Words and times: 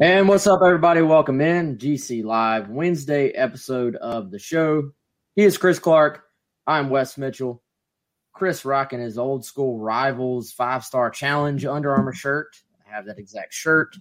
And 0.00 0.28
what's 0.28 0.46
up, 0.46 0.62
everybody? 0.64 1.02
Welcome 1.02 1.42
in 1.42 1.76
GC 1.76 2.24
Live 2.24 2.70
Wednesday 2.70 3.32
episode 3.32 3.96
of 3.96 4.30
the 4.30 4.38
show. 4.38 4.92
He 5.36 5.42
is 5.42 5.58
Chris 5.58 5.78
Clark. 5.78 6.22
I'm 6.66 6.88
Wes 6.88 7.18
Mitchell. 7.18 7.62
Chris 8.32 8.64
rocking 8.64 9.00
his 9.00 9.18
old 9.18 9.44
school 9.44 9.78
rivals 9.78 10.52
five 10.52 10.86
star 10.86 11.10
challenge 11.10 11.66
Under 11.66 11.94
Armour 11.94 12.14
shirt. 12.14 12.56
I 12.88 12.94
have 12.94 13.04
that 13.04 13.18
exact 13.18 13.52
shirt. 13.52 13.94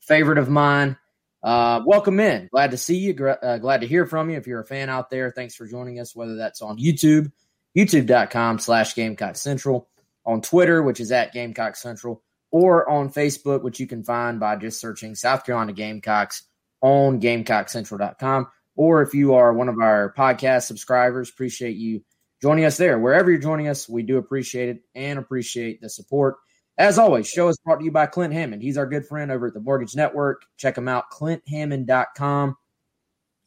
Favorite 0.00 0.38
of 0.38 0.48
mine. 0.48 0.96
Uh, 1.42 1.82
welcome 1.84 2.20
in. 2.20 2.48
Glad 2.50 2.70
to 2.70 2.78
see 2.78 2.96
you. 2.96 3.28
Uh, 3.28 3.58
glad 3.58 3.82
to 3.82 3.86
hear 3.86 4.06
from 4.06 4.30
you. 4.30 4.38
If 4.38 4.46
you're 4.46 4.62
a 4.62 4.66
fan 4.66 4.88
out 4.88 5.10
there, 5.10 5.30
thanks 5.30 5.54
for 5.54 5.66
joining 5.66 6.00
us, 6.00 6.16
whether 6.16 6.36
that's 6.36 6.62
on 6.62 6.78
YouTube, 6.78 7.30
youtube.com 7.76 8.60
slash 8.60 8.94
Gamecock 8.94 9.36
Central, 9.36 9.90
on 10.24 10.40
Twitter, 10.40 10.82
which 10.82 11.00
is 11.00 11.12
at 11.12 11.34
Gamecock 11.34 11.76
Central 11.76 12.22
or 12.54 12.88
on 12.88 13.10
Facebook, 13.10 13.62
which 13.64 13.80
you 13.80 13.86
can 13.88 14.04
find 14.04 14.38
by 14.38 14.54
just 14.54 14.80
searching 14.80 15.16
South 15.16 15.44
Carolina 15.44 15.72
Gamecocks 15.72 16.44
on 16.80 17.20
GamecockCentral.com. 17.20 18.46
Or 18.76 19.02
if 19.02 19.12
you 19.12 19.34
are 19.34 19.52
one 19.52 19.68
of 19.68 19.80
our 19.80 20.14
podcast 20.16 20.62
subscribers, 20.62 21.28
appreciate 21.28 21.76
you 21.76 22.04
joining 22.40 22.64
us 22.64 22.76
there. 22.76 22.96
Wherever 22.96 23.28
you're 23.28 23.40
joining 23.40 23.66
us, 23.66 23.88
we 23.88 24.04
do 24.04 24.18
appreciate 24.18 24.68
it 24.68 24.82
and 24.94 25.18
appreciate 25.18 25.80
the 25.80 25.90
support. 25.90 26.36
As 26.78 26.96
always, 26.96 27.26
show 27.26 27.48
is 27.48 27.58
brought 27.58 27.80
to 27.80 27.84
you 27.84 27.90
by 27.90 28.06
Clint 28.06 28.32
Hammond. 28.32 28.62
He's 28.62 28.78
our 28.78 28.86
good 28.86 29.06
friend 29.06 29.32
over 29.32 29.48
at 29.48 29.54
the 29.54 29.58
Mortgage 29.58 29.96
Network. 29.96 30.44
Check 30.56 30.78
him 30.78 30.86
out, 30.86 31.10
clinthammond.com, 31.10 32.56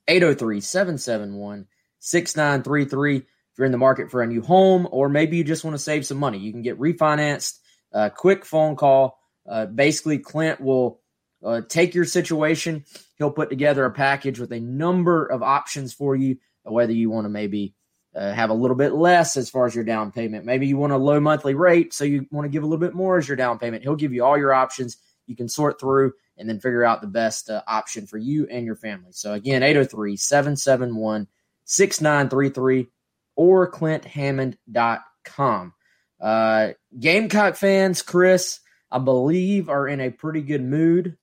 803 0.10 0.60
771 0.60 1.66
6933. 2.00 3.16
If 3.16 3.24
you're 3.58 3.66
in 3.66 3.72
the 3.72 3.78
market 3.78 4.12
for 4.12 4.22
a 4.22 4.28
new 4.28 4.42
home, 4.42 4.86
or 4.92 5.08
maybe 5.08 5.38
you 5.38 5.46
just 5.46 5.64
want 5.64 5.76
to 5.76 5.82
save 5.82 6.06
some 6.06 6.18
money, 6.18 6.40
you 6.40 6.52
can 6.52 6.62
get 6.62 6.78
refinanced 6.78 7.60
a 8.06 8.10
quick 8.10 8.46
phone 8.46 8.76
call. 8.76 9.18
Uh, 9.48 9.66
basically, 9.66 10.20
Clint 10.20 10.62
will 10.62 11.02
uh, 11.44 11.62
take 11.68 11.96
your 11.96 12.06
situation. 12.06 12.86
He'll 13.18 13.32
put 13.32 13.50
together 13.50 13.86
a 13.86 13.92
package 13.92 14.40
with 14.40 14.52
a 14.52 14.60
number 14.60 15.26
of 15.26 15.42
options 15.42 15.94
for 15.94 16.16
you, 16.16 16.38
whether 16.64 16.94
you 16.94 17.10
want 17.10 17.26
to 17.26 17.30
maybe 17.30 17.74
uh, 18.16 18.34
have 18.34 18.50
a 18.50 18.54
little 18.54 18.76
bit 18.76 18.94
less 18.94 19.38
as 19.38 19.50
far 19.50 19.66
as 19.66 19.76
your 19.76 19.84
down 19.84 20.12
payment. 20.12 20.46
Maybe 20.46 20.68
you 20.68 20.78
want 20.78 20.94
a 20.94 20.98
low 20.98 21.20
monthly 21.20 21.56
rate, 21.56 21.94
so 21.94 22.04
you 22.04 22.26
want 22.32 22.46
to 22.46 22.50
give 22.50 22.64
a 22.64 22.66
little 22.66 22.86
bit 22.86 22.94
more 22.94 23.18
as 23.18 23.28
your 23.28 23.38
down 23.38 23.60
payment. 23.60 23.84
He'll 23.84 23.96
give 23.96 24.14
you 24.14 24.24
all 24.24 24.38
your 24.38 24.54
options. 24.54 24.98
You 25.26 25.36
can 25.36 25.50
sort 25.50 25.80
through 25.80 26.14
and 26.38 26.50
then 26.50 26.60
figure 26.60 26.84
out 26.84 27.02
the 27.02 27.08
best 27.08 27.50
uh, 27.50 27.64
option 27.68 28.08
for 28.08 28.18
you 28.18 28.48
and 28.48 28.66
your 28.66 28.76
family. 28.76 29.12
So, 29.12 29.34
again, 29.34 29.64
803 29.64 30.18
771 30.18 31.28
6933 31.66 32.88
or 33.36 33.72
clinthammond.com. 33.72 35.74
Uh, 36.20 36.70
Gamecock 36.98 37.56
fans, 37.56 38.02
Chris, 38.02 38.60
I 38.92 39.00
believe, 39.00 39.70
are 39.70 39.88
in 39.88 40.02
a 40.02 40.10
pretty 40.10 40.42
good 40.42 40.64
mood. 40.64 41.18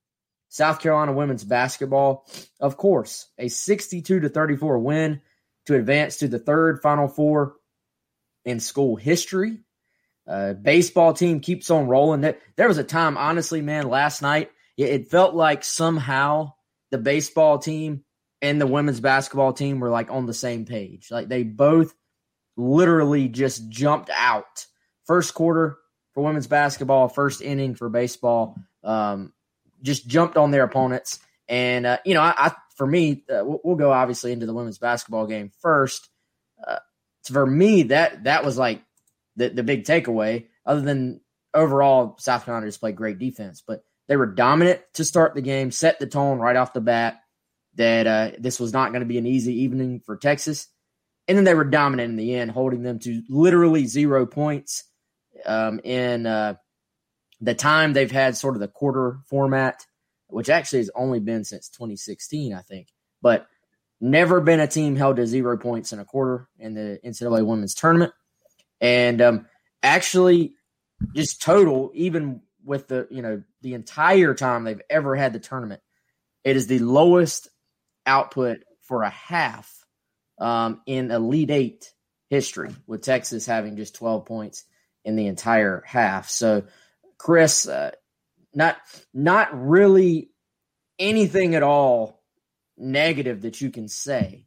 South 0.49 0.81
Carolina 0.81 1.12
women's 1.12 1.43
basketball, 1.43 2.27
of 2.60 2.77
course, 2.77 3.28
a 3.38 3.49
62 3.49 4.21
to 4.21 4.28
34 4.28 4.78
win 4.78 5.21
to 5.66 5.75
advance 5.75 6.19
to 6.19 6.28
the 6.28 6.38
third 6.38 6.81
Final 6.81 7.09
Four 7.09 7.56
in 8.44 8.60
school 8.60 8.94
history. 8.94 9.59
Uh, 10.27 10.53
baseball 10.53 11.12
team 11.12 11.41
keeps 11.41 11.71
on 11.71 11.88
rolling. 11.88 12.21
There 12.56 12.69
was 12.69 12.78
a 12.78 12.84
time, 12.84 13.19
honestly, 13.19 13.62
man, 13.62 13.88
last 13.88 14.22
night, 14.22 14.50
it 14.76 15.11
felt 15.11 15.34
like 15.34 15.65
somehow 15.65 16.53
the 16.91 16.99
baseball 16.99 17.59
team 17.59 18.05
and 18.41 18.61
the 18.61 18.66
women's 18.66 19.00
basketball 19.00 19.53
team 19.53 19.81
were 19.81 19.91
like 19.91 20.11
on 20.11 20.26
the 20.26 20.34
same 20.34 20.65
page. 20.66 21.11
Like 21.11 21.28
they 21.28 21.43
both 21.43 21.94
literally 22.56 23.28
just 23.28 23.69
jumped 23.69 24.11
out 24.15 24.66
first 25.07 25.35
quarter 25.35 25.79
for 26.13 26.23
women's 26.23 26.47
basketball, 26.47 27.09
first 27.09 27.43
inning 27.43 27.75
for 27.75 27.89
baseball, 27.89 28.57
um, 28.83 29.33
just 29.83 30.07
jumped 30.07 30.37
on 30.37 30.51
their 30.51 30.65
opponents. 30.65 31.21
And 31.49 31.87
uh, 31.87 31.99
you 32.05 32.15
know, 32.15 32.23
I, 32.23 32.35
I 32.37 32.53
for 32.77 32.87
me, 32.87 33.25
uh, 33.29 33.45
we'll, 33.45 33.61
we'll, 33.63 33.77
go 33.77 33.93
obviously 33.93 34.33
into 34.33 34.47
the 34.47 34.55
women's 34.55 34.79
basketball 34.79 35.27
game 35.27 35.51
first. 35.61 36.09
Uh, 36.67 36.79
for 37.25 37.47
me, 37.47 37.85
that 37.85 38.25
that 38.25 38.45
was 38.45 38.57
like 38.57 38.83
the 39.37 39.49
the 39.49 39.63
big 39.63 39.85
takeaway. 39.85 40.47
Other 40.65 40.81
than 40.81 41.21
overall, 41.53 42.17
South 42.19 42.45
Carolina 42.45 42.67
just 42.67 42.81
played 42.81 42.97
great 42.97 43.19
defense, 43.19 43.63
but 43.67 43.85
they 44.09 44.17
were 44.17 44.27
dominant 44.27 44.81
to 44.95 45.05
start 45.05 45.35
the 45.35 45.43
game, 45.43 45.71
set 45.71 45.99
the 45.99 46.07
tone 46.07 46.39
right 46.39 46.57
off 46.57 46.73
the 46.73 46.81
bat 46.81 47.21
that 47.77 48.07
uh, 48.07 48.31
this 48.39 48.61
was 48.61 48.73
not 48.73 48.91
going 48.91 49.01
to 49.01 49.07
be 49.07 49.19
an 49.19 49.27
easy 49.27 49.63
evening 49.63 50.01
for 50.05 50.17
Texas. 50.17 50.69
And 51.27 51.37
then 51.37 51.45
they 51.45 51.55
were 51.55 51.65
dominant 51.65 52.11
in 52.11 52.17
the 52.17 52.35
end, 52.35 52.51
holding 52.51 52.83
them 52.83 52.99
to 53.01 53.23
literally 53.29 53.87
zero 53.87 54.27
points 54.27 54.85
um, 55.47 55.81
in 55.84 56.27
uh, 56.27 56.55
the 57.41 57.55
time 57.55 57.93
they've 57.93 58.10
had 58.10 58.37
sort 58.37 58.55
of 58.55 58.60
the 58.60 58.69
quarter 58.69 59.19
format, 59.27 59.87
which 60.28 60.49
actually 60.49 60.81
has 60.81 60.91
only 60.94 61.21
been 61.21 61.44
since 61.44 61.69
2016, 61.69 62.55
I 62.55 62.62
think. 62.62 62.88
But 63.22 63.47
never 64.00 64.41
been 64.41 64.60
a 64.60 64.66
team 64.66 64.97
held 64.97 65.16
to 65.16 65.27
zero 65.27 65.56
points 65.56 65.93
in 65.93 65.99
a 65.99 66.05
quarter 66.05 66.49
in 66.59 66.75
the 66.75 67.00
NCAA 67.05 67.47
women's 67.47 67.75
tournament. 67.75 68.12
And 68.81 69.21
um, 69.21 69.47
actually, 69.82 70.55
just 71.15 71.43
total, 71.43 71.91
even 71.94 72.43
with 72.65 72.88
the, 72.88 73.06
you 73.11 73.22
know, 73.22 73.43
the 73.62 73.75
entire 73.75 74.34
time 74.34 74.65
they've 74.65 74.81
ever 74.91 75.16
had 75.16 75.32
the 75.32 75.38
tournament, 75.38 75.81
it 76.44 76.56
is 76.56 76.66
the 76.66 76.78
lowest 76.78 77.49
output 78.06 78.59
for 78.82 79.03
a 79.03 79.11
half 79.11 79.72
um, 80.38 80.82
in 80.87 81.11
Elite 81.11 81.50
Eight 81.50 81.93
history, 82.28 82.75
with 82.87 83.03
Texas 83.03 83.47
having 83.47 83.76
just 83.76 83.94
12 83.94 84.26
points 84.26 84.65
in 85.05 85.17
the 85.17 85.27
entire 85.27 85.83
half. 85.87 86.29
So, 86.31 86.65
Chris, 87.19 87.69
uh, 87.69 87.93
not 88.55 88.77
not 89.13 89.49
really 89.53 90.31
anything 90.99 91.55
at 91.55 91.63
all 91.63 92.23
negative 92.77 93.43
that 93.43 93.61
you 93.61 93.71
can 93.71 93.89
say 93.89 94.47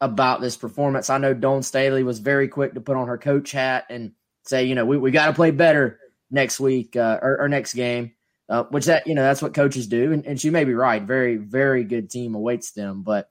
about 0.00 0.40
this 0.40 0.56
performance. 0.56 1.10
I 1.10 1.18
know 1.18 1.34
Dawn 1.34 1.62
Staley 1.62 2.02
was 2.02 2.18
very 2.18 2.48
quick 2.48 2.74
to 2.74 2.80
put 2.80 2.96
on 2.96 3.08
her 3.08 3.18
coach 3.18 3.52
hat 3.52 3.86
and 3.90 4.12
say, 4.44 4.64
you 4.64 4.74
know, 4.74 4.86
we, 4.86 4.96
we 4.96 5.10
got 5.10 5.26
to 5.26 5.32
play 5.34 5.50
better 5.50 5.98
next 6.30 6.58
week 6.58 6.96
uh, 6.96 7.18
or, 7.20 7.42
or, 7.42 7.48
next 7.48 7.74
game, 7.74 8.12
uh, 8.48 8.64
which 8.64 8.86
that, 8.86 9.06
you 9.06 9.14
know, 9.14 9.22
that's 9.22 9.42
what 9.42 9.52
coaches 9.52 9.86
do. 9.88 10.12
And, 10.12 10.24
and 10.26 10.40
she 10.40 10.48
may 10.48 10.64
be 10.64 10.74
right. 10.74 11.02
Very, 11.02 11.36
very 11.36 11.84
good 11.84 12.08
team 12.08 12.34
awaits 12.34 12.72
them. 12.72 13.02
But 13.02 13.28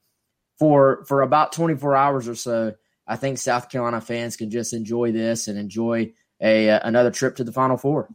for, 0.59 1.05
for 1.07 1.21
about 1.21 1.53
24 1.53 1.95
hours 1.95 2.27
or 2.27 2.35
so, 2.35 2.75
I 3.07 3.15
think 3.15 3.39
South 3.39 3.69
Carolina 3.69 4.01
fans 4.01 4.35
can 4.35 4.51
just 4.51 4.73
enjoy 4.73 5.11
this 5.11 5.47
and 5.47 5.57
enjoy 5.57 6.13
a 6.41 6.69
uh, 6.69 6.79
another 6.83 7.11
trip 7.11 7.35
to 7.37 7.43
the 7.43 7.51
Final 7.51 7.77
Four. 7.77 8.09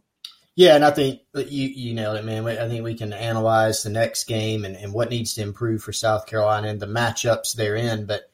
Yeah, 0.55 0.75
and 0.75 0.85
I 0.85 0.91
think 0.91 1.21
you 1.33 1.67
you 1.67 1.93
nailed 1.93 2.17
it, 2.17 2.25
man. 2.25 2.47
I 2.47 2.67
think 2.69 2.83
we 2.83 2.95
can 2.95 3.11
analyze 3.11 3.83
the 3.83 3.89
next 3.89 4.23
game 4.23 4.63
and, 4.63 4.75
and 4.77 4.93
what 4.93 5.09
needs 5.09 5.33
to 5.33 5.41
improve 5.41 5.83
for 5.83 5.91
South 5.91 6.27
Carolina 6.27 6.69
and 6.69 6.79
the 6.79 6.87
matchups 6.87 7.53
they're. 7.53 7.97
But 7.97 8.31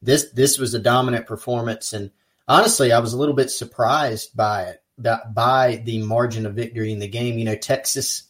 this 0.00 0.30
this 0.30 0.56
was 0.58 0.74
a 0.74 0.78
dominant 0.78 1.26
performance, 1.26 1.92
and 1.92 2.12
honestly, 2.46 2.92
I 2.92 3.00
was 3.00 3.12
a 3.12 3.18
little 3.18 3.34
bit 3.34 3.50
surprised 3.50 4.36
by 4.36 4.62
it, 4.64 4.82
by 5.34 5.82
the 5.84 6.02
margin 6.02 6.46
of 6.46 6.54
victory 6.54 6.92
in 6.92 7.00
the 7.00 7.08
game. 7.08 7.38
You 7.38 7.44
know, 7.44 7.56
Texas 7.56 8.24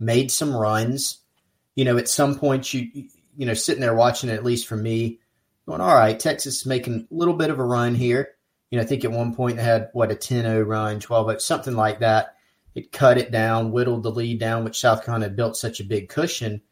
made 0.00 0.32
some 0.32 0.54
runs. 0.54 1.18
You 1.76 1.84
know, 1.84 1.96
at 1.96 2.08
some 2.08 2.40
point, 2.40 2.74
you 2.74 3.08
you 3.36 3.46
know, 3.46 3.54
sitting 3.54 3.80
there 3.80 3.94
watching 3.94 4.30
it, 4.30 4.34
at 4.34 4.44
least 4.44 4.66
for 4.66 4.76
me, 4.76 5.20
going, 5.66 5.80
all 5.80 5.94
right, 5.94 6.18
Texas 6.18 6.56
is 6.56 6.66
making 6.66 7.06
a 7.10 7.14
little 7.14 7.34
bit 7.34 7.50
of 7.50 7.60
a 7.60 7.64
run 7.64 7.94
here. 7.94 8.30
You 8.70 8.78
know, 8.78 8.84
I 8.84 8.86
think 8.86 9.04
at 9.04 9.12
one 9.12 9.34
point 9.34 9.56
they 9.56 9.62
had 9.62 9.90
what 9.92 10.12
a 10.12 10.14
10-0 10.14 10.66
run, 10.66 11.00
12-0, 11.00 11.40
something 11.40 11.74
like 11.74 12.00
that. 12.00 12.36
It 12.74 12.92
cut 12.92 13.18
it 13.18 13.32
down, 13.32 13.72
whittled 13.72 14.04
the 14.04 14.12
lead 14.12 14.38
down, 14.38 14.64
which 14.64 14.78
South 14.78 15.04
Carolina 15.04 15.28
built 15.28 15.56
such 15.56 15.80
a 15.80 15.84
big 15.84 16.08
cushion. 16.08 16.62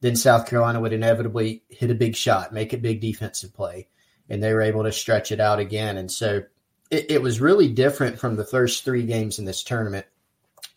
Then 0.00 0.14
South 0.14 0.46
Carolina 0.46 0.80
would 0.80 0.92
inevitably 0.92 1.64
hit 1.68 1.90
a 1.90 1.96
big 1.96 2.14
shot, 2.14 2.52
make 2.52 2.72
a 2.72 2.78
big 2.78 3.00
defensive 3.00 3.52
play, 3.52 3.88
and 4.28 4.40
they 4.40 4.52
were 4.52 4.62
able 4.62 4.84
to 4.84 4.92
stretch 4.92 5.32
it 5.32 5.40
out 5.40 5.58
again. 5.58 5.96
And 5.96 6.10
so 6.10 6.42
it, 6.90 7.10
it 7.10 7.22
was 7.22 7.40
really 7.40 7.68
different 7.68 8.20
from 8.20 8.36
the 8.36 8.44
first 8.44 8.84
three 8.84 9.02
games 9.02 9.40
in 9.40 9.44
this 9.44 9.64
tournament. 9.64 10.06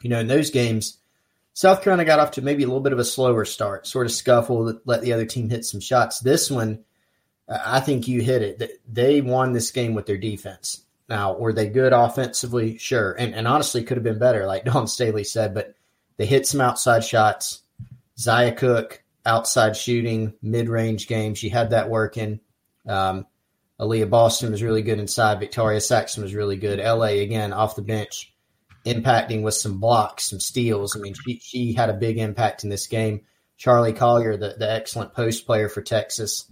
You 0.02 0.10
know, 0.10 0.20
in 0.20 0.28
those 0.28 0.50
games, 0.50 0.98
South 1.54 1.84
Carolina 1.84 2.06
got 2.06 2.20
off 2.20 2.32
to 2.32 2.42
maybe 2.42 2.64
a 2.64 2.68
little 2.68 2.82
bit 2.82 2.94
of 2.94 3.00
a 3.00 3.06
slower 3.06 3.46
start, 3.46 3.86
sort 3.86 4.08
of 4.08 4.14
scuffle, 4.14 4.80
let 4.86 5.02
the 5.02 5.14
other 5.14 5.26
team 5.26 5.50
hit 5.50 5.66
some 5.66 5.80
shots. 5.80 6.20
This 6.20 6.50
one, 6.50 6.84
I 7.52 7.82
think 7.82 8.08
you 8.08 8.22
hit 8.22 8.42
it. 8.42 8.82
They 8.92 9.22
won 9.22 9.52
this 9.52 9.72
game 9.72 9.94
with 9.94 10.06
their 10.06 10.18
defense. 10.18 10.86
Now, 11.10 11.34
were 11.34 11.52
they 11.52 11.68
good 11.68 11.92
offensively? 11.92 12.78
Sure. 12.78 13.12
And, 13.12 13.36
and 13.36 13.48
honestly, 13.48 13.84
could 13.84 13.98
have 13.98 14.04
been 14.04 14.20
better, 14.20 14.46
like 14.46 14.64
Dawn 14.66 14.88
Staley 14.88 15.26
said, 15.26 15.54
but 15.54 15.76
they 16.18 16.26
hit 16.26 16.48
some 16.48 16.62
outside 16.62 17.04
shots. 17.04 17.64
Zia 18.18 18.54
Cooke, 18.54 19.04
outside 19.26 19.76
shooting, 19.76 20.34
mid 20.42 20.70
range 20.70 21.08
game. 21.08 21.34
She 21.34 21.50
had 21.50 21.72
that 21.72 21.90
working. 21.90 22.40
Um, 22.88 23.26
Aliyah 23.80 24.10
Boston 24.10 24.52
was 24.52 24.64
really 24.64 24.84
good 24.84 25.00
inside. 25.00 25.40
Victoria 25.40 25.82
Saxton 25.82 26.24
was 26.24 26.36
really 26.36 26.56
good. 26.56 26.80
LA, 26.80 27.22
again, 27.24 27.52
off 27.52 27.76
the 27.76 27.82
bench, 27.82 28.32
impacting 28.86 29.42
with 29.42 29.56
some 29.56 29.80
blocks, 29.80 30.30
some 30.30 30.40
steals. 30.40 30.96
I 30.96 31.00
mean, 31.00 31.16
she, 31.16 31.40
she 31.40 31.74
had 31.74 31.90
a 31.90 31.94
big 31.94 32.20
impact 32.20 32.64
in 32.64 32.70
this 32.70 32.88
game. 32.88 33.22
Charli 33.60 33.96
Collier, 33.96 34.38
the, 34.38 34.56
the 34.58 34.72
excellent 34.72 35.14
post 35.14 35.46
player 35.46 35.68
for 35.68 35.82
Texas, 35.82 36.50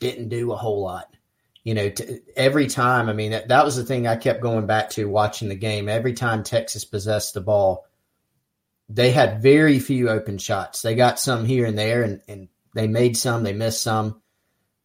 didn't 0.00 0.28
do 0.28 0.52
a 0.52 0.56
whole 0.56 0.82
lot. 0.82 1.14
You 1.62 1.74
know, 1.74 1.90
every 2.36 2.66
time, 2.66 3.08
I 3.08 3.12
mean, 3.12 3.32
that, 3.32 3.48
that 3.48 3.64
was 3.64 3.76
the 3.76 3.84
thing 3.84 4.06
I 4.06 4.16
kept 4.16 4.40
going 4.40 4.66
back 4.66 4.90
to 4.90 5.04
watching 5.04 5.48
the 5.48 5.54
game. 5.54 5.88
Every 5.88 6.14
time 6.14 6.42
Texas 6.42 6.86
possessed 6.86 7.34
the 7.34 7.42
ball, 7.42 7.86
they 8.88 9.10
had 9.10 9.42
very 9.42 9.78
few 9.78 10.08
open 10.08 10.38
shots. 10.38 10.82
They 10.82 10.94
got 10.94 11.20
some 11.20 11.44
here 11.44 11.66
and 11.66 11.78
there, 11.78 12.02
and, 12.02 12.22
and 12.26 12.48
they 12.74 12.88
made 12.88 13.16
some, 13.16 13.42
they 13.42 13.52
missed 13.52 13.82
some. 13.82 14.22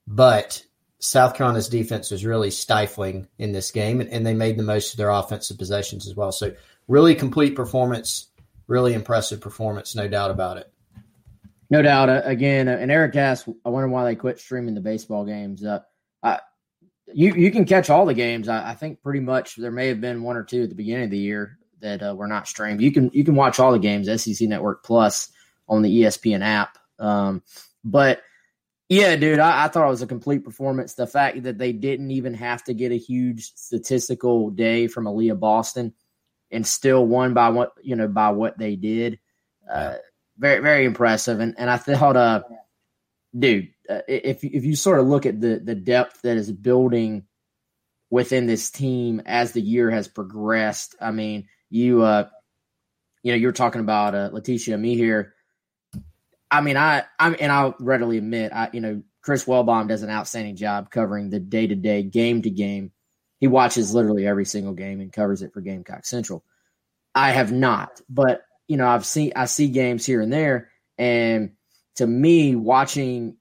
But 0.05 0.63
South 0.99 1.35
Carolina's 1.35 1.69
defense 1.69 2.11
was 2.11 2.25
really 2.25 2.51
stifling 2.51 3.27
in 3.39 3.53
this 3.53 3.71
game, 3.71 4.01
and, 4.01 4.09
and 4.09 4.25
they 4.25 4.33
made 4.33 4.57
the 4.57 4.63
most 4.63 4.93
of 4.93 4.97
their 4.97 5.09
offensive 5.09 5.57
possessions 5.57 6.07
as 6.07 6.15
well. 6.15 6.33
So, 6.33 6.53
really 6.87 7.15
complete 7.15 7.55
performance, 7.55 8.27
really 8.67 8.93
impressive 8.93 9.39
performance, 9.39 9.95
no 9.95 10.07
doubt 10.09 10.29
about 10.29 10.57
it. 10.57 10.71
No 11.69 11.81
doubt. 11.81 12.09
Uh, 12.09 12.21
again, 12.25 12.67
uh, 12.67 12.77
and 12.79 12.91
Eric 12.91 13.15
asked, 13.15 13.47
I 13.65 13.69
wonder 13.69 13.87
why 13.87 14.03
they 14.03 14.15
quit 14.15 14.39
streaming 14.39 14.75
the 14.75 14.81
baseball 14.81 15.25
games. 15.25 15.63
Uh, 15.65 15.79
I, 16.21 16.39
you 17.13 17.33
you 17.33 17.51
can 17.51 17.65
catch 17.65 17.89
all 17.89 18.05
the 18.05 18.13
games. 18.13 18.49
I, 18.49 18.71
I, 18.71 18.73
think 18.73 19.01
pretty 19.01 19.19
much 19.19 19.55
there 19.55 19.71
may 19.71 19.87
have 19.87 20.01
been 20.01 20.23
one 20.23 20.37
or 20.37 20.43
two 20.43 20.63
at 20.63 20.69
the 20.69 20.75
beginning 20.75 21.05
of 21.05 21.11
the 21.11 21.17
year 21.17 21.57
that 21.81 22.01
uh, 22.01 22.15
were 22.15 22.27
not 22.27 22.47
streamed. 22.47 22.81
You 22.81 22.91
can 22.91 23.09
you 23.13 23.23
can 23.23 23.35
watch 23.35 23.59
all 23.59 23.71
the 23.71 23.79
games 23.79 24.07
SEC 24.23 24.47
Network 24.47 24.83
Plus 24.83 25.29
on 25.67 25.81
the 25.81 26.01
ESPN 26.01 26.41
app. 26.41 26.77
Um, 26.99 27.43
but 27.83 28.21
yeah, 28.89 29.15
dude, 29.15 29.39
I, 29.39 29.65
I, 29.65 29.67
thought 29.67 29.87
it 29.87 29.89
was 29.89 30.01
a 30.01 30.07
complete 30.07 30.43
performance. 30.43 30.93
The 30.93 31.07
fact 31.07 31.41
that 31.43 31.57
they 31.57 31.73
didn't 31.73 32.11
even 32.11 32.33
have 32.35 32.63
to 32.65 32.73
get 32.73 32.91
a 32.91 32.97
huge 32.97 33.53
statistical 33.55 34.51
day 34.51 34.87
from 34.87 35.05
Aliyah 35.05 35.39
Boston 35.39 35.93
and 36.51 36.65
still 36.65 37.05
won 37.05 37.33
by 37.33 37.49
what 37.49 37.73
you 37.81 37.95
know 37.95 38.07
by 38.07 38.29
what 38.29 38.57
they 38.57 38.75
did, 38.75 39.19
uh, 39.71 39.95
very 40.37 40.61
very 40.61 40.85
impressive. 40.85 41.39
And 41.39 41.55
and 41.57 41.69
I 41.69 41.77
thought, 41.77 42.17
uh, 42.17 42.43
dude, 43.37 43.69
uh, 43.89 44.01
if 44.07 44.43
if 44.43 44.65
you 44.65 44.75
sort 44.75 44.99
of 44.99 45.07
look 45.07 45.25
at 45.25 45.39
the 45.39 45.59
the 45.63 45.75
depth 45.75 46.21
that 46.23 46.37
is 46.37 46.51
building 46.51 47.25
within 48.09 48.45
this 48.45 48.69
team 48.69 49.21
as 49.25 49.51
the 49.51 49.61
year 49.61 49.89
has 49.89 50.07
progressed, 50.07 50.95
I 51.01 51.11
mean, 51.11 51.47
you 51.69 52.03
uh, 52.03 52.29
you 53.23 53.31
know, 53.31 53.37
you're 53.37 53.51
talking 53.51 53.81
about 53.81 54.15
uh, 54.15 54.29
Laeticia 54.31 54.75
Amihere 54.75 54.97
here. 54.97 55.33
I 56.51 56.61
mean, 56.61 56.77
I 56.77 57.03
I'm 57.19 57.35
and 57.39 57.51
I'll 57.51 57.75
readily 57.79 58.17
admit, 58.17 58.51
I 58.53 58.69
you 58.71 58.81
know, 58.81 59.01
Chris 59.21 59.45
Welbaum 59.45 59.87
does 59.87 60.03
an 60.03 60.11
outstanding 60.11 60.55
job 60.55 60.91
covering 60.91 61.29
the 61.29 61.39
day 61.39 61.65
to 61.65 61.75
day, 61.75 62.03
game 62.03 62.43
to 62.43 62.49
game. 62.49 62.91
He 63.39 63.47
watches 63.47 63.93
literally 63.93 64.25
every 64.27 64.45
single 64.45 64.73
game 64.73 65.01
and 65.01 65.11
covers 65.11 65.41
it 65.41 65.53
for 65.53 65.61
Gamecock 65.61 66.05
Central. 66.05 66.43
I 67.13 67.31
have 67.31 67.51
not, 67.51 68.01
but 68.07 68.44
you 68.67 68.77
know, 68.77 68.87
I've 68.87 69.05
seen 69.05 69.33
I 69.35 69.45
see 69.45 69.67
games 69.67 70.05
here 70.05 70.21
and 70.21 70.31
there, 70.31 70.69
and 70.97 71.51
to 71.95 72.07
me, 72.07 72.55
watching 72.55 73.37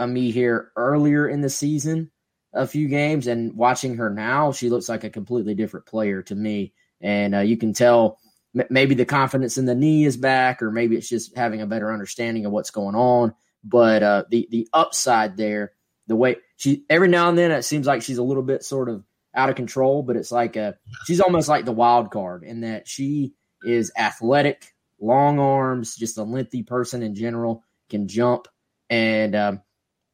Amihere 0.00 0.68
earlier 0.76 1.28
in 1.28 1.40
the 1.40 1.50
season, 1.50 2.10
a 2.52 2.66
few 2.66 2.88
games, 2.88 3.26
and 3.26 3.54
watching 3.54 3.96
her 3.96 4.10
now, 4.10 4.52
she 4.52 4.70
looks 4.70 4.88
like 4.88 5.04
a 5.04 5.10
completely 5.10 5.54
different 5.54 5.86
player 5.86 6.22
to 6.22 6.34
me. 6.34 6.72
And 7.00 7.34
uh, 7.34 7.40
you 7.40 7.56
can 7.56 7.72
tell 7.72 8.18
m- 8.58 8.66
maybe 8.70 8.94
the 8.94 9.04
confidence 9.04 9.58
in 9.58 9.66
the 9.66 9.74
knee 9.74 10.04
is 10.04 10.16
back, 10.16 10.62
or 10.62 10.70
maybe 10.70 10.96
it's 10.96 11.08
just 11.08 11.36
having 11.36 11.60
a 11.60 11.66
better 11.66 11.92
understanding 11.92 12.46
of 12.46 12.52
what's 12.52 12.70
going 12.70 12.94
on. 12.94 13.34
But 13.64 14.02
uh, 14.02 14.24
the 14.30 14.48
the 14.50 14.68
upside 14.72 15.36
there, 15.36 15.72
the 16.06 16.16
way 16.16 16.36
she 16.56 16.84
every 16.88 17.08
now 17.08 17.28
and 17.28 17.36
then 17.36 17.50
it 17.50 17.64
seems 17.64 17.86
like 17.86 18.02
she's 18.02 18.18
a 18.18 18.22
little 18.22 18.42
bit 18.42 18.64
sort 18.64 18.88
of 18.88 19.04
out 19.34 19.50
of 19.50 19.56
control, 19.56 20.02
but 20.02 20.16
it's 20.16 20.32
like 20.32 20.56
a 20.56 20.76
she's 21.04 21.20
almost 21.20 21.48
like 21.48 21.64
the 21.64 21.72
wild 21.72 22.10
card 22.10 22.44
in 22.44 22.60
that 22.60 22.88
she 22.88 23.34
is 23.64 23.92
athletic, 23.96 24.74
long 25.00 25.38
arms, 25.38 25.96
just 25.96 26.18
a 26.18 26.22
lengthy 26.22 26.62
person 26.62 27.02
in 27.02 27.14
general, 27.14 27.62
can 27.90 28.08
jump, 28.08 28.48
and 28.90 29.34
um, 29.34 29.62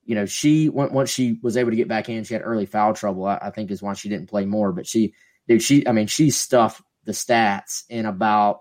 you 0.05 0.14
know 0.14 0.26
she 0.26 0.69
once 0.69 1.11
she 1.11 1.38
was 1.43 1.56
able 1.56 1.70
to 1.70 1.76
get 1.76 1.88
back 1.88 2.08
in, 2.08 2.25
she 2.25 2.35
had 2.35 2.43
early 2.44 2.67
foul 2.67 2.94
trouble. 2.94 3.26
I, 3.26 3.38
I 3.43 3.50
think 3.50 3.70
is 3.70 3.82
why 3.82 3.94
she 3.94 4.08
didn't 4.08 4.29
play 4.29 4.44
more, 4.44 4.73
but 4.73 4.87
she 4.87 5.14
dude, 5.49 5.62
she, 5.62 5.87
I 5.87 5.93
mean, 5.93 6.06
she 6.06 6.31
stuffed 6.31 6.82
the 7.05 7.12
stats 7.12 7.82
in 7.88 8.06
about, 8.06 8.61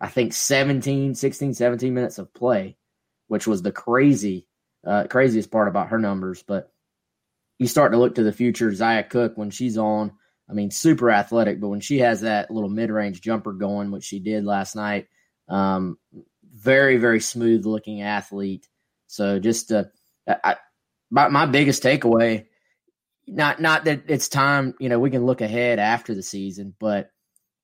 I 0.00 0.08
think 0.08 0.32
17, 0.32 1.14
16, 1.14 1.54
17 1.54 1.94
minutes 1.94 2.18
of 2.18 2.32
play, 2.34 2.76
which 3.28 3.46
was 3.46 3.62
the 3.62 3.72
crazy, 3.72 4.46
uh, 4.86 5.04
craziest 5.08 5.50
part 5.50 5.68
about 5.68 5.88
her 5.88 5.98
numbers. 5.98 6.42
But 6.42 6.72
you 7.58 7.68
start 7.68 7.92
to 7.92 7.98
look 7.98 8.16
to 8.16 8.22
the 8.22 8.32
future, 8.32 8.74
Zia 8.74 9.04
Cooke, 9.04 9.36
when 9.36 9.50
she's 9.50 9.78
on, 9.78 10.12
I 10.52 10.54
mean, 10.54 10.70
super 10.70 11.10
athletic, 11.10 11.60
but 11.60 11.68
when 11.68 11.80
she 11.80 11.98
has 12.00 12.20
that 12.20 12.50
little 12.50 12.68
mid 12.68 12.90
range 12.90 13.20
jumper 13.20 13.52
going, 13.52 13.90
which 13.90 14.04
she 14.04 14.20
did 14.20 14.44
last 14.44 14.76
night, 14.76 15.08
um, 15.48 15.98
very, 16.44 16.98
very 16.98 17.20
smooth 17.20 17.64
looking 17.64 18.02
athlete. 18.02 18.68
So 19.06 19.38
just, 19.38 19.72
uh, 19.72 19.84
I, 20.28 20.56
my, 21.10 21.28
my 21.28 21.46
biggest 21.46 21.82
takeaway 21.82 22.46
not 23.26 23.60
not 23.60 23.84
that 23.84 24.02
it's 24.08 24.28
time, 24.28 24.74
you 24.78 24.88
know, 24.88 24.98
we 24.98 25.10
can 25.10 25.24
look 25.24 25.40
ahead 25.40 25.78
after 25.78 26.14
the 26.14 26.22
season, 26.22 26.74
but 26.78 27.10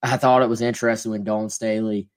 I 0.02 0.16
thought 0.16 0.42
it 0.42 0.48
was 0.48 0.62
interesting 0.62 1.12
when 1.12 1.24
Dawn 1.24 1.50
Staley 1.50 2.08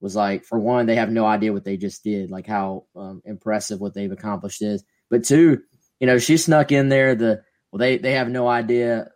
was 0.00 0.14
like, 0.16 0.44
for 0.44 0.58
one, 0.58 0.86
they 0.86 0.96
have 0.96 1.10
no 1.10 1.26
idea 1.26 1.52
what 1.52 1.64
they 1.64 1.76
just 1.76 2.04
did, 2.04 2.30
like 2.30 2.46
how 2.46 2.84
um, 2.96 3.22
impressive 3.24 3.80
what 3.80 3.94
they've 3.94 4.12
accomplished 4.12 4.62
is. 4.62 4.84
But 5.08 5.24
two, 5.24 5.62
you 5.98 6.06
know, 6.06 6.18
she 6.18 6.36
snuck 6.36 6.72
in 6.72 6.88
there 6.88 7.14
the 7.14 7.42
well, 7.72 7.78
they 7.78 7.98
they 7.98 8.12
have 8.12 8.28
no 8.28 8.48
idea 8.48 9.10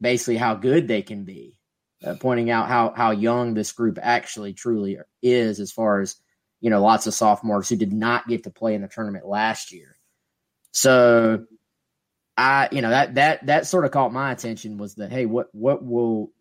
basically 0.00 0.36
how 0.36 0.54
good 0.54 0.88
they 0.88 1.02
can 1.02 1.24
be, 1.24 1.58
uh, 2.04 2.14
pointing 2.20 2.50
out 2.50 2.68
how 2.68 2.92
how 2.96 3.10
young 3.10 3.54
this 3.54 3.72
group 3.72 3.98
actually 4.00 4.52
truly 4.52 4.98
is 5.22 5.60
as 5.60 5.72
far 5.72 6.00
as 6.00 6.16
you 6.60 6.70
know, 6.70 6.82
lots 6.82 7.06
of 7.06 7.14
sophomores 7.14 7.68
who 7.68 7.76
did 7.76 7.92
not 7.92 8.26
get 8.28 8.44
to 8.44 8.50
play 8.50 8.74
in 8.74 8.82
the 8.82 8.88
tournament 8.88 9.26
last 9.26 9.72
year. 9.72 9.96
So 10.72 11.44
I, 12.36 12.68
you 12.72 12.82
know, 12.82 12.90
that 12.90 13.14
that 13.14 13.46
that 13.46 13.66
sort 13.66 13.84
of 13.84 13.90
caught 13.90 14.12
my 14.12 14.32
attention 14.32 14.78
was 14.78 14.96
that 14.96 15.12
hey, 15.12 15.26
what 15.26 15.48
what 15.52 15.84
will 15.84 16.32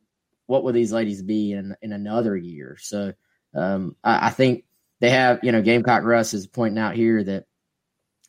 what 0.47 0.63
will 0.63 0.73
these 0.73 0.93
ladies 0.93 1.21
be 1.21 1.51
in 1.51 1.75
in 1.81 1.91
another 1.91 2.35
year? 2.35 2.77
So 2.79 3.13
um, 3.53 3.95
I, 4.03 4.27
I, 4.27 4.29
think 4.29 4.65
they 4.99 5.09
have, 5.09 5.39
you 5.41 5.51
know, 5.51 5.61
Gamecock 5.61 6.03
Russ 6.03 6.33
is 6.33 6.47
pointing 6.47 6.77
out 6.77 6.95
here 6.95 7.23
that 7.23 7.45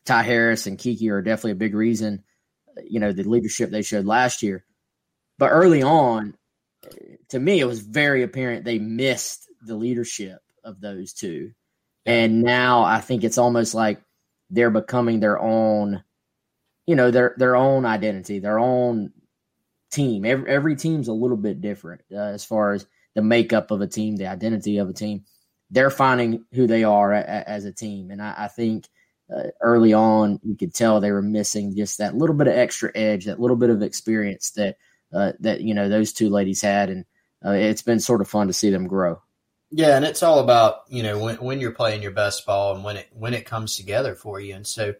Ty 0.04 0.22
Harris 0.22 0.66
and 0.66 0.78
Kiki 0.78 1.10
are 1.10 1.20
definitely 1.20 1.52
a 1.52 1.56
big 1.56 1.74
reason, 1.74 2.22
you 2.88 3.00
know, 3.00 3.12
the 3.12 3.24
leadership 3.24 3.70
they 3.70 3.82
showed 3.82 4.06
last 4.06 4.42
year. 4.42 4.64
But 5.38 5.50
early 5.50 5.82
on, 5.82 6.34
to 7.28 7.38
me, 7.38 7.60
it 7.60 7.66
was 7.66 7.80
very 7.80 8.22
apparent 8.22 8.64
they 8.64 8.78
missed 8.78 9.46
the 9.62 9.76
leadership 9.76 10.40
of 10.64 10.80
those 10.80 11.12
two. 11.12 11.52
And 12.06 12.42
now 12.42 12.82
I 12.82 13.00
think 13.00 13.22
it's 13.22 13.38
almost 13.38 13.74
like 13.74 14.00
they're 14.50 14.70
becoming 14.70 15.20
their 15.20 15.38
own 15.38 16.02
you 16.88 16.96
know 16.96 17.10
their 17.10 17.34
their 17.36 17.54
own 17.54 17.84
identity, 17.84 18.38
their 18.38 18.58
own 18.58 19.12
team. 19.90 20.24
Every 20.24 20.50
every 20.50 20.74
team's 20.74 21.08
a 21.08 21.12
little 21.12 21.36
bit 21.36 21.60
different 21.60 22.00
uh, 22.10 22.16
as 22.16 22.46
far 22.46 22.72
as 22.72 22.86
the 23.14 23.20
makeup 23.20 23.70
of 23.70 23.82
a 23.82 23.86
team, 23.86 24.16
the 24.16 24.28
identity 24.28 24.78
of 24.78 24.88
a 24.88 24.94
team. 24.94 25.24
They're 25.70 25.90
finding 25.90 26.46
who 26.54 26.66
they 26.66 26.84
are 26.84 27.12
a, 27.12 27.20
a, 27.20 27.48
as 27.48 27.66
a 27.66 27.72
team, 27.72 28.10
and 28.10 28.22
I, 28.22 28.34
I 28.38 28.48
think 28.48 28.88
uh, 29.30 29.48
early 29.60 29.92
on 29.92 30.40
you 30.42 30.56
could 30.56 30.72
tell 30.72 30.98
they 30.98 31.12
were 31.12 31.20
missing 31.20 31.76
just 31.76 31.98
that 31.98 32.16
little 32.16 32.34
bit 32.34 32.46
of 32.46 32.54
extra 32.54 32.90
edge, 32.94 33.26
that 33.26 33.38
little 33.38 33.58
bit 33.58 33.68
of 33.68 33.82
experience 33.82 34.52
that 34.52 34.78
uh, 35.12 35.32
that 35.40 35.60
you 35.60 35.74
know 35.74 35.88
those 35.88 36.12
two 36.12 36.28
ladies 36.28 36.62
had, 36.62 36.90
and 36.90 37.04
uh, 37.44 37.50
it's 37.50 37.82
been 37.82 38.00
sort 38.00 38.20
of 38.20 38.28
fun 38.28 38.46
to 38.46 38.52
see 38.52 38.70
them 38.70 38.86
grow. 38.86 39.20
Yeah, 39.70 39.96
and 39.96 40.04
it's 40.04 40.22
all 40.22 40.38
about 40.38 40.82
you 40.88 41.02
know 41.02 41.18
when 41.18 41.36
when 41.36 41.60
you're 41.60 41.72
playing 41.72 42.02
your 42.02 42.12
best 42.12 42.46
ball 42.46 42.74
and 42.74 42.84
when 42.84 42.96
it 42.96 43.08
when 43.12 43.34
it 43.34 43.46
comes 43.46 43.76
together 43.76 44.14
for 44.14 44.40
you, 44.40 44.54
and 44.54 44.66
so 44.66 44.94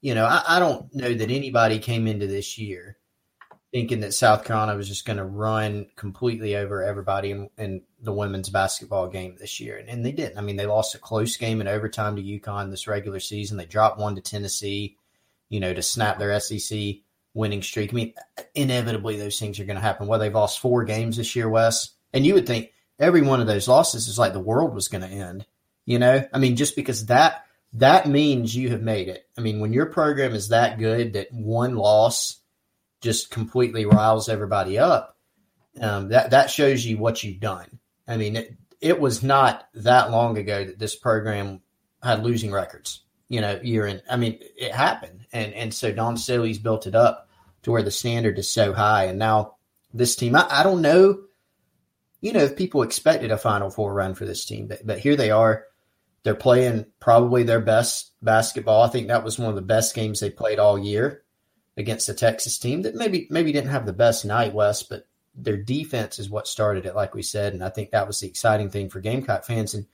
you 0.00 0.14
know, 0.14 0.26
I, 0.26 0.42
I 0.46 0.58
don't 0.58 0.94
know 0.94 1.12
that 1.12 1.30
anybody 1.30 1.78
came 1.78 2.06
into 2.06 2.26
this 2.26 2.58
year 2.58 2.96
thinking 3.72 4.00
that 4.00 4.14
South 4.14 4.44
Carolina 4.44 4.76
was 4.76 4.88
just 4.88 5.04
going 5.04 5.18
to 5.18 5.24
run 5.24 5.86
completely 5.96 6.56
over 6.56 6.82
everybody 6.82 7.30
in, 7.32 7.50
in, 7.58 7.82
the 8.00 8.12
women's 8.12 8.48
basketball 8.48 9.08
game 9.08 9.36
this 9.40 9.58
year. 9.58 9.76
And, 9.76 9.88
and, 9.88 10.06
they 10.06 10.12
didn't. 10.12 10.38
I 10.38 10.40
mean, 10.40 10.54
they 10.54 10.66
lost 10.66 10.94
a 10.94 10.98
close 10.98 11.36
game 11.36 11.60
in 11.60 11.66
overtime 11.66 12.14
to 12.14 12.22
UConn 12.22 12.70
this 12.70 12.86
regular 12.86 13.18
season. 13.18 13.56
They 13.56 13.66
dropped 13.66 13.98
one 13.98 14.14
to 14.14 14.20
Tennessee, 14.20 14.96
you 15.48 15.58
know, 15.58 15.74
to 15.74 15.82
snap 15.82 16.16
their 16.18 16.38
SEC 16.38 16.78
winning 17.38 17.62
streak. 17.62 17.92
I 17.92 17.96
mean, 17.96 18.14
inevitably 18.54 19.16
those 19.16 19.38
things 19.38 19.58
are 19.58 19.64
going 19.64 19.76
to 19.76 19.82
happen. 19.82 20.08
Well, 20.08 20.18
they've 20.18 20.34
lost 20.34 20.60
four 20.60 20.84
games 20.84 21.16
this 21.16 21.34
year, 21.36 21.48
Wes. 21.48 21.90
And 22.12 22.26
you 22.26 22.34
would 22.34 22.46
think 22.46 22.72
every 22.98 23.22
one 23.22 23.40
of 23.40 23.46
those 23.46 23.68
losses 23.68 24.08
is 24.08 24.18
like 24.18 24.32
the 24.32 24.40
world 24.40 24.74
was 24.74 24.88
going 24.88 25.02
to 25.02 25.08
end. 25.08 25.46
You 25.86 25.98
know, 25.98 26.26
I 26.34 26.38
mean, 26.38 26.56
just 26.56 26.76
because 26.76 27.06
that 27.06 27.46
that 27.74 28.06
means 28.06 28.54
you 28.54 28.70
have 28.70 28.82
made 28.82 29.08
it. 29.08 29.26
I 29.38 29.40
mean, 29.40 29.60
when 29.60 29.72
your 29.72 29.86
program 29.86 30.34
is 30.34 30.48
that 30.48 30.78
good 30.78 31.14
that 31.14 31.32
one 31.32 31.76
loss 31.76 32.40
just 33.00 33.30
completely 33.30 33.86
riles 33.86 34.28
everybody 34.28 34.78
up, 34.78 35.16
um, 35.80 36.08
that 36.08 36.30
that 36.30 36.50
shows 36.50 36.84
you 36.84 36.98
what 36.98 37.22
you've 37.22 37.40
done. 37.40 37.78
I 38.06 38.16
mean, 38.16 38.36
it, 38.36 38.54
it 38.80 39.00
was 39.00 39.22
not 39.22 39.66
that 39.74 40.10
long 40.10 40.36
ago 40.36 40.64
that 40.64 40.78
this 40.78 40.96
program 40.96 41.62
had 42.02 42.22
losing 42.24 42.52
records. 42.52 43.02
You 43.30 43.42
know, 43.42 43.60
year 43.62 43.86
in. 43.86 44.02
I 44.10 44.16
mean, 44.16 44.38
it 44.56 44.74
happened, 44.74 45.26
and 45.32 45.54
and 45.54 45.72
so 45.72 45.92
Dawn 45.92 46.16
Staley's 46.16 46.58
built 46.58 46.86
it 46.86 46.94
up 46.94 47.27
to 47.62 47.72
where 47.72 47.82
the 47.82 47.90
standard 47.90 48.38
is 48.38 48.50
so 48.50 48.72
high, 48.72 49.04
and 49.04 49.18
now 49.18 49.56
this 49.92 50.16
team. 50.16 50.36
I, 50.36 50.46
I 50.48 50.62
don't 50.62 50.82
know, 50.82 51.20
you 52.20 52.32
know, 52.32 52.44
if 52.44 52.56
people 52.56 52.82
expected 52.82 53.30
a 53.30 53.38
Final 53.38 53.70
Four 53.70 53.94
run 53.94 54.14
for 54.14 54.24
this 54.24 54.44
team, 54.44 54.68
but 54.68 54.86
but 54.86 54.98
here 54.98 55.16
they 55.16 55.30
are. 55.30 55.64
They're 56.24 56.34
playing 56.34 56.86
probably 57.00 57.44
their 57.44 57.60
best 57.60 58.12
basketball. 58.20 58.82
I 58.82 58.88
think 58.88 59.08
that 59.08 59.24
was 59.24 59.38
one 59.38 59.48
of 59.48 59.54
the 59.54 59.62
best 59.62 59.94
games 59.94 60.20
they 60.20 60.30
played 60.30 60.58
all 60.58 60.78
year 60.78 61.22
against 61.76 62.08
the 62.08 62.14
Texas 62.14 62.58
team 62.58 62.82
that 62.82 62.96
maybe 62.96 63.28
maybe 63.30 63.52
didn't 63.52 63.70
have 63.70 63.86
the 63.86 63.92
best 63.92 64.24
night, 64.24 64.52
Wes, 64.52 64.82
but 64.82 65.04
their 65.34 65.56
defense 65.56 66.18
is 66.18 66.28
what 66.28 66.48
started 66.48 66.84
it, 66.84 66.96
like 66.96 67.14
we 67.14 67.22
said. 67.22 67.54
And 67.54 67.62
I 67.62 67.68
think 67.68 67.90
that 67.90 68.06
was 68.06 68.20
the 68.20 68.26
exciting 68.26 68.70
thing 68.70 68.90
for 68.90 69.00
Gamecock 69.00 69.44
fans. 69.44 69.74
And 69.74 69.86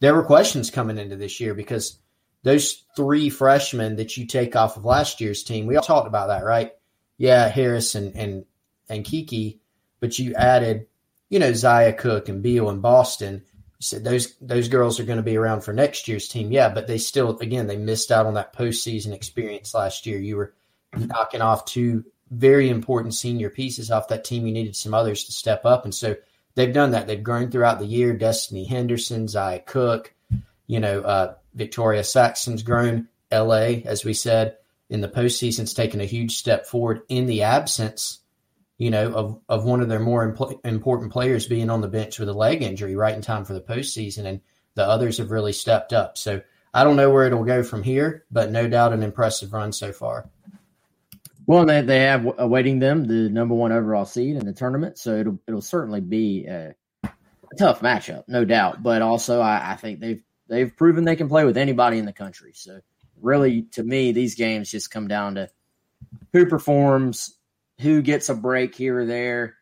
there 0.00 0.14
were 0.14 0.24
questions 0.24 0.70
coming 0.70 0.98
into 0.98 1.16
this 1.16 1.38
year 1.38 1.54
because 1.54 1.98
those 2.42 2.84
three 2.96 3.28
freshmen 3.28 3.96
that 3.96 4.16
you 4.16 4.26
take 4.26 4.56
off 4.56 4.76
of 4.76 4.84
last 4.84 5.20
year's 5.20 5.42
team, 5.42 5.66
we 5.66 5.76
all 5.76 5.82
talked 5.82 6.08
about 6.08 6.28
that, 6.28 6.44
right? 6.44 6.72
Yeah, 7.18 7.48
Harris 7.48 7.94
and 7.94 8.14
and 8.14 8.44
and 8.88 9.04
Kiki, 9.04 9.60
but 10.00 10.18
you 10.18 10.34
added, 10.34 10.86
you 11.28 11.38
know, 11.38 11.52
Zia 11.52 11.92
Cooke 11.92 12.28
and 12.28 12.42
Beal 12.42 12.70
and 12.70 12.82
Boston 12.82 13.42
said 13.80 14.04
those 14.04 14.36
those 14.40 14.68
girls 14.68 14.98
are 14.98 15.04
going 15.04 15.18
to 15.18 15.22
be 15.22 15.36
around 15.36 15.62
for 15.62 15.72
next 15.72 16.08
year's 16.08 16.28
team. 16.28 16.50
Yeah, 16.50 16.68
but 16.68 16.86
they 16.86 16.98
still 16.98 17.38
again 17.38 17.66
they 17.66 17.76
missed 17.76 18.10
out 18.10 18.26
on 18.26 18.34
that 18.34 18.54
postseason 18.54 19.12
experience 19.12 19.74
last 19.74 20.06
year. 20.06 20.18
You 20.18 20.36
were 20.36 20.54
knocking 20.96 21.42
off 21.42 21.64
two 21.64 22.04
very 22.30 22.68
important 22.68 23.14
senior 23.14 23.50
pieces 23.50 23.90
off 23.90 24.08
that 24.08 24.24
team. 24.24 24.46
You 24.46 24.52
needed 24.52 24.76
some 24.76 24.94
others 24.94 25.24
to 25.24 25.32
step 25.32 25.64
up, 25.64 25.84
and 25.84 25.94
so 25.94 26.16
they've 26.54 26.72
done 26.72 26.92
that. 26.92 27.06
They've 27.06 27.22
grown 27.22 27.50
throughout 27.50 27.78
the 27.78 27.86
year. 27.86 28.14
Destiny 28.14 28.64
Henderson, 28.64 29.28
Zia 29.28 29.60
Cooke, 29.60 30.14
you 30.66 30.80
know, 30.80 31.00
uh, 31.02 31.34
Victoria 31.54 32.04
Saxton's 32.04 32.62
grown. 32.62 33.08
L.A. 33.30 33.82
as 33.82 34.04
we 34.04 34.14
said 34.14 34.56
in 34.88 35.00
the 35.00 35.08
postseason's 35.08 35.74
taken 35.74 36.00
a 36.00 36.04
huge 36.04 36.36
step 36.36 36.66
forward 36.66 37.02
in 37.08 37.26
the 37.26 37.42
absence 37.42 38.20
you 38.78 38.90
know, 38.90 39.12
of, 39.12 39.40
of 39.48 39.64
one 39.64 39.80
of 39.80 39.88
their 39.88 40.00
more 40.00 40.22
important 40.64 41.12
players 41.12 41.46
being 41.46 41.70
on 41.70 41.80
the 41.80 41.88
bench 41.88 42.18
with 42.18 42.28
a 42.28 42.34
leg 42.34 42.62
injury 42.62 42.94
right 42.94 43.14
in 43.14 43.22
time 43.22 43.44
for 43.44 43.54
the 43.54 43.60
postseason, 43.60 44.26
and 44.26 44.40
the 44.74 44.86
others 44.86 45.18
have 45.18 45.30
really 45.30 45.52
stepped 45.52 45.92
up. 45.92 46.18
So 46.18 46.42
I 46.74 46.84
don't 46.84 46.96
know 46.96 47.10
where 47.10 47.26
it'll 47.26 47.44
go 47.44 47.62
from 47.62 47.82
here, 47.82 48.24
but 48.30 48.50
no 48.50 48.68
doubt 48.68 48.92
an 48.92 49.02
impressive 49.02 49.52
run 49.52 49.72
so 49.72 49.92
far. 49.92 50.28
Well, 51.46 51.64
they, 51.64 51.80
they 51.80 52.00
have 52.00 52.26
awaiting 52.38 52.80
them 52.80 53.06
the 53.06 53.30
number 53.30 53.54
one 53.54 53.72
overall 53.72 54.04
seed 54.04 54.36
in 54.36 54.44
the 54.44 54.52
tournament, 54.52 54.98
so 54.98 55.16
it'll 55.16 55.38
it'll 55.46 55.62
certainly 55.62 56.00
be 56.00 56.44
a, 56.46 56.74
a 57.04 57.56
tough 57.56 57.80
matchup, 57.80 58.24
no 58.26 58.44
doubt. 58.44 58.82
But 58.82 59.00
also, 59.00 59.40
I, 59.40 59.72
I 59.72 59.76
think 59.76 60.00
they've 60.00 60.22
they've 60.48 60.76
proven 60.76 61.04
they 61.04 61.14
can 61.14 61.28
play 61.28 61.44
with 61.44 61.56
anybody 61.56 61.98
in 61.98 62.04
the 62.04 62.12
country. 62.12 62.50
So 62.52 62.80
really, 63.20 63.62
to 63.72 63.82
me, 63.82 64.12
these 64.12 64.34
games 64.34 64.70
just 64.70 64.90
come 64.90 65.08
down 65.08 65.36
to 65.36 65.50
who 66.32 66.46
performs 66.46 67.36
who 67.80 68.02
gets 68.02 68.28
a 68.28 68.34
break 68.34 68.74
here 68.74 69.00
or 69.00 69.06
there, 69.06 69.56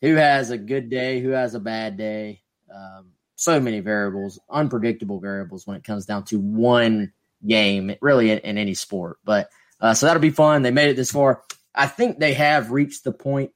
who 0.00 0.14
has 0.14 0.50
a 0.50 0.58
good 0.58 0.90
day, 0.90 1.20
who 1.20 1.30
has 1.30 1.54
a 1.54 1.60
bad 1.60 1.96
day. 1.96 2.42
Um, 2.74 3.12
so 3.36 3.58
many 3.58 3.80
variables, 3.80 4.38
unpredictable 4.50 5.18
variables 5.18 5.66
when 5.66 5.76
it 5.76 5.84
comes 5.84 6.04
down 6.04 6.24
to 6.24 6.38
one 6.38 7.12
game, 7.46 7.94
really 8.02 8.30
in, 8.30 8.38
in 8.40 8.58
any 8.58 8.74
sport. 8.74 9.16
But 9.24 9.48
uh, 9.80 9.94
so 9.94 10.06
that'll 10.06 10.20
be 10.20 10.30
fun. 10.30 10.62
They 10.62 10.70
made 10.70 10.90
it 10.90 10.96
this 10.96 11.10
far. 11.10 11.42
I 11.74 11.86
think 11.86 12.18
they 12.18 12.34
have 12.34 12.70
reached 12.70 13.04
the 13.04 13.12
point. 13.12 13.52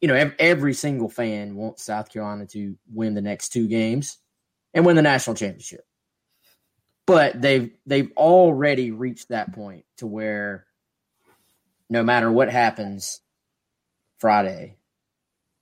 You 0.00 0.06
know, 0.06 0.14
every, 0.14 0.34
every 0.38 0.74
single 0.74 1.08
fan 1.08 1.56
wants 1.56 1.82
South 1.82 2.12
Carolina 2.12 2.46
to 2.46 2.76
win 2.92 3.14
the 3.14 3.20
next 3.20 3.48
two 3.48 3.66
games 3.66 4.18
and 4.72 4.86
win 4.86 4.94
the 4.94 5.02
national 5.02 5.34
championship. 5.34 5.84
But 7.08 7.40
they've 7.40 7.70
they've 7.86 8.12
already 8.18 8.90
reached 8.90 9.30
that 9.30 9.54
point 9.54 9.86
to 9.96 10.06
where 10.06 10.66
no 11.88 12.02
matter 12.02 12.30
what 12.30 12.50
happens 12.50 13.22
Friday, 14.18 14.76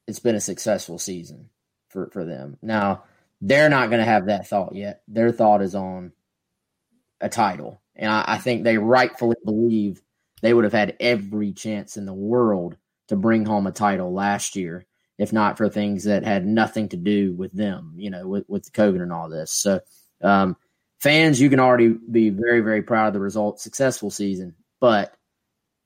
it's 0.08 0.18
been 0.18 0.34
a 0.34 0.40
successful 0.40 0.98
season 0.98 1.50
for, 1.88 2.10
for 2.10 2.24
them. 2.24 2.58
Now, 2.62 3.04
they're 3.40 3.68
not 3.68 3.90
going 3.90 4.00
to 4.00 4.10
have 4.10 4.26
that 4.26 4.48
thought 4.48 4.74
yet. 4.74 5.02
Their 5.06 5.30
thought 5.30 5.62
is 5.62 5.76
on 5.76 6.10
a 7.20 7.28
title. 7.28 7.80
And 7.94 8.10
I, 8.10 8.24
I, 8.26 8.38
think 8.38 8.64
they 8.64 8.76
rightfully 8.76 9.36
believe 9.44 10.02
they 10.42 10.52
would 10.52 10.64
have 10.64 10.72
had 10.72 10.96
every 10.98 11.52
chance 11.52 11.96
in 11.96 12.06
the 12.06 12.12
world 12.12 12.76
to 13.08 13.14
bring 13.14 13.46
home 13.46 13.68
a 13.68 13.72
title 13.72 14.12
last 14.12 14.56
year, 14.56 14.84
if 15.16 15.32
not 15.32 15.56
for 15.56 15.68
things 15.68 16.04
that 16.04 16.24
had 16.24 16.44
nothing 16.44 16.88
to 16.88 16.96
do 16.96 17.34
with 17.34 17.52
them, 17.52 17.94
you 17.96 18.10
know, 18.10 18.26
with, 18.26 18.44
with 18.48 18.72
COVID 18.72 19.00
and 19.00 19.12
all 19.12 19.28
this. 19.28 19.52
So, 19.52 19.80
um, 20.22 20.56
fans, 21.06 21.40
you 21.40 21.50
can 21.50 21.60
already 21.60 21.88
be 21.88 22.30
very, 22.30 22.60
very 22.60 22.82
proud 22.82 23.08
of 23.08 23.14
the 23.14 23.20
result. 23.20 23.60
Successful 23.60 24.10
season. 24.10 24.54
But 24.80 25.14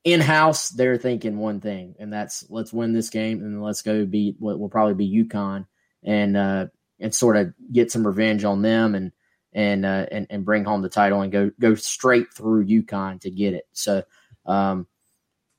in 0.04 0.20
house, 0.20 0.70
they're 0.70 0.96
thinking 0.96 1.38
one 1.38 1.60
thing, 1.60 1.94
and 1.98 2.12
that's 2.12 2.44
let's 2.48 2.72
win 2.72 2.92
this 2.92 3.10
game 3.10 3.40
and 3.40 3.62
let's 3.62 3.82
go 3.82 4.06
beat 4.06 4.36
what 4.38 4.58
will 4.58 4.68
probably 4.68 4.94
be 4.94 5.24
UConn 5.24 5.66
and 6.02 6.36
uh, 6.36 6.66
and 6.98 7.14
sort 7.14 7.36
of 7.36 7.52
get 7.70 7.92
some 7.92 8.06
revenge 8.06 8.44
on 8.44 8.62
them 8.62 8.94
and 8.94 9.12
and 9.52 9.84
uh, 9.84 10.06
and 10.10 10.26
and 10.30 10.44
bring 10.44 10.64
home 10.64 10.82
the 10.82 10.88
title 10.88 11.20
and 11.20 11.32
go 11.32 11.50
go 11.60 11.74
straight 11.74 12.32
through 12.32 12.66
UConn 12.66 13.20
to 13.20 13.30
get 13.30 13.54
it. 13.54 13.64
So 13.72 14.02
um, 14.46 14.86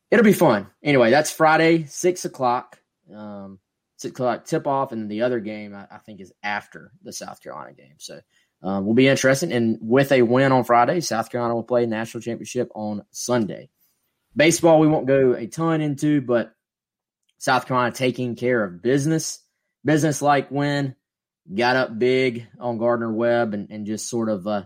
it'll 0.10 0.26
be 0.26 0.34
fun. 0.34 0.68
Anyway, 0.84 1.12
that's 1.12 1.32
Friday, 1.32 1.86
six 1.86 2.26
o'clock. 2.26 2.80
Um, 3.14 3.60
six 3.98 4.12
o'clock 4.12 4.46
tip 4.46 4.66
off, 4.66 4.92
and 4.92 5.10
the 5.10 5.22
other 5.22 5.40
game 5.40 5.76
I, 5.76 5.86
I, 5.92 5.98
think 6.00 6.22
is 6.22 6.34
after 6.42 6.92
the 7.04 7.14
South 7.14 7.42
Carolina 7.42 7.74
game. 7.74 7.96
So 7.98 8.22
um, 8.64 8.86
will 8.86 8.94
be 8.94 9.08
interesting. 9.08 9.52
And 9.52 9.78
with 9.82 10.12
a 10.12 10.22
win 10.22 10.52
on 10.52 10.64
Friday, 10.64 11.02
South 11.02 11.30
Carolina 11.30 11.56
will 11.56 11.64
play 11.64 11.86
national 11.86 12.22
championship 12.22 12.70
on 12.76 13.04
Sunday. 13.12 13.70
Baseball, 14.36 14.80
we 14.80 14.88
won't 14.88 15.08
go 15.08 15.34
a 15.34 15.48
ton 15.48 15.82
into, 15.82 16.22
but 16.22 16.54
South 17.38 17.68
Carolina 17.68 17.94
taking 17.94 18.36
care 18.36 18.64
of 18.64 18.82
business, 18.82 19.40
business 19.84 20.22
like 20.22 20.52
win, 20.52 20.96
got 21.54 21.76
up 21.76 21.98
big 21.98 22.48
on 22.60 22.78
Gardner 22.78 23.12
Webb 23.12 23.54
and, 23.54 23.70
and 23.72 23.86
just 23.86 24.10
sort 24.10 24.30
of, 24.30 24.48
uh, 24.48 24.64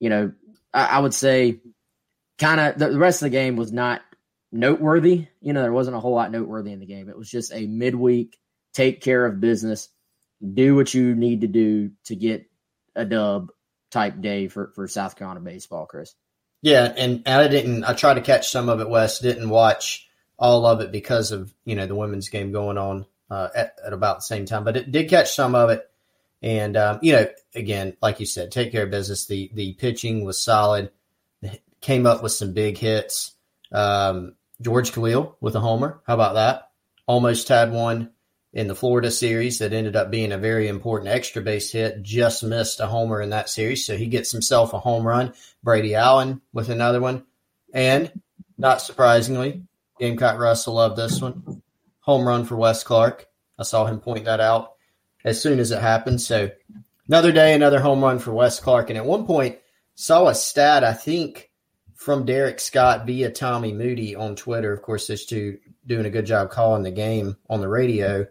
you 0.00 0.08
know, 0.08 0.32
I, 0.72 0.86
I 0.86 0.98
would 0.98 1.14
say 1.14 1.60
kind 2.38 2.60
of 2.60 2.78
the, 2.78 2.88
the 2.88 2.98
rest 2.98 3.22
of 3.22 3.26
the 3.26 3.30
game 3.36 3.56
was 3.56 3.72
not 3.72 4.00
noteworthy. 4.50 5.26
You 5.40 5.52
know, 5.52 5.62
there 5.62 5.72
wasn't 5.72 5.96
a 5.96 6.00
whole 6.00 6.14
lot 6.14 6.32
noteworthy 6.32 6.72
in 6.72 6.80
the 6.80 6.86
game. 6.86 7.08
It 7.08 7.18
was 7.18 7.30
just 7.30 7.52
a 7.52 7.66
midweek 7.66 8.38
take 8.72 9.00
care 9.00 9.24
of 9.24 9.40
business, 9.40 9.88
do 10.54 10.74
what 10.74 10.92
you 10.92 11.14
need 11.14 11.40
to 11.42 11.46
do 11.46 11.90
to 12.04 12.14
get 12.14 12.46
a 12.96 13.04
dub 13.04 13.50
type 13.90 14.20
day 14.20 14.48
for, 14.48 14.72
for 14.74 14.88
South 14.88 15.16
Carolina 15.16 15.40
baseball, 15.40 15.86
Chris. 15.86 16.14
Yeah, 16.62 16.92
and, 16.96 17.22
and 17.26 17.42
I 17.42 17.48
didn't. 17.48 17.84
I 17.84 17.92
tried 17.92 18.14
to 18.14 18.22
catch 18.22 18.50
some 18.50 18.68
of 18.68 18.80
it. 18.80 18.88
Wes 18.88 19.20
didn't 19.20 19.48
watch 19.48 20.08
all 20.38 20.66
of 20.66 20.80
it 20.80 20.92
because 20.92 21.32
of 21.32 21.52
you 21.64 21.76
know 21.76 21.86
the 21.86 21.94
women's 21.94 22.28
game 22.28 22.52
going 22.52 22.78
on 22.78 23.06
uh, 23.30 23.48
at, 23.54 23.74
at, 23.84 23.92
about 23.92 24.18
the 24.18 24.22
same 24.22 24.46
time, 24.46 24.64
but 24.64 24.76
it 24.76 24.90
did 24.90 25.08
catch 25.08 25.34
some 25.34 25.54
of 25.54 25.70
it. 25.70 25.88
And 26.42 26.76
um, 26.76 26.98
you 27.02 27.12
know, 27.12 27.28
again, 27.54 27.96
like 28.02 28.20
you 28.20 28.26
said, 28.26 28.50
take 28.50 28.72
care 28.72 28.84
of 28.84 28.90
business. 28.90 29.26
The 29.26 29.50
the 29.54 29.74
pitching 29.74 30.24
was 30.24 30.42
solid. 30.42 30.90
Came 31.80 32.06
up 32.06 32.22
with 32.22 32.32
some 32.32 32.52
big 32.52 32.78
hits. 32.78 33.34
Um, 33.70 34.34
George 34.60 34.92
Callil 34.92 35.36
with 35.40 35.54
a 35.54 35.60
homer. 35.60 36.00
How 36.06 36.14
about 36.14 36.34
that? 36.34 36.70
Almost 37.06 37.48
had 37.48 37.70
one 37.70 38.10
in 38.56 38.68
the 38.68 38.74
Florida 38.74 39.10
series 39.10 39.58
that 39.58 39.74
ended 39.74 39.96
up 39.96 40.10
being 40.10 40.32
a 40.32 40.38
very 40.38 40.66
important 40.66 41.10
extra 41.10 41.42
base 41.42 41.70
hit. 41.70 42.02
Just 42.02 42.42
missed 42.42 42.80
a 42.80 42.86
homer 42.86 43.20
in 43.20 43.28
that 43.28 43.50
series, 43.50 43.84
so 43.84 43.98
he 43.98 44.06
gets 44.06 44.32
himself 44.32 44.72
a 44.72 44.78
home 44.78 45.06
run. 45.06 45.34
Brady 45.62 45.94
Allen 45.94 46.40
with 46.54 46.70
another 46.70 46.98
one, 46.98 47.26
and 47.74 48.10
not 48.56 48.80
surprisingly, 48.80 49.62
Gamecock 50.00 50.38
Russell 50.38 50.72
loved 50.72 50.96
this 50.96 51.20
one. 51.20 51.60
Home 52.00 52.26
run 52.26 52.46
for 52.46 52.56
Wes 52.56 52.82
Clark. 52.82 53.26
I 53.58 53.62
saw 53.62 53.84
him 53.84 54.00
point 54.00 54.24
that 54.24 54.40
out 54.40 54.72
as 55.22 55.38
soon 55.38 55.58
as 55.58 55.70
it 55.70 55.82
happened. 55.82 56.22
So 56.22 56.50
another 57.08 57.32
day, 57.32 57.52
another 57.52 57.80
home 57.80 58.02
run 58.02 58.18
for 58.18 58.32
Wes 58.32 58.58
Clark. 58.58 58.88
And 58.88 58.96
at 58.96 59.04
one 59.04 59.26
point, 59.26 59.58
saw 59.96 60.28
a 60.28 60.34
stat. 60.34 60.82
I 60.82 60.94
think 60.94 61.50
from 61.94 62.24
Derek 62.24 62.60
Scott 62.60 63.04
via 63.06 63.30
Tommy 63.30 63.74
Moody 63.74 64.16
on 64.16 64.34
Twitter. 64.34 64.72
Of 64.72 64.80
course, 64.80 65.08
those 65.08 65.26
two 65.26 65.58
doing 65.86 66.06
a 66.06 66.10
good 66.10 66.24
job 66.24 66.50
calling 66.50 66.84
the 66.84 66.90
game 66.90 67.36
on 67.50 67.60
the 67.60 67.68
radio. 67.68 68.26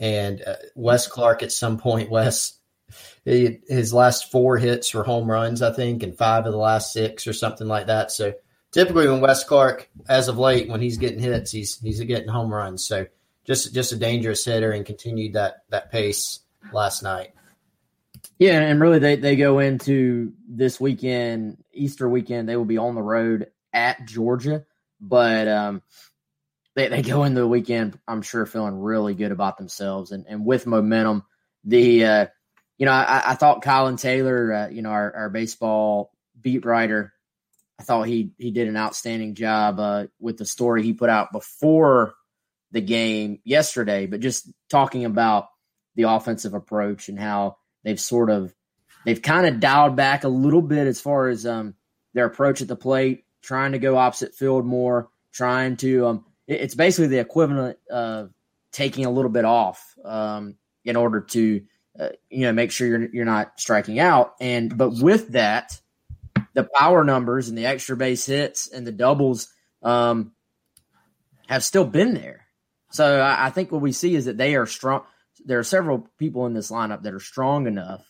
And 0.00 0.42
uh, 0.42 0.56
Wes 0.74 1.06
Clark 1.06 1.42
at 1.42 1.52
some 1.52 1.78
point, 1.78 2.10
Wes, 2.10 2.58
he, 3.24 3.58
his 3.68 3.92
last 3.92 4.32
four 4.32 4.56
hits 4.56 4.92
were 4.94 5.04
home 5.04 5.30
runs, 5.30 5.62
I 5.62 5.72
think, 5.72 6.02
and 6.02 6.16
five 6.16 6.46
of 6.46 6.52
the 6.52 6.58
last 6.58 6.92
six 6.92 7.26
or 7.26 7.34
something 7.34 7.68
like 7.68 7.86
that. 7.88 8.10
So 8.10 8.32
typically, 8.72 9.08
when 9.08 9.20
Wes 9.20 9.44
Clark, 9.44 9.90
as 10.08 10.28
of 10.28 10.38
late, 10.38 10.68
when 10.68 10.80
he's 10.80 10.96
getting 10.96 11.20
hits, 11.20 11.52
he's 11.52 11.78
he's 11.78 12.00
getting 12.00 12.28
home 12.28 12.52
runs. 12.52 12.84
So 12.84 13.06
just 13.44 13.74
just 13.74 13.92
a 13.92 13.96
dangerous 13.96 14.44
hitter 14.44 14.72
and 14.72 14.86
continued 14.86 15.34
that 15.34 15.64
that 15.68 15.92
pace 15.92 16.40
last 16.72 17.02
night. 17.02 17.32
Yeah, 18.38 18.60
and 18.60 18.80
really 18.80 18.98
they, 18.98 19.16
they 19.16 19.36
go 19.36 19.58
into 19.58 20.32
this 20.48 20.80
weekend, 20.80 21.62
Easter 21.72 22.08
weekend, 22.08 22.48
they 22.48 22.56
will 22.56 22.64
be 22.64 22.78
on 22.78 22.94
the 22.94 23.02
road 23.02 23.48
at 23.72 24.06
Georgia. 24.06 24.64
But 25.00 25.46
um, 25.46 25.82
they, 26.76 26.88
they 26.88 27.02
go 27.02 27.24
into 27.24 27.40
the 27.40 27.48
weekend, 27.48 27.98
I'm 28.06 28.22
sure, 28.22 28.46
feeling 28.46 28.78
really 28.78 29.14
good 29.14 29.32
about 29.32 29.58
themselves 29.58 30.12
and, 30.12 30.26
and 30.28 30.44
with 30.44 30.66
momentum. 30.66 31.24
The 31.64 32.04
uh, 32.04 32.26
you 32.78 32.86
know, 32.86 32.92
I, 32.92 33.32
I 33.32 33.34
thought 33.34 33.62
Colin 33.62 33.96
Taylor, 33.96 34.52
uh, 34.52 34.68
you 34.68 34.82
know, 34.82 34.90
our, 34.90 35.14
our 35.14 35.30
baseball 35.30 36.12
beat 36.40 36.64
writer, 36.64 37.12
I 37.80 37.82
thought 37.82 38.02
he 38.02 38.32
he 38.36 38.50
did 38.50 38.68
an 38.68 38.76
outstanding 38.76 39.34
job 39.34 39.80
uh, 39.80 40.06
with 40.20 40.36
the 40.36 40.44
story 40.44 40.82
he 40.82 40.92
put 40.92 41.08
out 41.08 41.32
before 41.32 42.12
the 42.72 42.82
game 42.82 43.40
yesterday, 43.42 44.04
but 44.04 44.20
just 44.20 44.52
talking 44.68 45.06
about 45.06 45.46
the 45.94 46.02
offensive 46.02 46.52
approach 46.52 47.08
and 47.08 47.18
how 47.18 47.56
they've 47.82 47.98
sort 47.98 48.28
of 48.28 48.54
they've 49.06 49.22
kind 49.22 49.46
of 49.46 49.60
dialed 49.60 49.96
back 49.96 50.24
a 50.24 50.28
little 50.28 50.60
bit 50.60 50.86
as 50.86 51.00
far 51.00 51.28
as 51.28 51.46
um, 51.46 51.74
their 52.12 52.26
approach 52.26 52.60
at 52.60 52.68
the 52.68 52.76
plate, 52.76 53.24
trying 53.40 53.72
to 53.72 53.78
go 53.78 53.96
opposite 53.96 54.34
field 54.34 54.66
more, 54.66 55.08
trying 55.32 55.78
to 55.78 56.06
um, 56.06 56.24
it's 56.50 56.74
basically 56.74 57.08
the 57.08 57.20
equivalent 57.20 57.78
of 57.90 58.32
taking 58.72 59.06
a 59.06 59.10
little 59.10 59.30
bit 59.30 59.44
off 59.44 59.94
um, 60.04 60.56
in 60.84 60.96
order 60.96 61.20
to 61.20 61.62
uh, 61.98 62.08
you 62.28 62.42
know 62.42 62.52
make 62.52 62.70
sure 62.70 62.86
you're 62.86 63.08
you're 63.12 63.24
not 63.24 63.58
striking 63.58 63.98
out. 63.98 64.34
And 64.40 64.76
but 64.76 64.90
with 65.00 65.32
that, 65.32 65.80
the 66.54 66.68
power 66.76 67.04
numbers 67.04 67.48
and 67.48 67.56
the 67.56 67.66
extra 67.66 67.96
base 67.96 68.26
hits 68.26 68.68
and 68.68 68.86
the 68.86 68.92
doubles 68.92 69.48
um, 69.82 70.32
have 71.46 71.64
still 71.64 71.84
been 71.84 72.14
there. 72.14 72.46
So 72.92 73.20
I, 73.20 73.46
I 73.46 73.50
think 73.50 73.70
what 73.70 73.80
we 73.80 73.92
see 73.92 74.14
is 74.14 74.24
that 74.24 74.36
they 74.36 74.56
are 74.56 74.66
strong 74.66 75.04
there 75.44 75.58
are 75.58 75.64
several 75.64 76.08
people 76.18 76.46
in 76.46 76.54
this 76.54 76.70
lineup 76.70 77.02
that 77.02 77.14
are 77.14 77.20
strong 77.20 77.66
enough. 77.66 78.06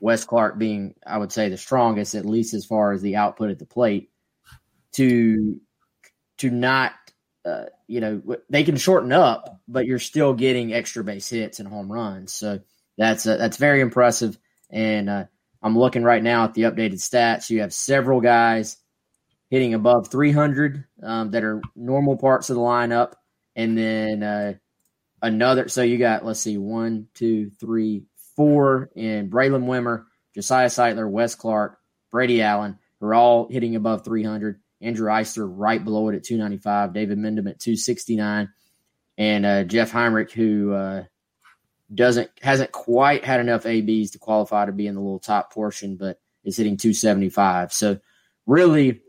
Wes 0.00 0.24
Clark 0.24 0.58
being, 0.58 0.94
I 1.06 1.18
would 1.18 1.32
say, 1.32 1.48
the 1.48 1.56
strongest, 1.56 2.14
at 2.14 2.26
least 2.26 2.54
as 2.54 2.64
far 2.64 2.92
as 2.92 3.02
the 3.02 3.16
output 3.16 3.50
at 3.50 3.58
the 3.58 3.66
plate, 3.66 4.10
to 4.92 5.60
to 6.38 6.50
not, 6.50 6.92
uh, 7.44 7.64
you 7.88 8.00
know, 8.00 8.22
they 8.48 8.64
can 8.64 8.76
shorten 8.76 9.12
up, 9.12 9.60
but 9.66 9.86
you're 9.86 9.98
still 9.98 10.34
getting 10.34 10.72
extra 10.72 11.02
base 11.02 11.28
hits 11.28 11.58
and 11.58 11.68
home 11.68 11.90
runs. 11.90 12.32
So 12.32 12.60
that's 12.96 13.26
uh, 13.26 13.36
that's 13.36 13.56
very 13.56 13.80
impressive. 13.80 14.38
And 14.70 15.10
uh, 15.10 15.24
I'm 15.62 15.78
looking 15.78 16.04
right 16.04 16.22
now 16.22 16.44
at 16.44 16.54
the 16.54 16.62
updated 16.62 16.94
stats. 16.94 17.50
You 17.50 17.60
have 17.60 17.74
several 17.74 18.20
guys 18.20 18.76
hitting 19.50 19.74
above 19.74 20.08
300 20.08 20.84
um, 21.02 21.30
that 21.32 21.44
are 21.44 21.60
normal 21.76 22.16
parts 22.16 22.48
of 22.48 22.56
the 22.56 22.62
lineup, 22.62 23.12
and 23.54 23.76
then 23.76 24.22
uh, 24.22 24.54
another. 25.20 25.68
So 25.68 25.82
you 25.82 25.98
got, 25.98 26.24
let's 26.24 26.40
see, 26.40 26.58
one, 26.58 27.08
two, 27.14 27.50
three, 27.60 28.04
four 28.36 28.90
in 28.94 29.30
Braylon 29.30 29.64
Wimmer, 29.64 30.04
Josiah 30.34 30.68
Sightler, 30.68 31.10
Wes 31.10 31.34
Clark, 31.34 31.78
Brady 32.10 32.40
Allen, 32.40 32.78
are 33.02 33.14
all 33.14 33.48
hitting 33.50 33.76
above 33.76 34.04
300. 34.04 34.60
Andrew 34.82 35.08
Eyster 35.08 35.48
right 35.48 35.82
below 35.82 36.08
it 36.08 36.16
at 36.16 36.24
295. 36.24 36.92
David 36.92 37.18
Mendham 37.18 37.48
at 37.48 37.60
269. 37.60 38.50
And 39.18 39.46
uh, 39.46 39.64
Jeff 39.64 39.90
Heinrich, 39.90 40.32
who 40.32 40.72
uh, 40.72 41.04
doesn't 41.94 42.30
hasn't 42.40 42.72
quite 42.72 43.24
had 43.24 43.40
enough 43.40 43.66
ABs 43.66 44.12
to 44.12 44.18
qualify 44.18 44.66
to 44.66 44.72
be 44.72 44.86
in 44.86 44.94
the 44.94 45.00
little 45.00 45.18
top 45.18 45.52
portion, 45.52 45.96
but 45.96 46.18
is 46.44 46.56
hitting 46.56 46.76
275. 46.76 47.72
So 47.72 47.98
really 48.46 49.02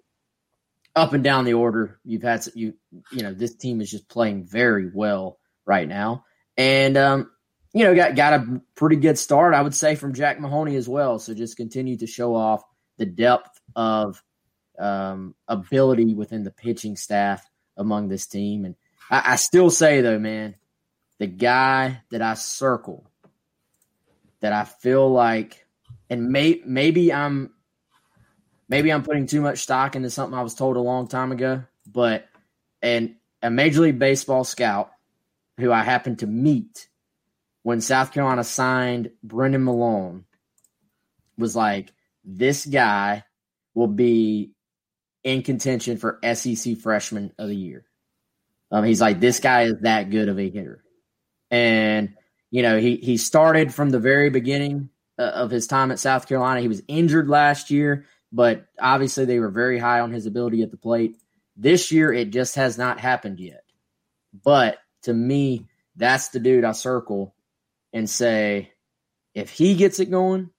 up 0.96 1.14
and 1.14 1.24
down 1.24 1.46
the 1.46 1.54
order, 1.54 2.00
you've 2.04 2.24
had 2.24 2.46
you 2.54 2.74
you 3.12 3.24
know 3.24 3.34
this 3.34 3.56
team 3.56 3.82
is 3.82 3.90
just 3.90 4.10
playing 4.10 4.46
very 4.46 4.92
well 4.94 5.40
right 5.66 5.88
now. 5.88 6.26
And 6.58 6.98
um, 6.98 7.32
you 7.74 7.86
know, 7.86 7.96
got 7.96 8.16
got 8.16 8.34
a 8.34 8.62
pretty 8.76 8.98
good 8.98 9.18
start, 9.18 9.54
I 9.54 9.62
would 9.62 9.76
say, 9.76 9.96
from 9.96 10.14
Jack 10.14 10.40
Mahoney 10.40 10.76
as 10.76 10.88
well. 10.88 11.18
So 11.20 11.34
just 11.34 11.58
continue 11.58 11.98
to 11.98 12.08
show 12.08 12.36
off 12.36 12.64
the 12.98 13.06
depth 13.06 13.60
of 13.76 14.22
um, 14.80 15.36
ability 15.48 16.14
within 16.14 16.44
the 16.44 16.52
pitching 16.52 16.96
staff 16.96 17.50
among 17.78 18.08
this 18.08 18.26
team. 18.26 18.66
And 18.66 18.76
I, 19.10 19.34
I 19.34 19.36
still 19.36 19.70
say 19.70 20.02
though, 20.02 20.20
man, 20.20 20.56
the 21.20 21.28
guy 21.28 22.02
that 22.12 22.22
I 22.22 22.34
circle 22.34 23.10
that 24.42 24.54
I 24.54 24.64
feel 24.66 25.10
like, 25.10 25.66
and 26.10 26.30
may, 26.30 26.62
maybe 26.66 27.14
I'm 27.14 27.54
maybe 28.68 28.92
I'm 28.92 29.04
putting 29.04 29.28
too 29.28 29.42
much 29.42 29.60
stock 29.60 29.96
into 29.96 30.10
something 30.10 30.38
I 30.38 30.44
was 30.44 30.56
told 30.56 30.78
a 30.78 30.82
long 30.82 31.08
time 31.08 31.32
ago, 31.32 31.64
but 31.86 32.28
and 32.82 33.16
a 33.42 33.50
Major 33.50 33.82
League 33.82 34.00
Baseball 34.00 34.44
scout 34.44 34.92
who 35.58 35.72
I 35.72 35.84
happened 35.84 36.20
to 36.20 36.28
meet 36.28 36.88
when 37.64 37.80
South 37.82 38.12
Carolina 38.12 38.44
signed 38.44 39.12
Brennan 39.24 39.64
Milone, 39.64 40.26
was 41.38 41.56
like, 41.56 41.94
this 42.24 42.66
guy 42.66 43.24
will 43.74 43.88
be 43.88 44.52
in 45.24 45.44
contention 45.44 45.98
for 45.98 46.20
SEC 46.34 46.78
Freshman 46.78 47.34
of 47.38 47.48
the 47.48 47.56
Year. 47.56 47.86
Um, 48.72 48.84
he's 48.84 49.02
like, 49.02 49.20
this 49.20 49.40
guy 49.40 49.64
is 49.64 49.76
that 49.82 50.10
good 50.10 50.30
of 50.30 50.40
a 50.40 50.50
hitter. 50.50 50.84
And, 51.52 52.16
you 52.50 52.64
know, 52.64 52.80
he, 52.80 52.98
he 52.98 53.18
started 53.18 53.74
from 53.74 53.90
the 53.90 54.00
very 54.00 54.30
beginning 54.30 54.90
uh, 55.20 55.24
of 55.24 55.52
his 55.52 55.68
time 55.68 55.92
at 55.92 56.00
South 56.00 56.28
Carolina. 56.28 56.62
He 56.62 56.68
was 56.68 56.82
injured 56.88 57.30
last 57.30 57.70
year, 57.70 58.06
but 58.32 58.66
obviously 58.80 59.26
they 59.26 59.40
were 59.40 59.52
very 59.52 59.78
high 59.78 60.00
on 60.00 60.12
his 60.12 60.26
ability 60.26 60.64
at 60.64 60.72
the 60.72 60.78
plate. 60.78 61.18
This 61.56 61.92
year, 61.92 62.12
it 62.12 62.32
just 62.32 62.56
has 62.56 62.78
not 62.78 63.00
happened 63.00 63.40
yet. 63.40 63.64
But 64.44 64.80
to 65.04 65.14
me, 65.14 65.68
that's 65.96 66.30
the 66.30 66.40
dude 66.40 66.64
I 66.64 66.72
circle 66.72 67.36
and 67.94 68.10
say, 68.10 68.72
if 69.36 69.52
he 69.52 69.76
gets 69.76 70.00
it 70.00 70.10
going, 70.10 70.50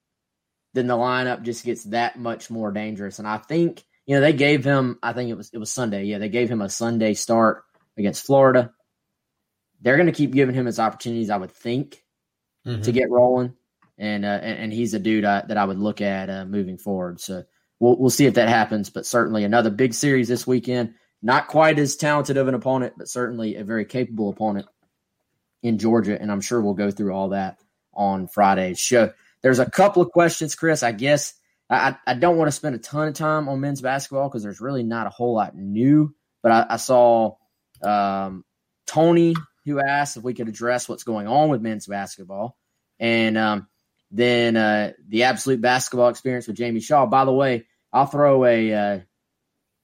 then 0.75 0.87
the 0.87 0.97
lineup 0.97 1.43
just 1.43 1.65
gets 1.65 1.85
that 1.85 2.19
much 2.19 2.51
more 2.51 2.71
dangerous. 2.71 3.19
And 3.19 3.27
I 3.27 3.39
think, 3.39 3.85
you 4.07 4.15
know, 4.15 4.21
they 4.21 4.33
gave 4.33 4.65
him, 4.65 4.99
I 5.03 5.13
think 5.13 5.31
it 5.31 5.37
was 5.37 5.51
it 5.53 5.59
was 5.59 5.73
Sunday. 5.73 6.05
Yeah, 6.05 6.19
they 6.19 6.29
gave 6.29 6.51
him 6.51 6.61
a 6.61 6.69
Sunday 6.69 7.15
start 7.15 7.65
against 7.97 8.27
Florida. 8.27 8.73
They're 9.81 9.97
going 9.97 10.07
to 10.07 10.13
keep 10.13 10.33
giving 10.33 10.55
him 10.55 10.67
his 10.67 10.79
opportunities, 10.79 11.31
I 11.31 11.37
would 11.37 11.53
think, 11.53 12.03
mm-hmm. 12.67 12.83
to 12.83 12.93
get 12.93 13.11
rolling. 13.11 13.55
And, 13.97 14.25
uh, 14.25 14.41
and, 14.43 14.59
and 14.59 14.73
he's 14.73 14.95
a 14.95 14.99
dude 14.99 15.25
I, 15.25 15.43
that 15.43 15.57
I 15.57 15.65
would 15.65 15.79
look 15.79 16.01
at 16.01 16.29
uh, 16.29 16.45
moving 16.45 16.79
forward. 16.79 17.21
So 17.21 17.45
we'll 17.79 17.97
we'll 17.97 18.11
see 18.11 18.27
if 18.27 18.35
that 18.35 18.49
happens. 18.49 18.91
But 18.91 19.07
certainly 19.07 19.45
another 19.45 19.71
big 19.71 19.95
series 19.95 20.29
this 20.29 20.47
weekend. 20.47 20.95
Not 21.23 21.49
quite 21.49 21.79
as 21.79 21.97
talented 21.97 22.37
of 22.37 22.49
an 22.49 22.55
opponent, 22.55 22.95
but 22.99 23.09
certainly 23.09 23.57
a 23.57 23.65
very 23.65 23.87
capable 23.87 24.29
opponent 24.29 24.67
in 25.63 25.79
Georgia. 25.79 26.21
And 26.21 26.31
I'm 26.31 26.43
sure 26.43 26.61
we'll 26.61 26.75
go 26.75 26.91
through 26.91 27.15
all 27.15 27.31
that 27.31 27.59
on 27.95 28.29
Friday's 28.29 28.79
show. 28.79 29.13
There's 29.41 29.59
a 29.59 29.71
couple 29.71 30.03
of 30.03 30.11
questions, 30.11 30.55
Chris. 30.55 30.83
I 30.83 30.93
guess 30.93 31.35
I, 31.75 31.97
I 32.07 32.15
don't 32.15 32.37
want 32.37 32.49
to 32.49 32.53
spend 32.53 32.75
a 32.75 32.79
ton 32.79 33.09
of 33.09 33.15
time 33.15 33.49
on 33.49 33.61
men's 33.61 33.81
basketball 33.81 34.29
because 34.29 34.43
there's 34.43 34.61
really 34.61 34.83
not 34.83 35.07
a 35.07 35.11
whole 35.11 35.35
lot 35.35 35.57
new. 35.57 36.15
But 36.43 36.53
I, 36.53 36.67
I 36.71 36.77
saw 36.77 37.37
um, 37.83 38.45
Tony 38.87 39.35
who 39.65 39.81
asked 39.81 40.17
if 40.17 40.23
we 40.23 40.35
could 40.35 40.49
address 40.49 40.89
what's 40.89 41.05
going 41.05 41.27
on 41.27 41.49
with 41.49 41.63
men's 41.63 41.87
basketball. 41.87 42.57
And 42.99 43.39
um, 43.39 43.69
then 44.11 44.57
uh, 44.57 44.93
the 45.09 45.25
absolute 45.25 45.61
basketball 45.61 46.09
experience 46.09 46.47
with 46.47 46.57
Jamie 46.57 46.81
Shaw. 46.81 47.07
By 47.07 47.25
the 47.25 47.33
way, 47.33 47.67
I'll 47.93 48.07
throw 48.07 48.45
a 48.45 48.73
uh, 48.73 49.01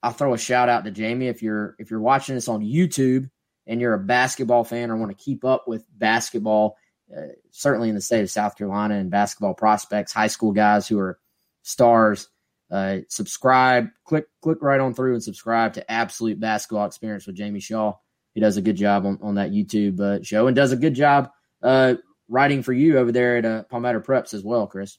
I'll 0.03 0.12
throw 0.12 0.35
a 0.35 0.38
shout 0.38 0.68
out 0.68 0.85
to 0.85 0.90
Jamie 0.90 1.29
if 1.29 1.42
you're 1.42 1.76
if 1.79 1.90
you're 1.90 2.00
watching 2.00 2.35
this 2.35 2.48
on 2.48 2.61
YouTube 2.62 3.31
and 3.66 3.81
you're 3.81 3.94
a 3.94 3.98
basketball 3.98 4.64
fan 4.64 4.90
or 4.90 4.96
want 4.96 5.16
to 5.16 5.24
keep 5.24 5.44
up 5.44 5.66
with 5.66 5.85
basketball, 5.96 6.76
uh, 7.16 7.33
certainly 7.50 7.88
in 7.88 7.94
the 7.94 8.00
state 8.00 8.22
of 8.22 8.31
South 8.31 8.57
Carolina 8.57 8.96
and 8.96 9.11
basketball 9.11 9.55
prospects, 9.55 10.12
high 10.12 10.26
school 10.26 10.53
guys 10.53 10.87
who 10.88 10.98
are 10.98 11.18
stars. 11.62 12.29
Uh, 12.70 12.99
subscribe, 13.09 13.88
click 14.05 14.27
click 14.40 14.59
right 14.62 14.81
on 14.81 14.94
through 14.94 15.14
and 15.14 15.23
subscribe 15.23 15.75
to 15.75 15.90
Absolute 15.90 16.38
Basketball 16.38 16.87
Experience 16.87 17.27
with 17.27 17.37
Jamie 17.37 17.61
Shaw. 17.61 17.94
He 18.33 18.40
does 18.40 18.57
a 18.57 18.62
good 18.62 18.77
job 18.77 19.07
on, 19.07 19.18
on 19.23 19.35
that 19.35 19.51
YouTube 19.51 20.01
uh, 20.01 20.23
show 20.23 20.46
and 20.46 20.55
does 20.55 20.70
a 20.70 20.77
good 20.77 20.94
job 20.94 21.31
uh, 21.62 21.94
writing 22.29 22.62
for 22.62 22.73
you 22.73 22.99
over 22.99 23.11
there 23.11 23.38
at 23.38 23.44
uh, 23.44 23.62
Palmetto 23.64 24.01
Preps 24.01 24.35
as 24.35 24.44
well, 24.44 24.66
Chris. 24.66 24.99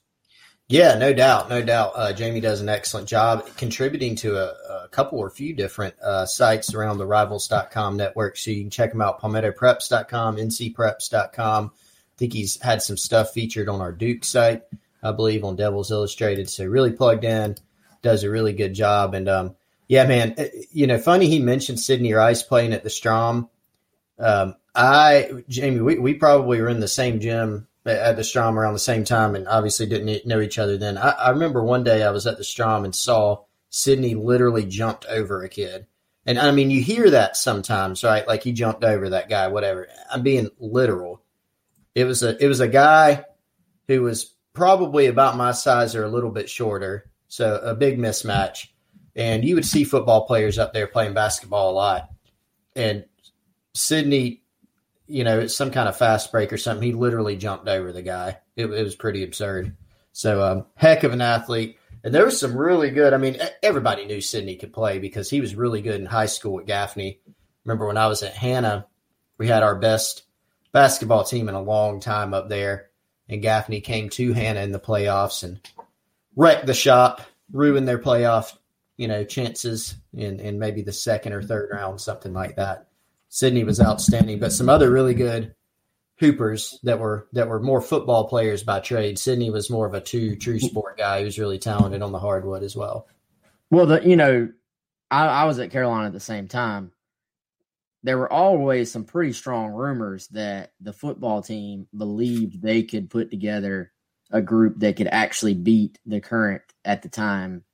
Yeah, 0.68 0.96
no 0.96 1.12
doubt, 1.12 1.50
no 1.50 1.60
doubt. 1.60 1.92
Uh, 1.94 2.12
Jamie 2.12 2.40
does 2.40 2.60
an 2.60 2.68
excellent 2.68 3.08
job 3.08 3.46
contributing 3.56 4.16
to 4.16 4.36
a, 4.36 4.84
a 4.84 4.88
couple 4.88 5.18
or 5.18 5.28
few 5.28 5.54
different 5.54 5.94
uh, 6.00 6.24
sites 6.24 6.72
around 6.72 6.98
the 6.98 7.06
Rivals.com 7.06 7.96
network. 7.96 8.36
So 8.38 8.52
you 8.52 8.62
can 8.62 8.70
check 8.70 8.92
him 8.92 9.02
out, 9.02 9.20
PalmettoPreps.com, 9.20 10.36
NCPreps.com. 10.36 11.72
I 11.74 12.16
think 12.16 12.32
he's 12.32 12.60
had 12.62 12.80
some 12.80 12.96
stuff 12.96 13.32
featured 13.32 13.68
on 13.68 13.80
our 13.80 13.92
Duke 13.92 14.24
site, 14.24 14.62
I 15.02 15.12
believe, 15.12 15.44
on 15.44 15.56
Devils 15.56 15.90
Illustrated. 15.90 16.48
So 16.48 16.64
really 16.64 16.92
plugged 16.92 17.24
in. 17.24 17.56
does 18.02 18.24
a 18.24 18.30
really 18.30 18.52
good 18.52 18.74
job. 18.74 19.14
And 19.14 19.28
um, 19.28 19.56
yeah, 19.88 20.06
man, 20.06 20.34
uh, 20.38 20.44
you 20.70 20.86
know, 20.86 20.98
funny 20.98 21.28
he 21.28 21.38
mentioned 21.38 21.80
Sidney 21.80 22.12
Rice 22.12 22.42
playing 22.42 22.72
at 22.72 22.84
the 22.84 22.90
Strom. 22.90 23.48
Um, 24.18 24.54
I, 24.74 25.44
Jamie, 25.48 25.80
we, 25.80 25.98
we 25.98 26.14
probably 26.14 26.60
were 26.60 26.68
in 26.68 26.80
the 26.80 26.88
same 26.88 27.20
gym 27.20 27.68
at 27.84 28.16
the 28.16 28.24
Strom 28.24 28.58
around 28.58 28.74
the 28.74 28.78
same 28.78 29.04
time 29.04 29.34
and 29.34 29.48
obviously 29.48 29.86
didn't 29.86 30.26
know 30.26 30.40
each 30.40 30.58
other 30.58 30.78
then. 30.78 30.96
I, 30.96 31.10
I 31.10 31.30
remember 31.30 31.62
one 31.62 31.84
day 31.84 32.02
I 32.02 32.10
was 32.10 32.26
at 32.26 32.38
the 32.38 32.44
Strom 32.44 32.84
and 32.84 32.94
saw 32.94 33.44
Sidney 33.70 34.14
literally 34.14 34.64
jumped 34.64 35.06
over 35.06 35.42
a 35.42 35.48
kid. 35.48 35.86
And 36.24 36.38
I 36.38 36.52
mean, 36.52 36.70
you 36.70 36.80
hear 36.80 37.10
that 37.10 37.36
sometimes, 37.36 38.04
right? 38.04 38.26
Like 38.26 38.44
he 38.44 38.52
jumped 38.52 38.84
over 38.84 39.10
that 39.10 39.28
guy, 39.28 39.48
whatever. 39.48 39.88
I'm 40.10 40.22
being 40.22 40.50
literal. 40.60 41.20
It 41.94 42.04
was 42.04 42.22
a 42.22 42.42
it 42.42 42.46
was 42.46 42.60
a 42.60 42.68
guy 42.68 43.24
who 43.88 44.02
was 44.02 44.31
probably 44.52 45.06
about 45.06 45.36
my 45.36 45.52
size 45.52 45.94
or 45.94 46.04
a 46.04 46.08
little 46.08 46.30
bit 46.30 46.48
shorter, 46.48 47.10
so 47.28 47.56
a 47.56 47.74
big 47.74 47.98
mismatch. 47.98 48.68
And 49.14 49.44
you 49.44 49.54
would 49.54 49.66
see 49.66 49.84
football 49.84 50.26
players 50.26 50.58
up 50.58 50.72
there 50.72 50.86
playing 50.86 51.14
basketball 51.14 51.70
a 51.70 51.72
lot. 51.72 52.10
And 52.74 53.04
Sidney, 53.74 54.42
you 55.06 55.24
know, 55.24 55.40
it's 55.40 55.56
some 55.56 55.70
kind 55.70 55.88
of 55.88 55.96
fast 55.96 56.32
break 56.32 56.52
or 56.52 56.58
something. 56.58 56.86
He 56.86 56.94
literally 56.94 57.36
jumped 57.36 57.68
over 57.68 57.92
the 57.92 58.02
guy. 58.02 58.38
It, 58.56 58.66
it 58.66 58.82
was 58.82 58.94
pretty 58.94 59.22
absurd. 59.22 59.76
So, 60.12 60.42
um, 60.42 60.66
heck 60.74 61.04
of 61.04 61.12
an 61.12 61.20
athlete. 61.20 61.78
And 62.04 62.14
there 62.14 62.24
was 62.24 62.38
some 62.40 62.56
really 62.56 62.90
good. 62.90 63.12
I 63.12 63.18
mean, 63.18 63.38
everybody 63.62 64.06
knew 64.06 64.20
Sidney 64.20 64.56
could 64.56 64.72
play 64.72 64.98
because 64.98 65.30
he 65.30 65.40
was 65.40 65.54
really 65.54 65.82
good 65.82 66.00
in 66.00 66.06
high 66.06 66.26
school 66.26 66.58
at 66.60 66.66
Gaffney. 66.66 67.20
Remember 67.64 67.86
when 67.86 67.96
I 67.96 68.08
was 68.08 68.22
at 68.22 68.34
Hanna, 68.34 68.86
we 69.38 69.46
had 69.46 69.62
our 69.62 69.76
best 69.76 70.24
basketball 70.72 71.24
team 71.24 71.48
in 71.48 71.54
a 71.54 71.62
long 71.62 72.00
time 72.00 72.34
up 72.34 72.48
there, 72.48 72.90
and 73.32 73.42
Gaffney 73.42 73.80
came 73.80 74.08
to 74.10 74.32
Hanna 74.32 74.60
in 74.60 74.72
the 74.72 74.80
playoffs 74.80 75.42
and 75.42 75.60
wrecked 76.36 76.66
the 76.66 76.74
shop, 76.74 77.22
ruined 77.50 77.88
their 77.88 77.98
playoff, 77.98 78.56
you 78.96 79.08
know, 79.08 79.24
chances 79.24 79.94
in 80.12 80.40
in 80.40 80.58
maybe 80.58 80.82
the 80.82 80.92
second 80.92 81.32
or 81.32 81.42
third 81.42 81.70
round, 81.72 82.00
something 82.00 82.32
like 82.32 82.56
that. 82.56 82.88
Sidney 83.28 83.64
was 83.64 83.80
outstanding, 83.80 84.38
but 84.38 84.52
some 84.52 84.68
other 84.68 84.90
really 84.90 85.14
good 85.14 85.54
hoopers 86.20 86.78
that 86.82 86.98
were 86.98 87.28
that 87.32 87.48
were 87.48 87.60
more 87.60 87.80
football 87.80 88.28
players 88.28 88.62
by 88.62 88.80
trade. 88.80 89.18
Sidney 89.18 89.50
was 89.50 89.70
more 89.70 89.86
of 89.86 89.94
a 89.94 90.00
two 90.00 90.36
true 90.36 90.60
sport 90.60 90.98
guy 90.98 91.20
who 91.20 91.24
was 91.24 91.38
really 91.38 91.58
talented 91.58 92.02
on 92.02 92.12
the 92.12 92.18
hardwood 92.18 92.62
as 92.62 92.76
well. 92.76 93.08
Well, 93.70 93.86
the 93.86 94.06
you 94.06 94.16
know, 94.16 94.50
I, 95.10 95.26
I 95.26 95.44
was 95.44 95.58
at 95.58 95.70
Carolina 95.70 96.06
at 96.06 96.12
the 96.12 96.20
same 96.20 96.48
time. 96.48 96.92
There 98.02 98.18
were 98.18 98.32
always 98.32 98.90
some 98.90 99.04
pretty 99.04 99.32
strong 99.32 99.70
rumors 99.70 100.26
that 100.28 100.72
the 100.80 100.92
football 100.92 101.42
team 101.42 101.86
believed 101.96 102.60
they 102.60 102.82
could 102.82 103.10
put 103.10 103.30
together 103.30 103.92
a 104.30 104.42
group 104.42 104.80
that 104.80 104.96
could 104.96 105.08
actually 105.08 105.54
beat 105.54 105.98
the 106.06 106.20
current 106.20 106.62
at 106.84 107.02
the 107.02 107.08
time 107.08 107.64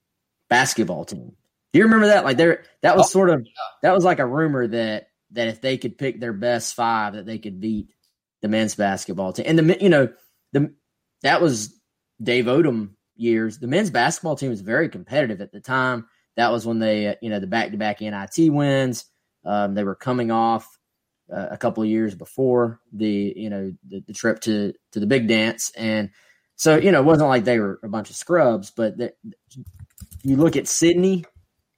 basketball 0.51 1.05
team. 1.05 1.33
Do 1.73 1.79
you 1.79 1.85
remember 1.85 2.09
that? 2.09 2.25
Like 2.25 2.37
there, 2.37 2.65
that 2.83 2.97
was 2.97 3.11
sort 3.11 3.31
of 3.31 3.47
that 3.83 3.95
was 3.95 4.05
like 4.05 4.19
a 4.19 4.27
rumor 4.27 4.67
that 4.67 5.09
that 5.33 5.49
if 5.49 5.61
they 5.61 5.77
could 5.77 5.99
pick 5.99 6.21
their 6.21 6.33
best 6.33 6.75
five, 6.75 7.15
that 7.15 7.27
they 7.27 7.39
could 7.39 7.61
beat 7.61 7.89
the 8.43 8.49
men's 8.49 8.75
basketball 8.75 9.33
team. 9.33 9.47
And 9.49 9.59
the 9.59 9.79
you 9.81 9.89
know 9.89 10.09
the 10.53 10.75
that 11.23 11.43
was 11.43 11.79
Dave 12.23 12.47
Odom 12.47 12.91
years. 13.17 13.59
The 13.59 13.67
men's 13.67 13.91
basketball 13.91 14.37
team 14.37 14.51
was 14.51 14.61
very 14.61 14.89
competitive 14.89 15.41
at 15.41 15.53
the 15.53 15.61
time. 15.61 16.07
That 16.37 16.53
was 16.53 16.67
when 16.67 16.79
they 16.79 17.09
uh, 17.09 17.15
you 17.21 17.31
know 17.31 17.41
the 17.41 17.47
back 17.47 17.71
to 17.71 17.77
back 17.77 18.01
NIT 18.01 18.53
wins. 18.53 19.05
Um, 19.49 19.75
they 19.75 19.83
were 19.83 19.95
coming 19.95 20.31
off 20.31 20.79
uh, 21.33 21.47
a 21.51 21.57
couple 21.57 21.83
of 21.83 21.89
years 21.89 22.15
before 22.15 22.81
the 22.93 23.33
you 23.35 23.49
know 23.49 23.73
the, 23.89 24.01
the, 24.07 24.13
trip 24.13 24.41
to 24.41 24.75
to 24.93 25.01
the 25.01 25.07
big 25.07 25.27
dance, 25.27 25.73
and 25.75 26.11
so 26.57 26.77
you 26.77 26.93
know 26.93 27.01
it 27.01 27.07
wasn't 27.07 27.31
like 27.31 27.45
they 27.45 27.59
were 27.59 27.81
a 27.83 27.89
bunch 27.89 28.11
of 28.11 28.17
scrubs. 28.17 28.71
But 28.71 28.99
the, 28.99 29.15
you 30.23 30.37
look 30.37 30.57
at 30.57 30.69
Sidney, 30.69 31.25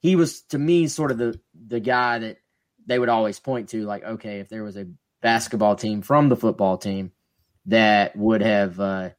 he 0.01 0.17
was 0.17 0.43
to 0.49 0.59
me 0.59 0.89
sort 0.89 1.13
of 1.13 1.19
the 1.19 1.41
the 1.55 1.79
guy 1.79 2.19
that 2.19 2.39
they 2.87 2.99
would 2.99 3.09
always 3.09 3.39
point 3.39 3.69
to, 3.69 3.85
like 3.87 4.03
okay, 4.03 4.41
if 4.41 4.49
there 4.49 4.65
was 4.65 4.77
a 4.77 4.89
basketball 5.23 5.77
team 5.77 6.03
from 6.03 6.29
the 6.29 6.37
football 6.37 6.77
team 6.77 7.13
that 7.67 8.17
would 8.17 8.43
have 8.43 8.81
uh, 8.81 9.11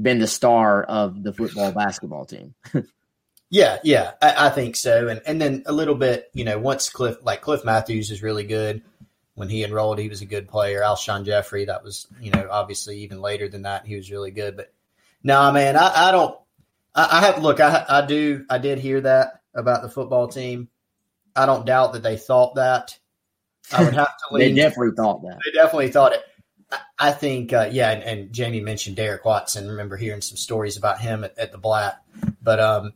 been 0.00 0.18
the 0.18 0.26
star 0.26 0.82
of 0.82 1.22
the 1.22 1.34
football 1.34 1.72
basketball 1.72 2.24
team. 2.24 2.54
yeah, 3.50 3.78
yeah, 3.82 4.12
I, 4.20 4.46
I, 4.46 4.50
think 4.50 4.76
so. 4.76 5.08
And 5.08 5.22
and 5.24 5.40
then 5.40 5.62
a 5.66 5.72
little 5.72 5.94
bit, 5.94 6.30
you 6.34 6.44
know, 6.44 6.58
once 6.58 6.90
Cliff 6.90 7.16
like 7.22 7.40
Cliff 7.40 7.64
Matthews 7.64 8.10
is 8.10 8.22
really 8.22 8.44
good. 8.44 8.82
When 9.34 9.48
he 9.48 9.64
enrolled, 9.64 9.98
he 9.98 10.08
was 10.08 10.20
a 10.20 10.26
good 10.26 10.48
player. 10.48 10.80
Alshon 10.80 11.24
Jeffery, 11.24 11.66
that 11.66 11.84
was, 11.84 12.08
you 12.20 12.32
know, 12.32 12.48
obviously 12.50 12.98
even 12.98 13.20
later 13.20 13.48
than 13.48 13.62
that, 13.62 13.86
he 13.86 13.94
was 13.94 14.10
really 14.10 14.32
good. 14.32 14.56
But 14.56 14.72
no, 15.22 15.34
nah, 15.42 15.52
man, 15.52 15.76
I, 15.76 16.08
I 16.08 16.10
don't. 16.10 16.38
I, 16.94 17.08
I 17.10 17.20
have 17.26 17.42
look. 17.42 17.60
I 17.60 17.84
I 17.88 18.04
do. 18.04 18.44
I 18.50 18.58
did 18.58 18.78
hear 18.78 19.00
that 19.00 19.40
about 19.54 19.82
the 19.82 19.88
football 19.88 20.28
team. 20.28 20.68
I 21.34 21.46
don't 21.46 21.64
doubt 21.64 21.92
that 21.94 22.02
they 22.02 22.16
thought 22.16 22.56
that. 22.56 22.98
I 23.72 23.84
would 23.84 23.94
have 23.94 24.08
to 24.08 24.14
they 24.38 24.52
definitely 24.52 24.94
thought 24.96 25.22
that. 25.22 25.38
They 25.44 25.52
definitely 25.52 25.90
thought 25.90 26.12
it. 26.12 26.22
I 26.98 27.12
think, 27.12 27.54
uh, 27.54 27.70
yeah, 27.72 27.92
and, 27.92 28.02
and, 28.02 28.32
Jamie 28.32 28.60
mentioned 28.60 28.96
Derek 28.96 29.24
Watson. 29.24 29.68
remember 29.68 29.96
hearing 29.96 30.20
some 30.20 30.36
stories 30.36 30.76
about 30.76 31.00
him 31.00 31.24
at, 31.24 31.38
at 31.38 31.50
the 31.50 31.56
Blatt, 31.56 32.02
but 32.42 32.60
um, 32.60 32.92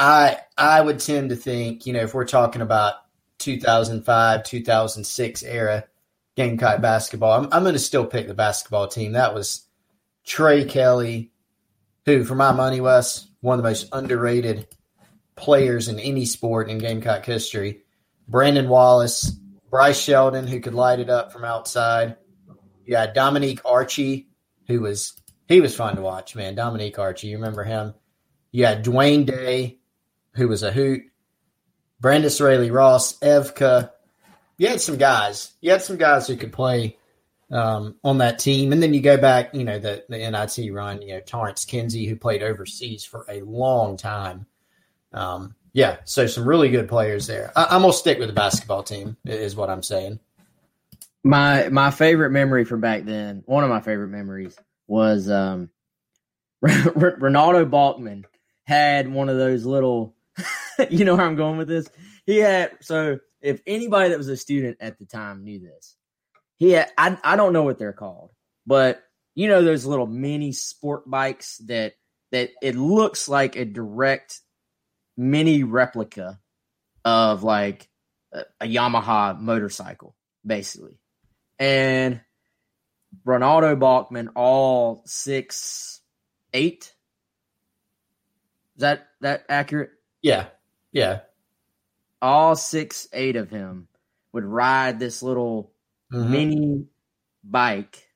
I 0.00 0.38
I 0.56 0.80
would 0.80 0.98
tend 0.98 1.28
to 1.28 1.36
think, 1.36 1.84
you 1.84 1.92
know, 1.92 2.00
if 2.00 2.14
we're 2.14 2.24
talking 2.24 2.62
about 2.62 2.94
2005, 3.38 4.44
2006 4.44 5.42
era 5.42 5.84
Gamecock 6.36 6.80
basketball, 6.80 7.38
I'm, 7.38 7.48
I'm 7.52 7.62
going 7.62 7.74
to 7.74 7.78
still 7.78 8.06
pick 8.06 8.26
the 8.26 8.34
basketball 8.34 8.88
team. 8.88 9.12
That 9.12 9.34
was 9.34 9.66
Trey 10.24 10.64
Kelley, 10.64 11.32
who, 12.06 12.24
for 12.24 12.34
my 12.34 12.50
money, 12.50 12.80
was 12.80 13.28
one 13.42 13.58
of 13.58 13.62
the 13.62 13.68
most 13.68 13.90
underrated 13.92 14.68
players 15.36 15.88
in 15.88 16.00
any 16.00 16.24
sport 16.24 16.70
in 16.70 16.78
Gamecock 16.78 17.26
history. 17.26 17.82
Brandon 18.26 18.70
Wallace, 18.70 19.32
Bryce 19.70 20.00
Sheldon, 20.00 20.46
who 20.46 20.60
could 20.60 20.74
light 20.74 21.00
it 21.00 21.10
up 21.10 21.30
from 21.30 21.44
outside. 21.44 22.16
You 22.86 22.96
had 22.96 23.12
Dominique 23.12 23.60
Archie, 23.66 24.28
who 24.66 24.80
was 24.80 25.12
he 25.46 25.60
was 25.60 25.76
fun 25.76 25.96
to 25.96 26.02
watch, 26.02 26.34
man. 26.34 26.54
Dominique 26.54 26.98
Archie, 26.98 27.28
you 27.28 27.36
remember 27.36 27.64
him? 27.64 27.92
You 28.50 28.64
had 28.64 28.84
Dwayne 28.84 29.26
Day, 29.26 29.79
who 30.34 30.48
was 30.48 30.62
a 30.62 30.72
hoot. 30.72 31.02
Brandis 32.00 32.40
Raley-Ross, 32.40 33.18
Evka. 33.18 33.90
You 34.56 34.68
had 34.68 34.80
some 34.80 34.96
guys. 34.96 35.52
You 35.60 35.72
had 35.72 35.82
some 35.82 35.96
guys 35.96 36.26
who 36.26 36.36
could 36.36 36.52
play 36.52 36.96
um, 37.50 37.96
on 38.04 38.18
that 38.18 38.38
team. 38.38 38.72
And 38.72 38.82
then 38.82 38.94
you 38.94 39.00
go 39.00 39.16
back, 39.16 39.54
you 39.54 39.64
know, 39.64 39.78
the, 39.78 40.04
the 40.08 40.18
NIT 40.18 40.72
run, 40.72 41.02
you 41.02 41.14
know, 41.14 41.20
Tarence 41.20 41.66
Kinsey, 41.66 42.06
who 42.06 42.16
played 42.16 42.42
overseas 42.42 43.04
for 43.04 43.26
a 43.28 43.42
long 43.42 43.96
time. 43.96 44.46
Um, 45.12 45.54
yeah, 45.72 45.98
so 46.04 46.26
some 46.26 46.46
really 46.46 46.68
good 46.68 46.88
players 46.88 47.26
there. 47.26 47.52
I, 47.54 47.74
am 47.76 47.82
gonna 47.82 47.92
stick 47.92 48.18
with 48.18 48.28
the 48.28 48.34
basketball 48.34 48.82
team, 48.82 49.16
is 49.24 49.54
what 49.54 49.70
I'm 49.70 49.82
saying. 49.82 50.18
My 51.22 51.68
my 51.68 51.90
favorite 51.90 52.30
memory 52.30 52.64
from 52.64 52.80
back 52.80 53.04
then, 53.04 53.42
one 53.46 53.62
of 53.62 53.70
my 53.70 53.80
favorite 53.80 54.08
memories 54.08 54.58
was 54.86 55.30
um, 55.30 55.70
Ronaldo 56.64 57.68
Balkman 57.68 58.24
had 58.64 59.12
one 59.12 59.28
of 59.28 59.36
those 59.36 59.64
little. 59.64 60.14
you 60.90 61.04
know 61.04 61.16
where 61.16 61.26
I'm 61.26 61.36
going 61.36 61.58
with 61.58 61.68
this. 61.68 61.88
He 62.26 62.38
had 62.38 62.72
so 62.80 63.18
if 63.40 63.60
anybody 63.66 64.10
that 64.10 64.18
was 64.18 64.28
a 64.28 64.36
student 64.36 64.78
at 64.80 64.98
the 64.98 65.06
time 65.06 65.44
knew 65.44 65.60
this, 65.60 65.96
he 66.56 66.72
had 66.72 66.90
I 66.96 67.16
I 67.22 67.36
don't 67.36 67.52
know 67.52 67.62
what 67.62 67.78
they're 67.78 67.92
called, 67.92 68.30
but 68.66 69.02
you 69.34 69.48
know 69.48 69.62
those 69.62 69.86
little 69.86 70.06
mini 70.06 70.52
sport 70.52 71.08
bikes 71.08 71.58
that 71.66 71.94
that 72.32 72.50
it 72.62 72.76
looks 72.76 73.28
like 73.28 73.56
a 73.56 73.64
direct 73.64 74.40
mini 75.16 75.62
replica 75.62 76.38
of 77.04 77.42
like 77.42 77.88
a, 78.32 78.44
Yamaha 78.62 79.38
motorcycle, 79.38 80.14
basically. 80.46 80.98
And 81.58 82.20
Ronaldo 83.26 83.78
Balkman, 83.78 84.28
all 84.34 85.02
six, 85.06 86.00
eight. 86.54 86.94
Is 88.76 88.80
that 88.80 89.08
that 89.20 89.44
accurate? 89.48 89.90
Yeah, 90.22 90.46
yeah. 90.92 91.20
All 92.22 92.56
six, 92.56 93.08
eight 93.12 93.36
of 93.36 93.50
him 93.50 93.88
would 94.32 94.44
ride 94.44 94.98
this 94.98 95.22
little 95.22 95.72
mm-hmm. 96.12 96.30
mini 96.30 96.86
bike 97.42 98.08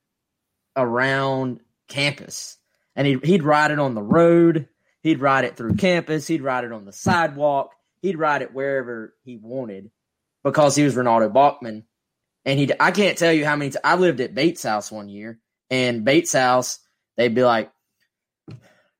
around 0.75 1.59
campus, 1.87 2.57
and 2.95 3.07
he'd, 3.07 3.25
he'd 3.25 3.43
ride 3.43 3.71
it 3.71 3.79
on 3.79 3.95
the 3.95 4.03
road. 4.03 4.67
He'd 5.01 5.19
ride 5.19 5.45
it 5.45 5.55
through 5.55 5.75
campus. 5.75 6.27
He'd 6.27 6.41
ride 6.41 6.63
it 6.63 6.71
on 6.71 6.85
the 6.85 6.91
sidewalk. 6.91 7.73
He'd 8.01 8.17
ride 8.17 8.41
it 8.41 8.53
wherever 8.53 9.13
he 9.23 9.37
wanted 9.37 9.91
because 10.43 10.75
he 10.75 10.83
was 10.83 10.95
Ronaldo 10.95 11.31
Balkman. 11.31 11.83
And 12.43 12.59
he, 12.59 12.71
I 12.79 12.91
can't 12.91 13.17
tell 13.17 13.33
you 13.33 13.45
how 13.45 13.55
many. 13.55 13.71
T- 13.71 13.79
I 13.83 13.95
lived 13.95 14.19
at 14.21 14.35
Bates' 14.35 14.63
house 14.63 14.91
one 14.91 15.09
year, 15.09 15.39
and 15.69 16.05
Bates' 16.05 16.33
house, 16.33 16.79
they'd 17.17 17.33
be 17.33 17.43
like, 17.43 17.71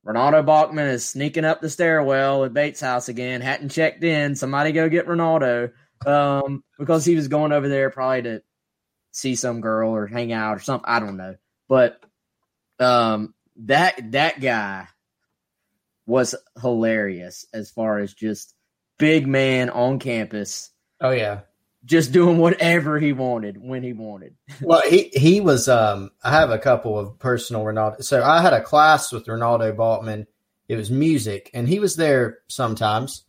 Ronaldo 0.06 0.44
Balkman 0.44 0.88
is 0.92 1.06
sneaking 1.06 1.44
up 1.44 1.60
the 1.60 1.68
stairwell 1.68 2.44
at 2.44 2.54
Bates' 2.54 2.80
house 2.80 3.08
again. 3.08 3.40
Hadn't 3.40 3.70
checked 3.70 4.04
in. 4.04 4.36
Somebody 4.36 4.70
go 4.70 4.88
get 4.88 5.08
Ronaldo 5.08 5.72
um, 6.06 6.62
because 6.78 7.04
he 7.04 7.16
was 7.16 7.26
going 7.26 7.50
over 7.50 7.68
there 7.68 7.90
probably 7.90 8.22
to 8.22 8.42
see 9.10 9.34
some 9.34 9.60
girl 9.60 9.90
or 9.90 10.06
hang 10.06 10.32
out 10.32 10.56
or 10.56 10.60
something. 10.60 10.88
I 10.88 11.00
don't 11.00 11.16
know, 11.16 11.34
but 11.68 12.00
um, 12.78 13.34
that 13.56 14.12
that 14.12 14.40
guy 14.40 14.86
was 16.06 16.36
hilarious 16.62 17.46
as 17.52 17.70
far 17.70 17.98
as 17.98 18.14
just 18.14 18.54
big 18.98 19.26
man 19.26 19.70
on 19.70 19.98
campus. 19.98 20.70
Oh 21.00 21.10
yeah. 21.10 21.40
Just 21.86 22.12
doing 22.12 22.38
whatever 22.38 22.98
he 22.98 23.12
wanted 23.12 23.56
when 23.62 23.82
he 23.82 23.92
wanted. 23.92 24.34
well, 24.60 24.82
he 24.88 25.10
he 25.14 25.40
was 25.40 25.68
um 25.68 26.10
I 26.22 26.32
have 26.32 26.50
a 26.50 26.58
couple 26.58 26.98
of 26.98 27.18
personal 27.18 27.64
Ronaldo. 27.64 28.04
So 28.04 28.22
I 28.22 28.42
had 28.42 28.52
a 28.52 28.62
class 28.62 29.12
with 29.12 29.26
Ronaldo 29.26 29.74
Balkman. 29.74 30.26
It 30.68 30.76
was 30.76 30.90
music 30.90 31.50
and 31.54 31.68
he 31.68 31.78
was 31.78 31.96
there 31.96 32.38
sometimes. 32.48 33.24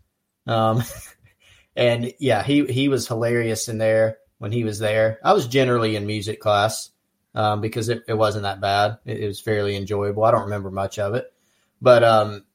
Um 0.48 0.84
and 1.76 2.12
yeah, 2.20 2.44
he 2.44 2.66
he 2.66 2.90
was 2.90 3.08
hilarious 3.08 3.70
in 3.70 3.78
there 3.78 4.18
when 4.40 4.52
he 4.52 4.64
was 4.64 4.80
there. 4.80 5.20
I 5.24 5.34
was 5.34 5.48
generally 5.48 5.96
in 5.96 6.08
music 6.08 6.42
class 6.42 6.90
um, 7.36 7.62
because 7.62 7.90
it, 7.90 8.04
it 8.08 8.16
wasn't 8.16 8.44
that 8.44 8.60
bad. 8.60 8.98
It, 9.06 9.20
it, 9.20 9.28
was 9.28 9.40
fairly 9.40 9.76
enjoyable. 9.76 10.24
I 10.24 10.32
don't 10.32 10.46
remember 10.46 10.72
much 10.72 11.00
of 11.00 11.14
it, 11.14 11.32
but 11.82 12.04
um, 12.04 12.46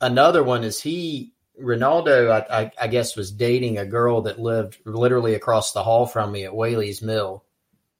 another 0.00 0.42
one 0.42 0.62
is 0.62 0.80
he 0.80 1.32
Ronaldo. 1.62 2.30
I, 2.30 2.62
I, 2.62 2.70
I, 2.82 2.86
guess 2.88 3.16
was 3.16 3.30
dating 3.30 3.78
a 3.78 3.86
girl 3.86 4.22
that 4.22 4.38
lived 4.38 4.78
literally 4.84 5.34
across 5.34 5.72
the 5.72 5.82
hall 5.82 6.06
from 6.06 6.32
me 6.32 6.44
at 6.44 6.54
Whaley's 6.54 7.02
Mill. 7.02 7.44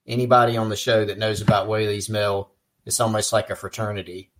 Anybody 0.06 0.56
on 0.56 0.68
the 0.68 0.76
show 0.76 1.04
that 1.04 1.18
knows 1.18 1.40
about 1.40 1.68
Whaley's 1.68 2.08
Mill, 2.08 2.50
it's 2.84 3.00
almost 3.00 3.32
like 3.32 3.50
a 3.50 3.56
fraternity, 3.56 4.30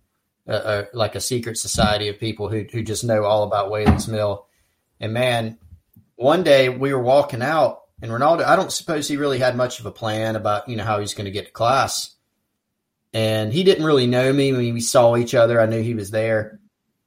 uh, 0.47 0.51
uh, 0.51 0.85
like 0.93 1.15
a 1.15 1.21
secret 1.21 1.57
society 1.57 2.07
of 2.07 2.19
people 2.19 2.47
who 2.49 2.65
who 2.71 2.83
just 2.83 3.03
know 3.03 3.23
all 3.23 3.43
about 3.43 3.69
Whaley's 3.69 4.07
Mill. 4.07 4.47
And 4.99 5.13
man, 5.13 5.57
one 6.15 6.43
day 6.43 6.69
we 6.69 6.93
were 6.93 7.01
walking 7.01 7.41
out 7.41 7.81
and 8.01 8.11
Ronaldo, 8.11 8.43
I 8.43 8.55
don't 8.55 8.71
suppose 8.71 9.07
he 9.07 9.17
really 9.17 9.39
had 9.39 9.55
much 9.55 9.79
of 9.79 9.85
a 9.85 9.91
plan 9.91 10.35
about, 10.35 10.69
you 10.69 10.75
know, 10.75 10.83
how 10.83 10.99
he's 10.99 11.15
going 11.15 11.25
to 11.25 11.31
get 11.31 11.47
to 11.47 11.51
class. 11.51 12.15
And 13.13 13.51
he 13.51 13.63
didn't 13.63 13.85
really 13.85 14.05
know 14.05 14.31
me 14.31 14.51
when 14.51 14.73
we 14.73 14.81
saw 14.81 15.17
each 15.17 15.33
other. 15.33 15.59
I 15.59 15.65
knew 15.65 15.81
he 15.81 15.95
was 15.95 16.11
there. 16.11 16.59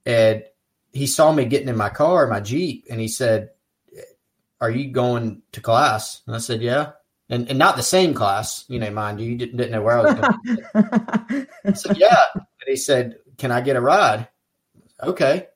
And 0.05 0.43
he 0.91 1.07
saw 1.07 1.31
me 1.31 1.45
getting 1.45 1.69
in 1.69 1.77
my 1.77 1.89
car, 1.89 2.27
my 2.27 2.39
Jeep, 2.39 2.87
and 2.89 2.99
he 2.99 3.07
said, 3.07 3.51
Are 4.59 4.69
you 4.71 4.91
going 4.91 5.41
to 5.53 5.61
class? 5.61 6.21
And 6.27 6.35
I 6.35 6.39
said, 6.39 6.61
Yeah. 6.61 6.91
And, 7.29 7.47
and 7.49 7.57
not 7.57 7.77
the 7.77 7.83
same 7.83 8.13
class, 8.13 8.65
you 8.67 8.77
know, 8.77 8.91
mind 8.91 9.21
you, 9.21 9.29
you 9.29 9.37
didn't, 9.37 9.57
didn't 9.57 9.71
know 9.71 9.81
where 9.81 9.99
I 9.99 10.01
was 10.01 10.13
going. 10.13 11.47
I 11.65 11.73
said, 11.73 11.97
Yeah. 11.97 12.23
And 12.35 12.67
he 12.67 12.75
said, 12.75 13.17
Can 13.37 13.51
I 13.51 13.61
get 13.61 13.75
a 13.75 13.81
ride? 13.81 14.27
Okay. 15.01 15.47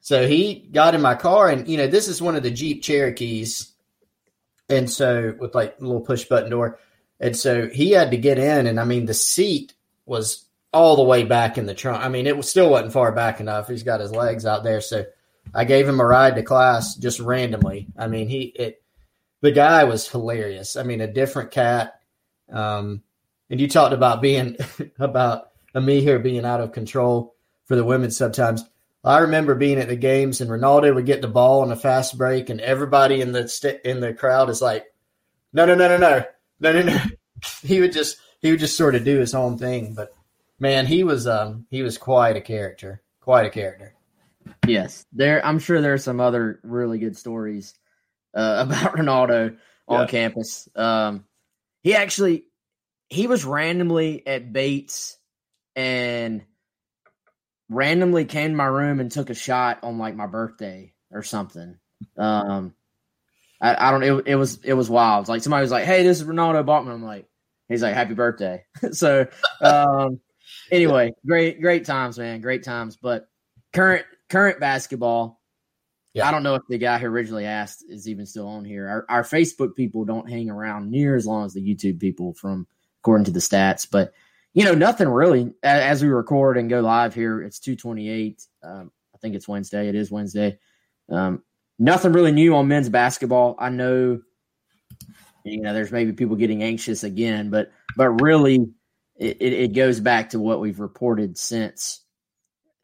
So 0.00 0.26
he 0.28 0.68
got 0.70 0.94
in 0.94 1.00
my 1.00 1.14
car, 1.14 1.48
and, 1.48 1.66
you 1.66 1.76
know, 1.78 1.86
this 1.86 2.08
is 2.08 2.20
one 2.20 2.36
of 2.36 2.42
the 2.42 2.50
Jeep 2.50 2.82
Cherokees 2.82 3.74
and 4.68 4.90
so 4.90 5.34
with 5.38 5.54
like 5.54 5.76
a 5.80 5.84
little 5.84 6.00
push 6.00 6.24
button 6.24 6.50
door. 6.50 6.78
And 7.20 7.36
so 7.36 7.68
he 7.68 7.92
had 7.92 8.10
to 8.10 8.16
get 8.16 8.38
in, 8.38 8.66
and 8.66 8.80
I 8.80 8.84
mean 8.84 9.06
the 9.06 9.14
seat 9.14 9.74
was 10.06 10.43
all 10.74 10.96
the 10.96 11.02
way 11.04 11.24
back 11.24 11.56
in 11.56 11.66
the 11.66 11.74
trunk. 11.74 12.04
I 12.04 12.08
mean, 12.08 12.26
it 12.26 12.36
was 12.36 12.48
still 12.48 12.68
wasn't 12.68 12.92
far 12.92 13.12
back 13.12 13.40
enough. 13.40 13.68
He's 13.68 13.82
got 13.82 14.00
his 14.00 14.12
legs 14.12 14.44
out 14.44 14.64
there, 14.64 14.80
so 14.80 15.04
I 15.54 15.64
gave 15.64 15.88
him 15.88 16.00
a 16.00 16.04
ride 16.04 16.36
to 16.36 16.42
class 16.42 16.96
just 16.96 17.20
randomly. 17.20 17.86
I 17.96 18.08
mean, 18.08 18.28
he 18.28 18.42
it 18.42 18.82
the 19.40 19.52
guy 19.52 19.84
was 19.84 20.08
hilarious. 20.08 20.76
I 20.76 20.82
mean, 20.82 21.00
a 21.00 21.06
different 21.06 21.50
cat. 21.50 22.00
Um, 22.50 23.02
and 23.50 23.60
you 23.60 23.68
talked 23.68 23.94
about 23.94 24.22
being 24.22 24.56
about 24.98 25.50
Amihere 25.74 26.22
being 26.22 26.44
out 26.44 26.60
of 26.60 26.72
control 26.72 27.34
for 27.66 27.76
the 27.76 27.84
women 27.84 28.10
sometimes. 28.10 28.64
I 29.04 29.18
remember 29.18 29.54
being 29.54 29.78
at 29.78 29.88
the 29.88 29.96
games 29.96 30.40
and 30.40 30.50
Ronaldo 30.50 30.94
would 30.94 31.04
get 31.04 31.20
the 31.20 31.28
ball 31.28 31.60
on 31.60 31.70
a 31.70 31.76
fast 31.76 32.16
break, 32.16 32.48
and 32.48 32.60
everybody 32.60 33.20
in 33.20 33.32
the 33.32 33.46
st- 33.48 33.82
in 33.84 34.00
the 34.00 34.14
crowd 34.14 34.48
is 34.48 34.62
like, 34.62 34.86
"No, 35.52 35.66
no, 35.66 35.74
no, 35.74 35.88
no, 35.88 35.98
no, 35.98 36.24
no, 36.60 36.72
no, 36.72 36.82
no." 36.82 36.98
he 37.62 37.80
would 37.80 37.92
just 37.92 38.16
he 38.40 38.50
would 38.50 38.60
just 38.60 38.76
sort 38.76 38.94
of 38.94 39.04
do 39.04 39.18
his 39.18 39.34
own 39.34 39.58
thing, 39.58 39.94
but 39.94 40.10
man, 40.64 40.86
he 40.86 41.04
was 41.04 41.26
um 41.26 41.66
he 41.70 41.82
was 41.82 41.98
quite 41.98 42.36
a 42.36 42.40
character, 42.40 43.02
quite 43.20 43.44
a 43.44 43.50
character. 43.50 43.94
Yes, 44.66 45.04
there. 45.12 45.44
I'm 45.44 45.58
sure 45.58 45.80
there 45.82 45.92
are 45.92 45.98
some 45.98 46.20
other 46.20 46.58
really 46.62 46.98
good 46.98 47.18
stories 47.18 47.74
uh, 48.34 48.64
about 48.66 48.96
Ronaldo 48.96 49.58
on 49.86 50.00
yeah. 50.00 50.06
campus. 50.06 50.66
Um, 50.74 51.26
he 51.82 51.94
actually 51.94 52.46
he 53.10 53.26
was 53.26 53.44
randomly 53.44 54.26
at 54.26 54.54
Bates 54.54 55.18
and 55.76 56.42
randomly 57.68 58.24
came 58.24 58.52
to 58.52 58.56
my 58.56 58.64
room 58.64 59.00
and 59.00 59.12
took 59.12 59.28
a 59.28 59.34
shot 59.34 59.80
on 59.82 59.98
like 59.98 60.16
my 60.16 60.26
birthday 60.26 60.94
or 61.10 61.22
something. 61.22 61.76
Um, 62.16 62.74
I, 63.60 63.88
I 63.88 63.90
don't. 63.90 64.02
It, 64.02 64.28
it 64.28 64.36
was 64.36 64.60
it 64.64 64.72
was 64.72 64.88
wild. 64.88 65.28
Like 65.28 65.42
somebody 65.42 65.60
was 65.60 65.70
like, 65.70 65.84
"Hey, 65.84 66.04
this 66.04 66.22
is 66.22 66.26
Ronaldo 66.26 66.64
Balkman." 66.64 66.94
I'm 66.94 67.04
like, 67.04 67.28
he's 67.68 67.82
like, 67.82 67.92
"Happy 67.92 68.14
birthday!" 68.14 68.64
so, 68.92 69.26
um, 69.60 70.20
anyway, 70.70 71.12
great 71.26 71.60
great 71.60 71.84
times, 71.84 72.18
man. 72.18 72.40
Great 72.40 72.64
times. 72.64 72.96
But 72.96 73.28
current 73.72 74.04
current 74.28 74.60
basketball. 74.60 75.40
Yeah. 76.14 76.28
I 76.28 76.30
don't 76.30 76.44
know 76.44 76.54
if 76.54 76.62
the 76.68 76.78
guy 76.78 76.98
who 76.98 77.06
originally 77.06 77.44
asked 77.44 77.84
is 77.88 78.08
even 78.08 78.24
still 78.24 78.46
on 78.46 78.64
here. 78.64 78.88
Our, 78.88 79.04
our 79.08 79.22
Facebook 79.24 79.74
people 79.74 80.04
don't 80.04 80.30
hang 80.30 80.48
around 80.48 80.88
near 80.88 81.16
as 81.16 81.26
long 81.26 81.44
as 81.44 81.54
the 81.54 81.60
YouTube 81.60 81.98
people, 81.98 82.34
from 82.34 82.68
according 83.00 83.24
to 83.24 83.32
the 83.32 83.40
stats. 83.40 83.86
But 83.90 84.12
you 84.52 84.64
know, 84.64 84.74
nothing 84.74 85.08
really. 85.08 85.52
As 85.64 86.02
we 86.02 86.08
record 86.08 86.56
and 86.56 86.70
go 86.70 86.80
live 86.80 87.14
here, 87.14 87.42
it's 87.42 87.58
two 87.58 87.74
twenty 87.74 88.08
eight. 88.08 88.46
Um, 88.62 88.92
I 89.12 89.18
think 89.18 89.34
it's 89.34 89.48
Wednesday. 89.48 89.88
It 89.88 89.96
is 89.96 90.10
Wednesday. 90.10 90.58
Um, 91.08 91.42
nothing 91.78 92.12
really 92.12 92.30
new 92.30 92.54
on 92.54 92.68
men's 92.68 92.88
basketball. 92.88 93.56
I 93.58 93.70
know, 93.70 94.20
you 95.44 95.60
know, 95.60 95.74
there's 95.74 95.90
maybe 95.90 96.12
people 96.12 96.36
getting 96.36 96.62
anxious 96.62 97.02
again, 97.02 97.50
but 97.50 97.72
but 97.96 98.10
really, 98.20 98.68
it, 99.16 99.40
it 99.40 99.74
goes 99.74 100.00
back 100.00 100.30
to 100.30 100.40
what 100.40 100.60
we've 100.60 100.80
reported 100.80 101.38
since 101.38 102.04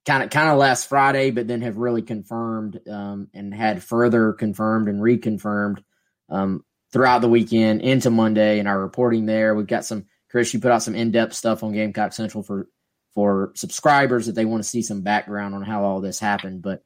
kind 0.07 0.23
of 0.23 0.31
kind 0.31 0.49
of 0.49 0.59
last 0.59 0.89
Friday, 0.89 1.31
but 1.31 1.47
then 1.47 1.63
have 1.63 1.77
really 1.77 2.03
confirmed 2.03 2.81
um, 2.89 3.29
and 3.35 3.55
had 3.55 3.83
further 3.83 4.33
confirmed 4.33 4.89
and 4.89 5.01
reconfirmed 5.01 5.83
um, 6.29 6.65
throughout 6.93 7.21
the 7.21 7.29
weekend 7.29 7.83
into 7.83 8.11
Monday 8.11 8.59
in 8.59 8.67
our 8.67 8.81
reporting 8.81 9.27
there. 9.27 9.55
We've 9.55 9.67
got 9.67 9.85
some 9.85 10.07
Chris, 10.31 10.55
you 10.55 10.61
put 10.61 10.71
out 10.71 10.83
some 10.83 10.95
in-depth 10.95 11.35
stuff 11.35 11.63
on 11.63 11.73
Gamecock 11.73 12.13
Central 12.13 12.43
for 12.43 12.69
for 13.13 13.53
subscribers 13.57 14.27
that 14.27 14.37
they 14.37 14.45
want 14.45 14.63
to 14.63 14.69
see 14.69 14.83
some 14.83 15.03
background 15.03 15.55
on 15.55 15.63
how 15.63 15.83
all 15.83 16.01
this 16.01 16.21
happened. 16.21 16.63
But 16.63 16.85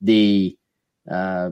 the 0.00 0.56
uh, 1.10 1.50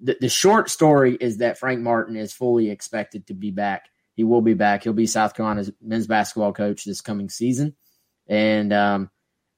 the, 0.00 0.16
the 0.20 0.28
short 0.28 0.70
story 0.70 1.16
is 1.18 1.38
that 1.38 1.58
Frank 1.58 1.80
Martin 1.80 2.16
is 2.16 2.32
fully 2.32 2.70
expected 2.70 3.26
to 3.28 3.34
be 3.34 3.50
back. 3.50 3.86
He 4.14 4.24
will 4.24 4.42
be 4.42 4.54
back. 4.54 4.84
He'll 4.84 4.92
be 4.92 5.06
South 5.06 5.34
Carolina's 5.34 5.72
men's 5.82 6.06
basketball 6.06 6.52
coach 6.52 6.84
this 6.84 7.00
coming 7.00 7.28
season, 7.28 7.74
and 8.26 8.72
um, 8.72 9.10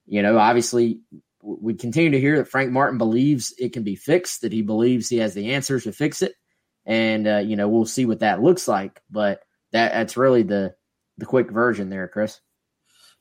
you 0.06 0.22
know, 0.22 0.38
obviously, 0.38 1.00
we 1.42 1.74
continue 1.74 2.10
to 2.10 2.20
hear 2.20 2.38
that 2.38 2.48
Frank 2.48 2.70
Martin 2.70 2.98
believes 2.98 3.54
it 3.58 3.72
can 3.72 3.82
be 3.82 3.96
fixed. 3.96 4.42
That 4.42 4.52
he 4.52 4.62
believes 4.62 5.08
he 5.08 5.18
has 5.18 5.34
the 5.34 5.54
answers 5.54 5.84
to 5.84 5.92
fix 5.92 6.22
it, 6.22 6.34
and 6.84 7.26
uh, 7.26 7.38
you 7.38 7.56
know, 7.56 7.68
we'll 7.68 7.86
see 7.86 8.06
what 8.06 8.20
that 8.20 8.42
looks 8.42 8.66
like. 8.66 9.02
But 9.10 9.42
that 9.72 9.92
that's 9.92 10.16
really 10.16 10.42
the 10.42 10.74
the 11.18 11.26
quick 11.26 11.50
version 11.50 11.90
there, 11.90 12.08
Chris. 12.08 12.40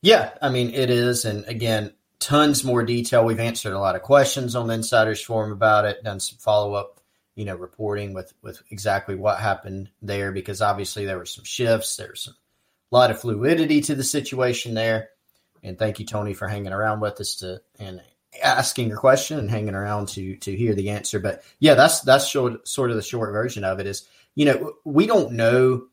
Yeah, 0.01 0.31
I 0.41 0.49
mean 0.49 0.69
it 0.73 0.89
is, 0.89 1.25
and 1.25 1.45
again, 1.45 1.93
tons 2.19 2.63
more 2.63 2.83
detail. 2.83 3.25
We've 3.25 3.39
answered 3.39 3.73
a 3.73 3.79
lot 3.79 3.95
of 3.95 4.01
questions 4.01 4.55
on 4.55 4.67
the 4.67 4.73
Insiders 4.75 5.21
Forum 5.21 5.51
about 5.51 5.85
it, 5.85 6.03
done 6.03 6.19
some 6.19 6.37
follow 6.37 6.73
up, 6.73 6.94
you 7.35 7.45
know, 7.45 7.55
reporting 7.55 8.13
with 8.13 8.33
with 8.41 8.61
exactly 8.69 9.15
what 9.15 9.39
happened 9.39 9.89
there, 10.01 10.31
because 10.31 10.61
obviously 10.61 11.05
there 11.05 11.17
were 11.17 11.25
some 11.25 11.43
shifts, 11.43 11.95
there's 11.95 12.23
some 12.23 12.35
a 12.91 12.95
lot 12.95 13.11
of 13.11 13.19
fluidity 13.19 13.81
to 13.81 13.95
the 13.95 14.03
situation 14.03 14.73
there. 14.73 15.09
And 15.63 15.77
thank 15.77 15.99
you, 15.99 16.05
Tony, 16.05 16.33
for 16.33 16.47
hanging 16.47 16.73
around 16.73 16.99
with 16.99 17.19
us 17.19 17.35
to 17.37 17.61
and 17.79 18.01
asking 18.43 18.89
your 18.89 18.97
question 18.97 19.39
and 19.39 19.49
hanging 19.49 19.75
around 19.75 20.09
to 20.09 20.37
to 20.37 20.55
hear 20.55 20.75
the 20.75 20.91
answer. 20.91 21.19
But 21.19 21.43
yeah, 21.59 21.73
that's 21.73 22.01
that's 22.01 22.27
short, 22.27 22.67
sort 22.67 22.91
of 22.91 22.95
the 22.95 23.01
short 23.01 23.31
version 23.31 23.63
of 23.63 23.79
it. 23.79 23.87
Is 23.87 24.07
you 24.35 24.45
know 24.45 24.73
we 24.83 25.07
don't 25.07 25.33
know 25.33 25.87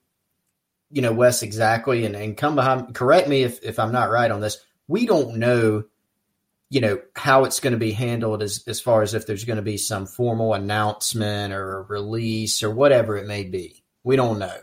you 0.93 1.01
know, 1.01 1.13
Wes, 1.13 1.43
exactly, 1.43 2.05
and, 2.05 2.15
and 2.15 2.37
come 2.37 2.55
behind, 2.55 2.95
correct 2.95 3.27
me 3.27 3.43
if, 3.43 3.63
if 3.65 3.79
I'm 3.79 3.93
not 3.93 4.11
right 4.11 4.31
on 4.31 4.41
this. 4.41 4.59
We 4.87 5.07
don't 5.07 5.37
know, 5.37 5.85
you 6.73 6.81
know, 6.81 6.99
how 7.15 7.45
it's 7.45 7.61
going 7.61 7.75
to 7.75 7.79
be 7.79 7.93
handled 7.93 8.43
as, 8.43 8.65
as 8.67 8.81
far 8.81 9.03
as 9.03 9.13
if 9.13 9.27
there's 9.27 9.45
going 9.45 9.59
to 9.59 9.63
be 9.63 9.77
some 9.77 10.07
formal 10.07 10.55
announcement 10.55 11.53
or 11.53 11.83
release 11.83 12.63
or 12.63 12.71
whatever 12.71 13.19
it 13.19 13.27
may 13.27 13.45
be. 13.45 13.85
We 14.05 14.17
don't 14.17 14.39
know. 14.39 14.59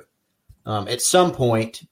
Um, 0.66 0.88
at 0.88 1.04
some 1.04 1.34
point, 1.34 1.84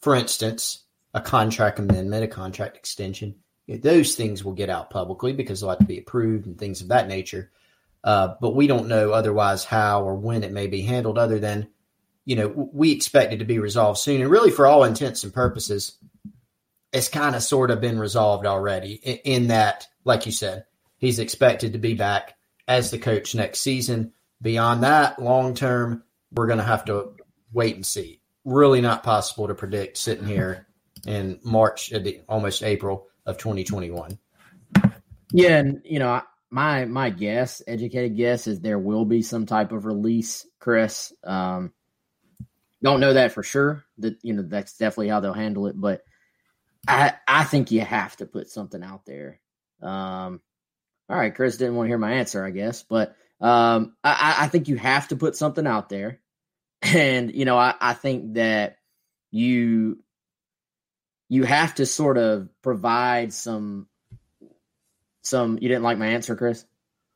for 0.00 0.14
instance, 0.14 0.84
a 1.12 1.20
contract 1.20 1.80
amendment, 1.80 2.22
a 2.22 2.28
contract 2.28 2.76
extension, 2.76 3.34
those 3.66 4.14
things 4.14 4.44
will 4.44 4.52
get 4.52 4.70
out 4.70 4.90
publicly 4.90 5.32
because 5.32 5.60
they'll 5.60 5.70
have 5.70 5.80
to 5.80 5.84
be 5.84 5.98
approved 5.98 6.46
and 6.46 6.56
things 6.56 6.80
of 6.80 6.88
that 6.88 7.08
nature. 7.08 7.50
Uh, 8.04 8.34
but 8.40 8.54
we 8.54 8.68
don't 8.68 8.86
know 8.86 9.10
otherwise 9.10 9.64
how 9.64 10.04
or 10.04 10.14
when 10.14 10.44
it 10.44 10.52
may 10.52 10.68
be 10.68 10.82
handled, 10.82 11.18
other 11.18 11.40
than 11.40 11.66
you 12.24 12.36
know, 12.36 12.70
we 12.72 12.92
expect 12.92 13.32
it 13.32 13.38
to 13.38 13.44
be 13.44 13.58
resolved 13.58 13.98
soon. 13.98 14.20
And 14.20 14.30
really, 14.30 14.50
for 14.50 14.66
all 14.66 14.84
intents 14.84 15.24
and 15.24 15.32
purposes, 15.32 15.96
it's 16.92 17.08
kind 17.08 17.34
of 17.34 17.42
sort 17.42 17.70
of 17.70 17.80
been 17.80 17.98
resolved 17.98 18.46
already 18.46 18.94
in, 18.94 19.16
in 19.24 19.46
that, 19.48 19.86
like 20.04 20.26
you 20.26 20.32
said, 20.32 20.64
he's 20.96 21.18
expected 21.18 21.72
to 21.72 21.78
be 21.78 21.94
back 21.94 22.36
as 22.66 22.90
the 22.90 22.98
coach 22.98 23.34
next 23.34 23.60
season. 23.60 24.12
Beyond 24.40 24.82
that, 24.84 25.20
long 25.20 25.54
term, 25.54 26.04
we're 26.32 26.46
going 26.46 26.58
to 26.58 26.64
have 26.64 26.84
to 26.86 27.16
wait 27.52 27.74
and 27.74 27.84
see. 27.84 28.20
Really 28.44 28.80
not 28.80 29.02
possible 29.02 29.48
to 29.48 29.54
predict 29.54 29.98
sitting 29.98 30.26
here 30.26 30.66
in 31.06 31.40
March, 31.42 31.92
almost 32.28 32.62
April 32.62 33.08
of 33.26 33.38
2021. 33.38 34.18
Yeah, 35.32 35.58
and 35.58 35.82
you 35.84 35.98
know, 35.98 36.22
my 36.50 36.86
my 36.86 37.10
guess, 37.10 37.60
educated 37.66 38.16
guess, 38.16 38.46
is 38.46 38.60
there 38.60 38.78
will 38.78 39.04
be 39.04 39.22
some 39.22 39.44
type 39.44 39.72
of 39.72 39.84
release, 39.84 40.46
Chris. 40.58 41.12
Um, 41.24 41.72
don't 42.82 43.00
know 43.00 43.12
that 43.12 43.32
for 43.32 43.42
sure. 43.42 43.84
That 43.98 44.16
you 44.22 44.32
know, 44.32 44.42
that's 44.42 44.78
definitely 44.78 45.08
how 45.08 45.20
they'll 45.20 45.34
handle 45.34 45.66
it. 45.66 45.78
But 45.78 46.02
I 46.88 47.12
I 47.28 47.44
think 47.44 47.70
you 47.70 47.82
have 47.82 48.16
to 48.16 48.26
put 48.26 48.48
something 48.48 48.82
out 48.82 49.04
there. 49.04 49.40
Um, 49.82 50.40
all 51.08 51.16
right, 51.16 51.34
Chris 51.34 51.58
didn't 51.58 51.76
want 51.76 51.86
to 51.86 51.90
hear 51.90 51.98
my 51.98 52.14
answer, 52.14 52.44
I 52.44 52.50
guess, 52.50 52.82
but 52.82 53.14
um, 53.40 53.94
I, 54.02 54.36
I 54.40 54.48
think 54.48 54.68
you 54.68 54.76
have 54.76 55.08
to 55.08 55.16
put 55.16 55.36
something 55.36 55.66
out 55.66 55.90
there, 55.90 56.20
and 56.82 57.32
you 57.32 57.44
know, 57.44 57.58
I, 57.58 57.74
I 57.78 57.92
think 57.92 58.34
that 58.34 58.78
you 59.30 60.02
you 61.28 61.44
have 61.44 61.74
to 61.76 61.86
sort 61.86 62.16
of 62.16 62.48
provide 62.62 63.32
some 63.34 63.86
some. 65.22 65.58
You 65.60 65.68
didn't 65.68 65.84
like 65.84 65.98
my 65.98 66.08
answer, 66.08 66.36
Chris? 66.36 66.64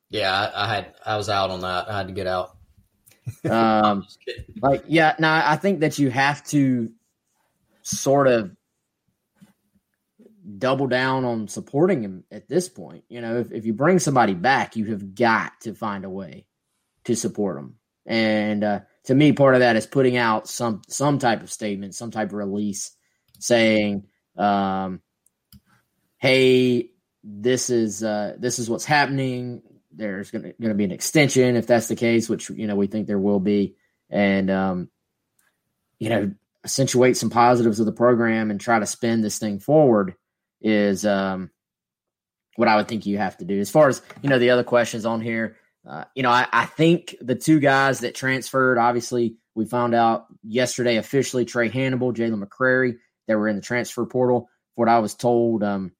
Yeah, 0.09 0.31
I, 0.31 0.63
I 0.63 0.67
had 0.67 0.93
I 1.03 1.17
was 1.17 1.29
out 1.29 1.49
on 1.49 1.61
that. 1.61 1.89
I 1.89 1.97
had 1.97 2.07
to 2.07 2.13
get 2.13 2.27
out. 2.27 2.55
Um, 3.49 4.05
like 4.61 4.83
yeah, 4.87 5.15
now 5.17 5.49
I 5.49 5.55
think 5.55 5.79
that 5.79 5.97
you 5.97 6.11
have 6.11 6.43
to 6.47 6.91
sort 7.81 8.27
of 8.27 8.51
double 10.57 10.87
down 10.87 11.25
on 11.25 11.47
supporting 11.47 12.03
him 12.03 12.23
at 12.31 12.47
this 12.47 12.69
point. 12.69 13.05
You 13.09 13.21
know, 13.21 13.39
if, 13.39 13.51
if 13.51 13.65
you 13.65 13.73
bring 13.73 13.99
somebody 13.99 14.33
back, 14.33 14.75
you 14.75 14.85
have 14.87 15.15
got 15.15 15.53
to 15.61 15.73
find 15.73 16.05
a 16.05 16.09
way 16.09 16.45
to 17.05 17.15
support 17.15 17.55
them. 17.57 17.75
And 18.05 18.63
uh, 18.63 18.79
to 19.05 19.15
me, 19.15 19.31
part 19.31 19.55
of 19.55 19.61
that 19.61 19.75
is 19.75 19.87
putting 19.87 20.17
out 20.17 20.47
some 20.49 20.81
some 20.87 21.19
type 21.19 21.41
of 21.41 21.51
statement, 21.51 21.95
some 21.95 22.11
type 22.11 22.29
of 22.29 22.33
release 22.33 22.91
saying, 23.39 24.07
um, 24.37 25.01
"Hey, 26.17 26.91
this 27.23 27.69
is 27.69 28.03
uh, 28.03 28.35
this 28.37 28.59
is 28.59 28.69
what's 28.69 28.83
happening. 28.83 29.61
There's 29.93 30.31
going 30.31 30.53
to 30.59 30.73
be 30.73 30.83
an 30.83 30.91
extension 30.91 31.55
if 31.55 31.67
that's 31.67 31.87
the 31.87 31.95
case, 31.95 32.27
which 32.27 32.49
you 32.49 32.67
know 32.67 32.75
we 32.75 32.87
think 32.87 33.07
there 33.07 33.19
will 33.19 33.39
be, 33.39 33.77
and 34.09 34.51
um, 34.51 34.89
you 35.97 36.09
know 36.09 36.33
accentuate 36.65 37.15
some 37.15 37.29
positives 37.29 37.79
of 37.79 37.85
the 37.85 37.91
program 37.93 38.51
and 38.51 38.59
try 38.59 38.79
to 38.79 38.85
spin 38.85 39.21
this 39.21 39.37
thing 39.37 39.59
forward 39.59 40.15
is 40.63 41.05
um, 41.05 41.51
what 42.55 42.67
I 42.67 42.77
would 42.77 42.87
think 42.87 43.05
you 43.05 43.17
have 43.17 43.37
to 43.37 43.45
do. 43.45 43.59
As 43.59 43.69
far 43.69 43.89
as 43.89 44.01
you 44.21 44.29
know, 44.29 44.39
the 44.39 44.49
other 44.49 44.63
questions 44.63 45.05
on 45.05 45.21
here, 45.21 45.57
uh, 45.87 46.05
you 46.15 46.23
know, 46.23 46.29
I, 46.29 46.47
I, 46.51 46.65
think 46.65 47.15
the 47.19 47.35
two 47.35 47.59
guys 47.59 47.99
that 47.99 48.15
transferred, 48.15 48.77
obviously, 48.77 49.35
we 49.53 49.65
found 49.65 49.93
out 49.93 50.27
yesterday 50.41 50.95
officially 50.95 51.45
Trae 51.45 51.69
Hannibal, 51.69 52.13
Jalen 52.13 52.41
McCreary, 52.41 52.97
that 53.27 53.37
were 53.37 53.49
in 53.49 53.57
the 53.57 53.61
transfer 53.61 54.05
portal. 54.05 54.49
What 54.75 54.87
I 54.87 54.99
was 54.99 55.13
told, 55.13 55.61
um, 55.61 55.91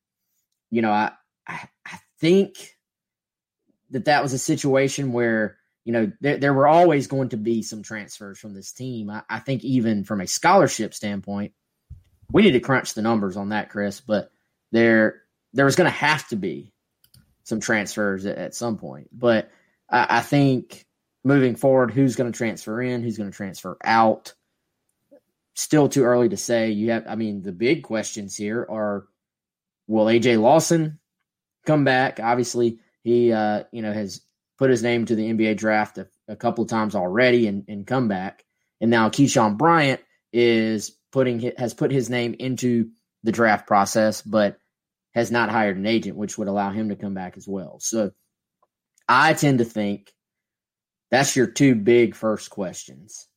you 0.72 0.82
know, 0.82 0.92
I, 0.92 1.12
I, 1.46 1.68
I 1.86 2.00
think 2.20 2.78
that 3.92 4.06
that 4.06 4.24
was 4.24 4.34
a 4.34 4.40
situation 4.40 5.12
where 5.12 5.58
you 5.86 5.92
know 5.92 6.12
there, 6.22 6.38
there 6.38 6.54
were 6.54 6.68
always 6.68 7.08
going 7.08 7.30
to 7.30 7.38
be 7.38 7.62
some 7.62 7.84
transfers 7.84 8.40
from 8.40 8.54
this 8.54 8.72
team. 8.72 9.10
I, 9.10 9.24
I 9.30 9.40
think 9.40 9.64
even 9.64 10.06
from 10.06 10.22
a 10.22 10.28
scholarship 10.28 10.94
standpoint, 10.94 11.52
we 12.32 12.42
need 12.42 12.52
to 12.52 12.60
crunch 12.62 12.94
the 12.94 13.02
numbers 13.02 13.36
on 13.36 13.50
that, 13.50 13.70
Chris. 13.70 14.00
But 14.00 14.32
there 14.74 15.22
there 15.54 15.66
was 15.66 15.76
going 15.78 15.90
to 15.90 15.96
have 15.96 16.28
to 16.28 16.36
be 16.36 16.74
some 17.44 17.60
transfers 17.60 18.26
at, 18.26 18.38
at 18.38 18.56
some 18.56 18.78
point. 18.78 19.08
But 19.14 19.52
I, 19.90 20.18
I, 20.18 20.22
think 20.22 20.86
moving 21.24 21.56
forward, 21.56 21.92
who's 21.92 22.16
going 22.16 22.32
to 22.32 22.36
transfer 22.36 22.82
in, 22.82 23.04
who's 23.04 23.18
going 23.18 23.30
to 23.30 23.36
transfer 23.36 23.78
out, 23.84 24.34
still 25.54 25.88
too 25.88 26.04
early 26.04 26.30
to 26.30 26.38
say. 26.38 26.72
You 26.72 26.92
have, 26.92 27.06
I 27.08 27.16
mean, 27.16 27.44
the 27.44 27.52
big 27.52 27.84
questions 27.84 28.36
here 28.36 28.66
are: 28.68 29.06
Will 29.88 30.06
AJ 30.06 30.42
Lawson 30.42 31.00
come 31.66 31.84
back? 31.84 32.20
Obviously, 32.20 32.80
he 33.04 33.32
uh, 33.32 33.66
you 33.72 33.84
know 33.84 33.94
has 33.94 34.22
put 34.58 34.72
his 34.72 34.82
name 34.82 35.06
to 35.06 35.16
the 35.16 35.32
NBA 35.32 35.58
draft 35.58 36.00
a, 36.00 36.08
a 36.28 36.36
couple 36.36 36.64
of 36.64 36.70
times 36.70 36.96
already 36.96 37.48
and, 37.48 37.66
and 37.68 37.86
come 37.86 38.08
back. 38.08 38.44
And 38.82 38.90
now 38.90 39.10
Keyshawn 39.10 39.58
Bryant 39.58 40.02
is 40.32 40.98
putting 41.12 41.52
has 41.60 41.76
put 41.76 41.92
his 41.92 42.10
name 42.10 42.36
into 42.40 42.90
the 43.24 43.32
draft 43.32 43.68
process, 43.68 44.22
but 44.24 44.58
has 45.14 45.32
not 45.32 45.50
hired 45.50 45.78
an 45.78 45.86
agent, 45.86 46.18
which 46.18 46.38
would 46.38 46.48
allow 46.48 46.72
him 46.72 46.90
to 46.90 46.96
come 46.96 47.14
back 47.14 47.38
as 47.38 47.48
well. 47.48 47.80
So 47.80 48.12
I 49.08 49.34
tend 49.34 49.60
to 49.60 49.66
think 49.66 50.12
that's 51.12 51.36
your 51.36 51.48
two 51.48 51.76
big 51.76 52.16
first 52.16 52.50
questions. 52.50 53.28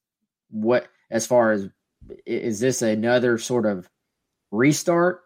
What, 0.50 0.88
as 1.10 1.26
far 1.26 1.52
as, 1.52 1.68
is 2.24 2.60
this 2.60 2.82
another 2.82 3.38
sort 3.38 3.66
of 3.66 3.88
restart 4.50 5.22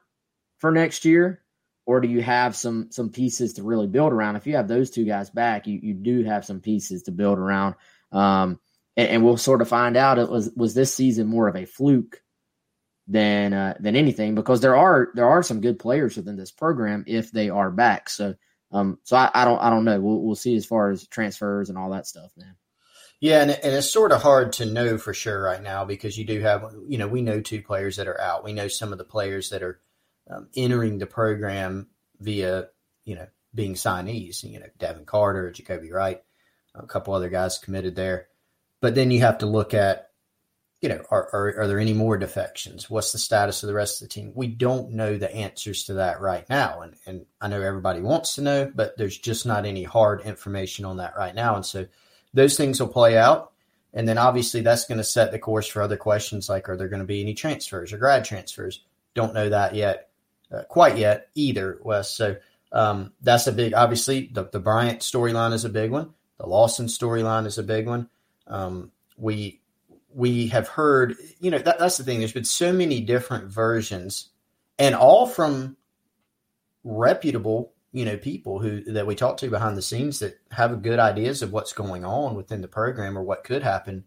for 0.58 0.72
next 0.72 1.04
year? 1.04 1.42
Or 1.86 2.00
do 2.00 2.08
you 2.08 2.22
have 2.22 2.54
some 2.54 2.88
some 2.92 3.10
pieces 3.10 3.54
to 3.54 3.64
really 3.64 3.88
build 3.88 4.12
around? 4.12 4.36
If 4.36 4.46
you 4.46 4.54
have 4.56 4.68
those 4.68 4.90
two 4.90 5.04
guys 5.04 5.28
back, 5.28 5.66
you, 5.66 5.80
you 5.82 5.94
do 5.94 6.22
have 6.22 6.44
some 6.44 6.60
pieces 6.60 7.04
to 7.04 7.10
build 7.10 7.38
around. 7.38 7.74
Um, 8.12 8.60
and, 8.96 9.08
and 9.08 9.24
we'll 9.24 9.36
sort 9.36 9.60
of 9.60 9.68
find 9.68 9.96
out 9.96 10.18
it 10.18 10.30
was 10.30 10.50
was 10.54 10.74
this 10.74 10.94
season 10.94 11.26
more 11.26 11.48
of 11.48 11.56
a 11.56 11.64
fluke 11.64 12.22
than 13.10 13.52
uh, 13.52 13.74
than 13.80 13.96
anything 13.96 14.36
because 14.36 14.60
there 14.60 14.76
are 14.76 15.08
there 15.14 15.28
are 15.28 15.42
some 15.42 15.60
good 15.60 15.80
players 15.80 16.16
within 16.16 16.36
this 16.36 16.52
program 16.52 17.04
if 17.08 17.32
they 17.32 17.50
are 17.50 17.70
back. 17.70 18.08
So 18.08 18.36
um 18.72 18.98
so 19.02 19.16
I, 19.16 19.30
I 19.34 19.44
don't 19.44 19.58
I 19.58 19.68
don't 19.68 19.84
know. 19.84 20.00
We'll 20.00 20.22
we'll 20.22 20.36
see 20.36 20.54
as 20.54 20.64
far 20.64 20.90
as 20.90 21.06
transfers 21.08 21.68
and 21.68 21.76
all 21.76 21.90
that 21.90 22.06
stuff, 22.06 22.30
man. 22.36 22.54
Yeah, 23.18 23.42
and, 23.42 23.50
and 23.50 23.74
it's 23.74 23.90
sort 23.90 24.12
of 24.12 24.22
hard 24.22 24.54
to 24.54 24.64
know 24.64 24.96
for 24.96 25.12
sure 25.12 25.42
right 25.42 25.62
now 25.62 25.84
because 25.84 26.16
you 26.16 26.24
do 26.24 26.40
have 26.40 26.64
you 26.86 26.98
know 26.98 27.08
we 27.08 27.20
know 27.20 27.40
two 27.40 27.62
players 27.62 27.96
that 27.96 28.06
are 28.06 28.20
out. 28.20 28.44
We 28.44 28.52
know 28.52 28.68
some 28.68 28.92
of 28.92 28.98
the 28.98 29.04
players 29.04 29.50
that 29.50 29.64
are 29.64 29.80
um, 30.30 30.48
entering 30.56 30.98
the 30.98 31.06
program 31.06 31.88
via 32.20 32.68
you 33.04 33.16
know 33.16 33.26
being 33.52 33.74
signees. 33.74 34.44
You 34.44 34.60
know 34.60 34.66
Devin 34.78 35.04
Carter, 35.04 35.52
Jacobi 35.52 35.92
Wright, 35.92 36.22
a 36.76 36.86
couple 36.86 37.12
other 37.12 37.28
guys 37.28 37.58
committed 37.58 37.96
there. 37.96 38.28
But 38.80 38.94
then 38.94 39.10
you 39.10 39.20
have 39.20 39.38
to 39.38 39.46
look 39.46 39.74
at 39.74 40.09
you 40.80 40.88
know, 40.88 41.02
are, 41.10 41.28
are, 41.34 41.60
are 41.60 41.66
there 41.68 41.78
any 41.78 41.92
more 41.92 42.16
defections? 42.16 42.88
What's 42.88 43.12
the 43.12 43.18
status 43.18 43.62
of 43.62 43.66
the 43.66 43.74
rest 43.74 44.00
of 44.00 44.08
the 44.08 44.14
team? 44.14 44.32
We 44.34 44.46
don't 44.46 44.92
know 44.92 45.18
the 45.18 45.32
answers 45.34 45.84
to 45.84 45.94
that 45.94 46.20
right 46.20 46.48
now. 46.48 46.80
And, 46.80 46.94
and 47.06 47.26
I 47.40 47.48
know 47.48 47.60
everybody 47.60 48.00
wants 48.00 48.34
to 48.36 48.42
know, 48.42 48.72
but 48.74 48.96
there's 48.96 49.18
just 49.18 49.44
not 49.44 49.66
any 49.66 49.84
hard 49.84 50.22
information 50.22 50.86
on 50.86 50.96
that 50.96 51.16
right 51.16 51.34
now. 51.34 51.54
And 51.56 51.66
so 51.66 51.86
those 52.32 52.56
things 52.56 52.80
will 52.80 52.88
play 52.88 53.18
out. 53.18 53.52
And 53.92 54.08
then 54.08 54.16
obviously 54.16 54.62
that's 54.62 54.86
going 54.86 54.98
to 54.98 55.04
set 55.04 55.32
the 55.32 55.38
course 55.38 55.66
for 55.66 55.82
other 55.82 55.98
questions 55.98 56.48
like, 56.48 56.68
are 56.68 56.76
there 56.76 56.88
going 56.88 57.00
to 57.00 57.06
be 57.06 57.20
any 57.20 57.34
transfers 57.34 57.92
or 57.92 57.98
grad 57.98 58.24
transfers? 58.24 58.82
Don't 59.14 59.34
know 59.34 59.50
that 59.50 59.74
yet, 59.74 60.08
uh, 60.50 60.62
quite 60.62 60.96
yet 60.96 61.28
either, 61.34 61.78
Wes. 61.82 62.10
So 62.10 62.36
um, 62.72 63.12
that's 63.20 63.48
a 63.48 63.52
big, 63.52 63.74
obviously, 63.74 64.30
the, 64.32 64.44
the 64.44 64.60
Bryant 64.60 65.00
storyline 65.00 65.52
is 65.52 65.64
a 65.66 65.68
big 65.70 65.90
one. 65.90 66.14
The 66.38 66.46
Lawson 66.46 66.86
storyline 66.86 67.44
is 67.46 67.58
a 67.58 67.62
big 67.62 67.86
one. 67.86 68.08
Um, 68.46 68.92
we 69.18 69.59
we 70.12 70.48
have 70.48 70.68
heard, 70.68 71.16
you 71.40 71.50
know, 71.50 71.58
that, 71.58 71.78
that's 71.78 71.96
the 71.96 72.04
thing. 72.04 72.18
There's 72.18 72.32
been 72.32 72.44
so 72.44 72.72
many 72.72 73.00
different 73.00 73.46
versions, 73.46 74.30
and 74.78 74.94
all 74.94 75.26
from 75.26 75.76
reputable, 76.84 77.72
you 77.92 78.04
know, 78.04 78.16
people 78.16 78.58
who 78.58 78.92
that 78.92 79.06
we 79.06 79.14
talk 79.14 79.36
to 79.38 79.50
behind 79.50 79.76
the 79.76 79.82
scenes 79.82 80.20
that 80.20 80.38
have 80.50 80.82
good 80.82 80.98
ideas 80.98 81.42
of 81.42 81.52
what's 81.52 81.72
going 81.72 82.04
on 82.04 82.34
within 82.34 82.60
the 82.60 82.68
program 82.68 83.16
or 83.16 83.22
what 83.22 83.44
could 83.44 83.62
happen. 83.62 84.04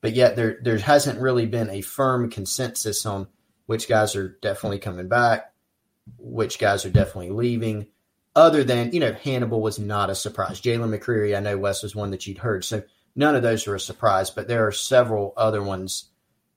But 0.00 0.14
yet 0.14 0.36
there 0.36 0.58
there 0.62 0.78
hasn't 0.78 1.20
really 1.20 1.46
been 1.46 1.70
a 1.70 1.80
firm 1.80 2.30
consensus 2.30 3.04
on 3.06 3.28
which 3.66 3.88
guys 3.88 4.14
are 4.14 4.36
definitely 4.40 4.78
coming 4.78 5.08
back, 5.08 5.52
which 6.18 6.58
guys 6.58 6.84
are 6.84 6.90
definitely 6.90 7.30
leaving. 7.30 7.86
Other 8.34 8.64
than 8.64 8.92
you 8.92 9.00
know, 9.00 9.12
Hannibal 9.12 9.60
was 9.60 9.78
not 9.78 10.10
a 10.10 10.14
surprise. 10.14 10.60
Jalen 10.60 10.96
McCreary, 10.96 11.36
I 11.36 11.40
know 11.40 11.58
Wes 11.58 11.82
was 11.82 11.96
one 11.96 12.10
that 12.10 12.26
you'd 12.26 12.38
heard. 12.38 12.64
So 12.64 12.82
none 13.16 13.34
of 13.34 13.42
those 13.42 13.66
are 13.66 13.74
a 13.74 13.80
surprise, 13.80 14.30
but 14.30 14.46
there 14.46 14.66
are 14.66 14.72
several 14.72 15.32
other 15.36 15.62
ones 15.62 16.10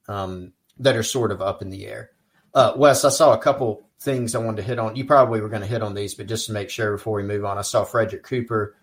um, 0.08 0.54
that 0.78 0.95
are 0.95 1.04
sort 1.04 1.32
of 1.32 1.41
up 1.41 1.62
in 1.62 1.69
the 1.69 1.88
air. 1.88 2.12
Uh, 2.54 2.74
Wes, 2.76 3.06
I 3.06 3.10
saw 3.10 3.34
a 3.34 3.41
couple 3.41 3.88
things 4.00 4.36
I 4.36 4.39
wanted 4.39 4.58
to 4.58 4.67
hit 4.67 4.80
on. 4.80 4.95
You 4.95 5.06
probably 5.06 5.41
were 5.41 5.50
going 5.50 5.62
to 5.62 5.67
hit 5.67 5.82
on 5.82 5.93
these, 5.93 6.13
but 6.13 6.28
just 6.28 6.48
to 6.48 6.54
make 6.54 6.69
sure 6.69 6.91
before 6.91 7.15
we 7.15 7.24
move 7.24 7.45
on, 7.45 7.58
I 7.58 7.62
saw 7.62 7.84
Frederick 7.84 8.24
Cooper 8.24 8.76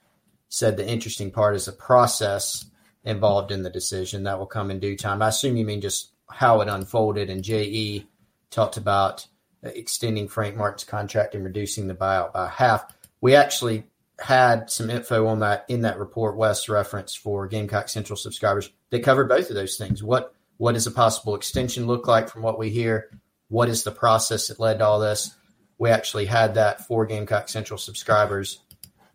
said 0.48 0.76
the 0.76 0.88
interesting 0.88 1.30
part 1.30 1.56
is 1.56 1.66
the 1.66 1.72
process 1.72 2.66
involved 3.04 3.52
in 3.52 3.62
the 3.62 3.70
decision 3.70 4.24
that 4.24 4.38
will 4.38 4.46
come 4.46 4.70
in 4.70 4.80
due 4.80 4.96
time. 4.96 5.22
I 5.22 5.28
assume 5.28 5.56
you 5.56 5.64
mean 5.64 5.80
just 5.80 6.10
how 6.28 6.60
it 6.60 6.68
unfolded, 6.68 7.30
and 7.30 7.42
JE 7.44 8.06
talked 8.50 8.76
about 8.76 9.26
extending 9.62 10.28
Frank 10.28 10.56
Martin's 10.56 10.84
contract 10.84 11.34
and 11.34 11.44
reducing 11.44 11.88
the 11.88 11.94
buyout 11.94 12.32
by 12.32 12.48
half. 12.48 12.92
We 13.20 13.34
actually 13.34 13.84
had 14.18 14.70
some 14.70 14.90
info 14.90 15.26
on 15.26 15.40
that 15.40 15.66
in 15.68 15.82
that 15.82 15.98
report, 15.98 16.36
Wes 16.36 16.68
reference 16.68 17.14
for 17.14 17.46
Gamecock 17.46 17.88
Central 17.88 18.16
subscribers. 18.16 18.70
They 18.90 19.00
covered 19.00 19.28
both 19.28 19.50
of 19.50 19.56
those 19.56 19.76
things. 19.76 20.02
What 20.02 20.34
what 20.58 20.72
does 20.72 20.86
a 20.86 20.90
possible 20.90 21.34
extension 21.34 21.86
look 21.86 22.06
like 22.06 22.30
from 22.30 22.42
what 22.42 22.58
we 22.58 22.70
hear? 22.70 23.10
What 23.48 23.68
is 23.68 23.84
the 23.84 23.90
process 23.90 24.48
that 24.48 24.58
led 24.58 24.78
to 24.78 24.86
all 24.86 25.00
this? 25.00 25.34
We 25.78 25.90
actually 25.90 26.24
had 26.24 26.54
that 26.54 26.86
for 26.86 27.04
Gamecock 27.04 27.48
Central 27.48 27.78
subscribers. 27.78 28.60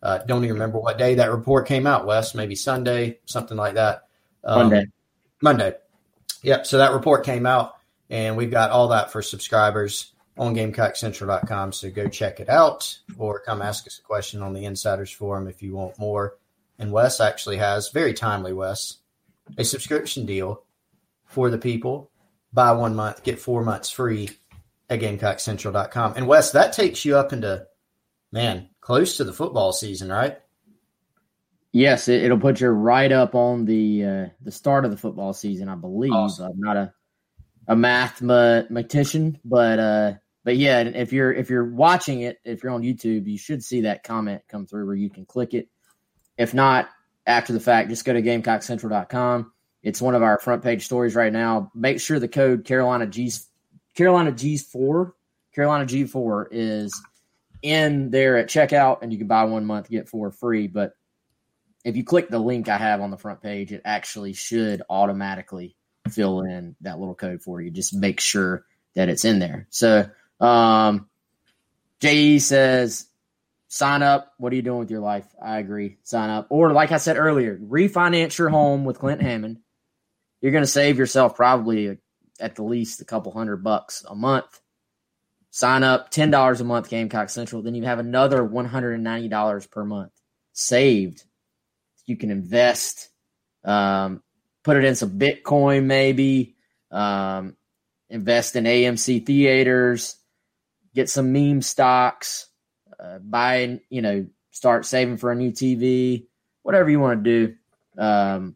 Uh, 0.04 0.20
don't 0.20 0.44
even 0.44 0.54
remember 0.54 0.80
what 0.80 0.98
day 0.98 1.16
that 1.16 1.32
report 1.32 1.68
came 1.68 1.88
out, 1.88 2.06
Wes. 2.06 2.36
Maybe 2.36 2.56
Sunday, 2.56 3.20
something 3.26 3.58
like 3.58 3.76
that. 3.76 4.04
Um, 4.44 4.70
Monday. 4.70 4.86
Monday. 5.42 5.74
Yep. 6.44 6.66
So 6.68 6.78
that 6.78 6.94
report 6.94 7.26
came 7.26 7.46
out, 7.46 7.76
and 8.10 8.38
we've 8.38 8.52
got 8.52 8.72
all 8.72 8.90
that 8.90 9.12
for 9.12 9.22
subscribers. 9.22 10.11
On 10.38 10.56
GamecockCentral.com. 10.56 11.74
So 11.74 11.90
go 11.90 12.08
check 12.08 12.40
it 12.40 12.50
out 12.50 12.98
or 13.18 13.40
come 13.40 13.62
ask 13.62 13.86
us 13.88 14.00
a 14.00 14.02
question 14.02 14.42
on 14.42 14.54
the 14.54 14.66
Insiders 14.66 15.12
Forum 15.12 15.48
if 15.48 15.62
you 15.62 15.76
want 15.76 16.00
more. 16.00 16.38
And 16.80 16.92
Wes 16.92 17.20
actually 17.20 17.58
has, 17.58 17.90
very 17.90 18.14
timely, 18.14 18.54
Wes, 18.54 18.98
a 19.58 19.64
subscription 19.64 20.26
deal 20.26 20.64
for 21.26 21.50
the 21.50 21.58
people. 21.58 22.10
Buy 22.54 22.72
one 22.72 22.96
month, 22.96 23.24
get 23.24 23.40
four 23.40 23.64
months 23.64 23.90
free 23.90 24.30
at 24.90 25.00
GamecockCentral.com. 25.00 26.14
And 26.16 26.28
Wes, 26.28 26.52
that 26.52 26.74
takes 26.74 27.06
you 27.06 27.16
up 27.18 27.34
into, 27.34 27.66
man, 28.32 28.70
close 28.82 29.18
to 29.18 29.24
the 29.24 29.34
football 29.34 29.72
season, 29.72 30.12
right? 30.12 30.40
Yes, 31.72 32.10
it, 32.10 32.30
will 32.30 32.40
put 32.40 32.60
you 32.60 32.68
right 32.70 33.12
up 33.12 33.34
on 33.34 33.64
the 33.64 34.04
uh, 34.04 34.26
the 34.42 34.52
start 34.52 34.84
of 34.84 34.92
the 34.92 34.98
football 34.98 35.32
season, 35.32 35.70
I 35.70 35.76
believe. 35.76 36.12
Awesome. 36.12 36.52
I'm 36.52 36.60
not 36.60 36.76
a 36.76 36.94
a 37.68 37.76
mathematician, 37.76 39.40
but 39.46 39.80
uh, 39.80 40.14
but 40.44 40.58
yeah, 40.58 40.82
if 40.82 41.14
you're 41.14 41.32
if 41.32 41.50
you're 41.50 41.66
watching 41.66 42.22
it, 42.22 42.40
if 42.44 42.64
you're 42.64 42.72
on 42.72 42.82
YouTube, 42.82 43.28
you 43.28 43.38
should 43.38 43.64
see 43.64 43.82
that 43.82 44.04
comment 44.04 44.42
come 44.48 44.66
through 44.66 44.86
where 44.86 44.96
you 44.96 45.10
can 45.10 45.26
click 45.26 45.54
it. 45.54 45.70
If 46.38 46.54
not, 46.54 46.90
after 47.26 47.54
the 47.54 47.60
fact, 47.60 47.90
just 47.90 48.06
go 48.06 48.14
to 48.14 48.22
GamecockCentral.com. 48.22 49.52
It's 49.84 50.02
one 50.02 50.16
of 50.16 50.24
our 50.24 50.40
front 50.40 50.64
page 50.64 50.86
stories 50.86 51.16
right 51.16 51.34
now. 51.34 51.72
Make 51.76 52.00
sure 52.00 52.20
the 52.20 52.28
code 52.28 52.66
Carolina 52.66 53.08
G's 53.08 53.48
Carolina 53.96 54.32
G's 54.32 54.64
four 54.64 55.16
Carolina 55.54 55.86
G 55.86 56.06
four 56.06 56.48
is 56.52 57.00
in 57.62 58.10
there 58.10 58.38
at 58.38 58.48
checkout, 58.48 59.00
and 59.02 59.12
you 59.12 59.18
can 59.18 59.28
buy 59.28 59.44
one 59.44 59.66
month 59.66 59.90
get 59.90 60.10
four 60.10 60.32
free. 60.32 60.68
But 60.68 60.94
if 61.84 61.96
you 61.96 62.04
click 62.04 62.30
the 62.30 62.40
link 62.40 62.70
I 62.70 62.78
have 62.78 63.02
on 63.02 63.12
the 63.12 63.18
front 63.18 63.42
page, 63.42 63.72
it 63.72 63.82
actually 63.86 64.34
should 64.34 64.82
automatically 64.90 65.76
fill 66.10 66.42
in 66.42 66.76
that 66.82 67.00
little 67.00 67.16
code 67.16 67.42
for 67.42 67.62
you. 67.62 67.72
Just 67.72 67.94
make 67.94 68.20
sure 68.20 68.66
that 68.96 69.10
it's 69.10 69.26
in 69.26 69.40
there. 69.40 69.68
So, 69.70 70.10
um, 70.40 71.08
JE 72.00 72.40
says, 72.40 73.08
sign 73.68 74.04
up. 74.04 74.34
What 74.38 74.52
are 74.52 74.56
you 74.56 74.62
doing 74.62 74.80
with 74.80 74.92
your 74.92 75.00
life? 75.00 75.26
I 75.42 75.60
agree. 75.60 75.98
Sign 76.04 76.30
up. 76.30 76.48
Or, 76.50 76.74
like 76.74 76.92
I 76.92 76.98
said 76.98 77.18
earlier, 77.18 77.58
refinance 77.58 78.38
your 78.38 78.50
home 78.50 78.86
with 78.86 79.00
Clint 79.00 79.22
Hammond. 79.22 79.60
You're 80.42 80.52
going 80.52 80.64
to 80.64 80.68
save 80.68 80.98
yourself 80.98 81.36
probably 81.36 82.00
at 82.40 82.56
the 82.56 82.64
least 82.64 83.02
a 83.02 83.06
couple 83.06 83.32
hundred 83.32 83.64
bucks 83.64 84.04
a 84.10 84.16
month. 84.16 84.60
Sign 85.52 85.84
up 85.84 86.12
$10 86.12 86.62
a 86.62 86.64
month, 86.64 86.90
Gamecock 86.90 87.30
Central. 87.30 87.62
Then 87.62 87.76
you 87.76 87.84
have 87.84 88.00
another 88.00 88.42
$190 88.42 89.70
per 89.72 89.86
month 89.86 90.12
saved. 90.54 91.24
You 92.06 92.18
can 92.18 92.32
invest. 92.32 93.10
Um, 93.64 94.24
put 94.64 94.78
it 94.78 94.84
in 94.84 94.96
some 94.96 95.18
Bitcoin, 95.18 95.86
maybe 95.86 96.56
um, 96.92 97.56
invest 98.10 98.56
in 98.56 98.66
AMC 98.66 99.26
theaters, 99.26 100.16
get 100.94 101.10
some 101.10 101.34
meme 101.34 101.62
stocks, 101.62 102.48
uh, 103.00 103.20
buy, 103.20 103.80
you 103.90 104.02
know, 104.02 104.28
start 104.52 104.86
saving 104.86 105.18
for 105.18 105.32
a 105.32 105.36
new 105.36 105.52
TV, 105.52 106.26
whatever 106.64 106.90
you 106.90 107.00
want 107.00 107.24
to 107.24 107.48
do. 107.48 107.56
Um, 108.02 108.56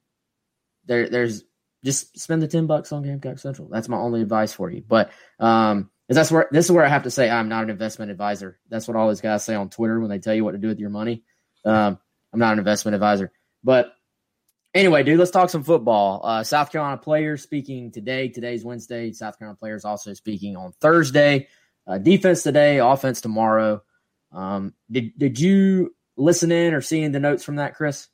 there, 0.85 1.09
there's 1.09 1.43
just 1.83 2.19
spend 2.19 2.41
the 2.41 2.47
10 2.47 2.67
bucks 2.67 2.91
on 2.91 3.03
Gamecock 3.03 3.39
Central. 3.39 3.69
That's 3.69 3.89
my 3.89 3.97
only 3.97 4.21
advice 4.21 4.53
for 4.53 4.69
you. 4.69 4.83
But, 4.87 5.11
um, 5.39 5.89
that's 6.07 6.31
where 6.31 6.47
this 6.51 6.65
is 6.65 6.71
where 6.71 6.85
I 6.85 6.89
have 6.89 7.03
to 7.03 7.11
say 7.11 7.29
I'm 7.29 7.49
not 7.49 7.63
an 7.63 7.71
investment 7.71 8.11
advisor. 8.11 8.59
That's 8.69 8.87
what 8.87 8.95
all 8.95 9.09
these 9.09 9.21
guys 9.21 9.43
say 9.43 9.55
on 9.55 9.69
Twitter 9.69 9.99
when 9.99 10.09
they 10.09 10.19
tell 10.19 10.35
you 10.35 10.43
what 10.43 10.51
to 10.51 10.59
do 10.59 10.67
with 10.67 10.79
your 10.79 10.91
money. 10.91 11.23
Um, 11.65 11.97
I'm 12.31 12.39
not 12.39 12.53
an 12.53 12.59
investment 12.59 12.93
advisor, 12.93 13.31
but 13.63 13.91
Anyway, 14.75 15.03
dude, 15.03 15.17
let's 15.17 15.31
talk 15.31 15.49
some 15.49 15.63
football. 15.63 16.19
Uh, 16.21 16.43
South 16.43 16.69
Carolina 16.69 16.97
players 16.97 17.41
speaking 17.41 17.91
today. 17.91 18.27
Today's 18.27 18.65
Wednesday. 18.65 19.13
South 19.13 19.39
Carolina 19.39 19.57
players 19.57 19.85
also 19.85 20.13
speaking 20.13 20.57
on 20.57 20.73
Thursday. 20.81 21.47
Uh, 21.87 21.97
defense 21.97 22.43
today, 22.43 22.79
offense 22.79 23.21
tomorrow. 23.21 23.81
Um, 24.33 24.73
did 24.91 25.17
did 25.17 25.39
you 25.39 25.95
listen 26.17 26.51
in 26.51 26.73
or 26.73 26.81
see 26.81 27.07
the 27.07 27.21
notes 27.21 27.45
from 27.45 27.55
that, 27.55 27.75
Chris? 27.75 28.09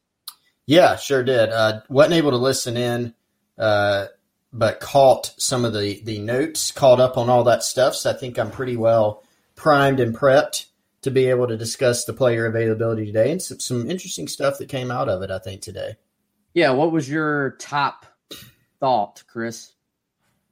Yeah, 0.67 0.97
sure 0.97 1.23
did. 1.23 1.49
Uh, 1.49 1.81
wasn't 1.89 2.13
able 2.13 2.29
to 2.29 2.37
listen 2.37 2.77
in, 2.77 3.15
uh, 3.57 4.05
but 4.53 4.79
caught 4.79 5.33
some 5.37 5.65
of 5.65 5.73
the 5.73 6.03
the 6.03 6.19
notes, 6.19 6.71
caught 6.71 6.99
up 6.99 7.17
on 7.17 7.27
all 7.27 7.43
that 7.45 7.63
stuff. 7.63 7.95
So 7.95 8.11
I 8.11 8.13
think 8.13 8.37
I'm 8.37 8.51
pretty 8.51 8.77
well 8.77 9.23
primed 9.55 9.99
and 9.99 10.15
prepped 10.15 10.67
to 11.01 11.09
be 11.09 11.25
able 11.25 11.47
to 11.47 11.57
discuss 11.57 12.05
the 12.05 12.13
player 12.13 12.45
availability 12.45 13.07
today 13.07 13.31
and 13.31 13.41
some, 13.41 13.59
some 13.59 13.89
interesting 13.89 14.27
stuff 14.27 14.59
that 14.59 14.69
came 14.69 14.91
out 14.91 15.09
of 15.09 15.23
it. 15.23 15.31
I 15.31 15.39
think 15.39 15.61
today. 15.61 15.95
Yeah, 16.53 16.71
what 16.71 16.91
was 16.91 17.09
your 17.09 17.51
top 17.51 18.05
thought, 18.79 19.23
Chris? 19.27 19.73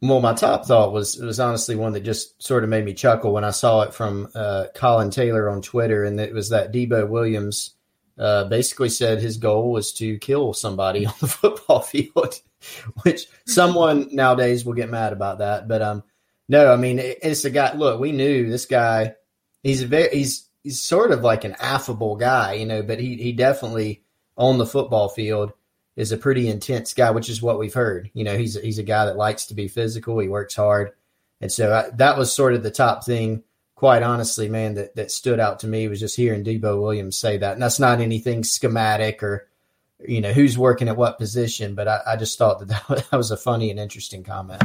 Well, 0.02 0.22
my 0.22 0.34
top 0.34 0.66
thought 0.66 0.94
was 0.94 1.20
it 1.20 1.26
was 1.26 1.42
honestly 1.42 1.76
one 1.76 1.92
that 1.94 2.02
just 2.02 2.42
sort 2.42 2.64
of 2.64 2.70
made 2.70 2.86
me 2.86 2.94
chuckle 2.94 3.34
when 3.34 3.44
I 3.44 3.52
saw 3.52 3.82
it 3.82 3.94
from 3.94 4.30
uh, 4.34 4.68
Colin 4.74 5.10
Taylor 5.10 5.50
on 5.50 5.62
Twitter, 5.62 6.06
and 6.06 6.20
it 6.22 6.34
was 6.34 6.50
that 6.50 6.72
Debo 6.72 7.10
Williams 7.10 7.72
uh, 8.18 8.46
basically 8.46 8.90
said 8.90 9.20
his 9.20 9.38
goal 9.38 9.72
was 9.72 9.92
to 9.94 10.18
kill 10.20 10.54
somebody 10.54 11.06
on 11.06 11.14
the 11.20 11.28
football 11.28 11.82
field, 11.82 12.40
which 13.04 13.28
someone 13.46 14.08
nowadays 14.12 14.64
will 14.64 14.74
get 14.74 14.90
mad 14.90 15.12
about 15.12 15.40
that. 15.40 15.68
But 15.68 15.82
um, 15.82 16.04
no, 16.48 16.72
I 16.72 16.78
mean 16.78 17.00
it's 17.00 17.44
a 17.44 17.50
guy. 17.50 17.74
Look, 17.74 18.00
we 18.00 18.14
knew 18.14 18.50
this 18.50 18.66
guy. 18.66 19.16
He's 19.64 19.82
a 19.82 19.88
very 19.88 20.16
he's 20.16 20.48
he's 20.64 20.82
sort 20.82 21.12
of 21.12 21.24
like 21.24 21.44
an 21.44 21.58
affable 21.60 22.16
guy, 22.16 22.54
you 22.54 22.66
know, 22.66 22.84
but 22.84 23.02
he 23.02 23.16
he 23.16 23.34
definitely 23.34 24.04
on 24.38 24.58
the 24.58 24.66
football 24.66 25.10
field 25.10 25.52
is 26.00 26.14
a 26.14 26.18
pretty 26.18 26.48
intense 26.48 26.94
guy, 26.94 27.12
which 27.12 27.28
is 27.28 27.42
what 27.42 27.60
we've 27.60 27.74
heard. 27.74 28.10
You 28.14 28.24
know, 28.24 28.38
he's 28.38 28.58
he's 28.58 28.80
a 28.80 28.84
guy 28.84 29.06
that 29.06 29.18
likes 29.18 29.48
to 29.48 29.54
be 29.54 29.68
physical. 29.68 30.18
He 30.18 30.30
works 30.30 30.56
hard, 30.56 30.94
and 31.42 31.52
so 31.52 31.74
I, 31.74 31.90
that 31.98 32.18
was 32.18 32.34
sort 32.34 32.54
of 32.54 32.64
the 32.64 32.72
top 32.72 33.04
thing. 33.04 33.44
Quite 33.76 34.02
honestly, 34.02 34.48
man, 34.48 34.76
that 34.76 34.96
that 34.96 35.12
stood 35.12 35.42
out 35.42 35.60
to 35.60 35.68
me 35.68 35.90
was 35.90 36.00
just 36.00 36.16
hearing 36.16 36.46
Debo 36.46 36.82
Williams 36.82 37.20
say 37.20 37.38
that. 37.38 37.52
And 37.52 37.62
that's 37.62 37.82
not 37.82 38.00
anything 38.00 38.46
schematic 38.46 39.22
or 39.22 39.50
you 40.00 40.22
know 40.22 40.32
who's 40.32 40.58
working 40.58 40.88
at 40.88 40.96
what 40.96 41.18
position, 41.18 41.76
but 41.76 41.90
I, 41.90 42.00
I 42.08 42.16
just 42.16 42.38
thought 42.38 42.66
that 42.66 42.88
that 42.88 43.18
was 43.18 43.32
a 43.32 43.38
funny 43.38 43.70
and 43.70 43.80
interesting 43.80 44.24
comment. 44.24 44.64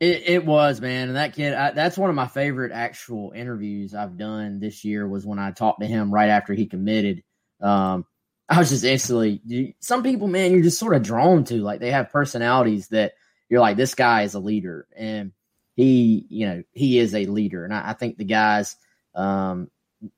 It, 0.00 0.22
it 0.26 0.44
was, 0.44 0.80
man, 0.80 1.06
and 1.06 1.16
that 1.16 1.36
kid. 1.36 1.54
I, 1.54 1.70
that's 1.70 1.96
one 1.96 2.10
of 2.10 2.16
my 2.16 2.26
favorite 2.26 2.72
actual 2.72 3.30
interviews 3.30 3.94
I've 3.94 4.18
done 4.18 4.58
this 4.58 4.84
year. 4.84 5.06
Was 5.06 5.24
when 5.24 5.38
I 5.38 5.52
talked 5.52 5.82
to 5.82 5.86
him 5.86 6.12
right 6.12 6.30
after 6.30 6.52
he 6.52 6.66
committed. 6.66 7.22
Um, 7.60 8.06
I 8.50 8.58
was 8.58 8.70
just 8.70 8.84
instantly. 8.84 9.76
Some 9.78 10.02
people, 10.02 10.26
man, 10.26 10.50
you're 10.50 10.62
just 10.62 10.80
sort 10.80 10.96
of 10.96 11.04
drawn 11.04 11.44
to. 11.44 11.62
Like 11.62 11.78
they 11.78 11.92
have 11.92 12.10
personalities 12.10 12.88
that 12.88 13.12
you're 13.48 13.60
like, 13.60 13.76
this 13.76 13.94
guy 13.94 14.22
is 14.22 14.34
a 14.34 14.40
leader, 14.40 14.88
and 14.96 15.30
he, 15.76 16.26
you 16.28 16.46
know, 16.48 16.62
he 16.72 16.98
is 16.98 17.14
a 17.14 17.26
leader. 17.26 17.64
And 17.64 17.72
I, 17.72 17.90
I 17.90 17.92
think 17.92 18.16
the 18.18 18.24
guys, 18.24 18.74
um, 19.14 19.70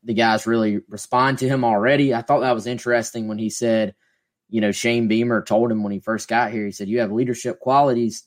the 0.02 0.14
guys 0.14 0.46
really 0.46 0.80
respond 0.88 1.38
to 1.38 1.48
him 1.48 1.62
already. 1.62 2.14
I 2.14 2.22
thought 2.22 2.40
that 2.40 2.54
was 2.54 2.66
interesting 2.66 3.28
when 3.28 3.36
he 3.36 3.50
said, 3.50 3.94
you 4.48 4.62
know, 4.62 4.72
Shane 4.72 5.08
Beamer 5.08 5.42
told 5.42 5.70
him 5.70 5.82
when 5.82 5.92
he 5.92 6.00
first 6.00 6.26
got 6.26 6.52
here. 6.52 6.64
He 6.64 6.72
said, 6.72 6.88
"You 6.88 7.00
have 7.00 7.12
leadership 7.12 7.60
qualities. 7.60 8.26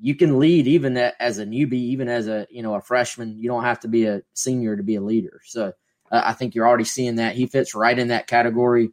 You 0.00 0.14
can 0.14 0.38
lead 0.38 0.68
even 0.68 0.96
as 0.96 1.38
a 1.38 1.46
newbie, 1.46 1.72
even 1.72 2.08
as 2.08 2.28
a 2.28 2.46
you 2.48 2.62
know 2.62 2.76
a 2.76 2.80
freshman. 2.80 3.40
You 3.40 3.48
don't 3.48 3.64
have 3.64 3.80
to 3.80 3.88
be 3.88 4.06
a 4.06 4.22
senior 4.34 4.76
to 4.76 4.84
be 4.84 4.94
a 4.94 5.00
leader." 5.00 5.40
So 5.44 5.72
uh, 6.12 6.22
I 6.24 6.32
think 6.32 6.54
you're 6.54 6.68
already 6.68 6.84
seeing 6.84 7.16
that 7.16 7.34
he 7.34 7.48
fits 7.48 7.74
right 7.74 7.98
in 7.98 8.08
that 8.08 8.28
category 8.28 8.90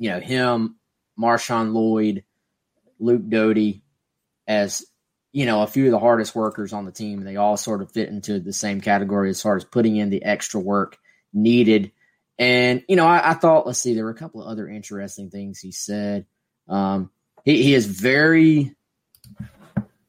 you 0.00 0.08
know, 0.08 0.18
him, 0.18 0.76
Marshawn 1.20 1.74
Lloyd, 1.74 2.24
Luke 2.98 3.28
Doty 3.28 3.84
as, 4.48 4.84
you 5.30 5.44
know, 5.44 5.62
a 5.62 5.66
few 5.66 5.84
of 5.84 5.90
the 5.90 5.98
hardest 5.98 6.34
workers 6.34 6.72
on 6.72 6.86
the 6.86 6.90
team. 6.90 7.22
They 7.22 7.36
all 7.36 7.58
sort 7.58 7.82
of 7.82 7.92
fit 7.92 8.08
into 8.08 8.40
the 8.40 8.54
same 8.54 8.80
category 8.80 9.28
as 9.28 9.42
far 9.42 9.56
as 9.56 9.64
putting 9.64 9.96
in 9.96 10.08
the 10.08 10.24
extra 10.24 10.58
work 10.58 10.98
needed. 11.34 11.92
And, 12.38 12.82
you 12.88 12.96
know, 12.96 13.06
I, 13.06 13.32
I 13.32 13.34
thought, 13.34 13.66
let's 13.66 13.78
see, 13.78 13.94
there 13.94 14.04
were 14.04 14.10
a 14.10 14.14
couple 14.14 14.42
of 14.42 14.48
other 14.48 14.66
interesting 14.66 15.28
things 15.28 15.60
he 15.60 15.70
said. 15.70 16.24
Um, 16.66 17.10
he, 17.44 17.62
he 17.62 17.74
is 17.74 17.84
very, 17.84 18.74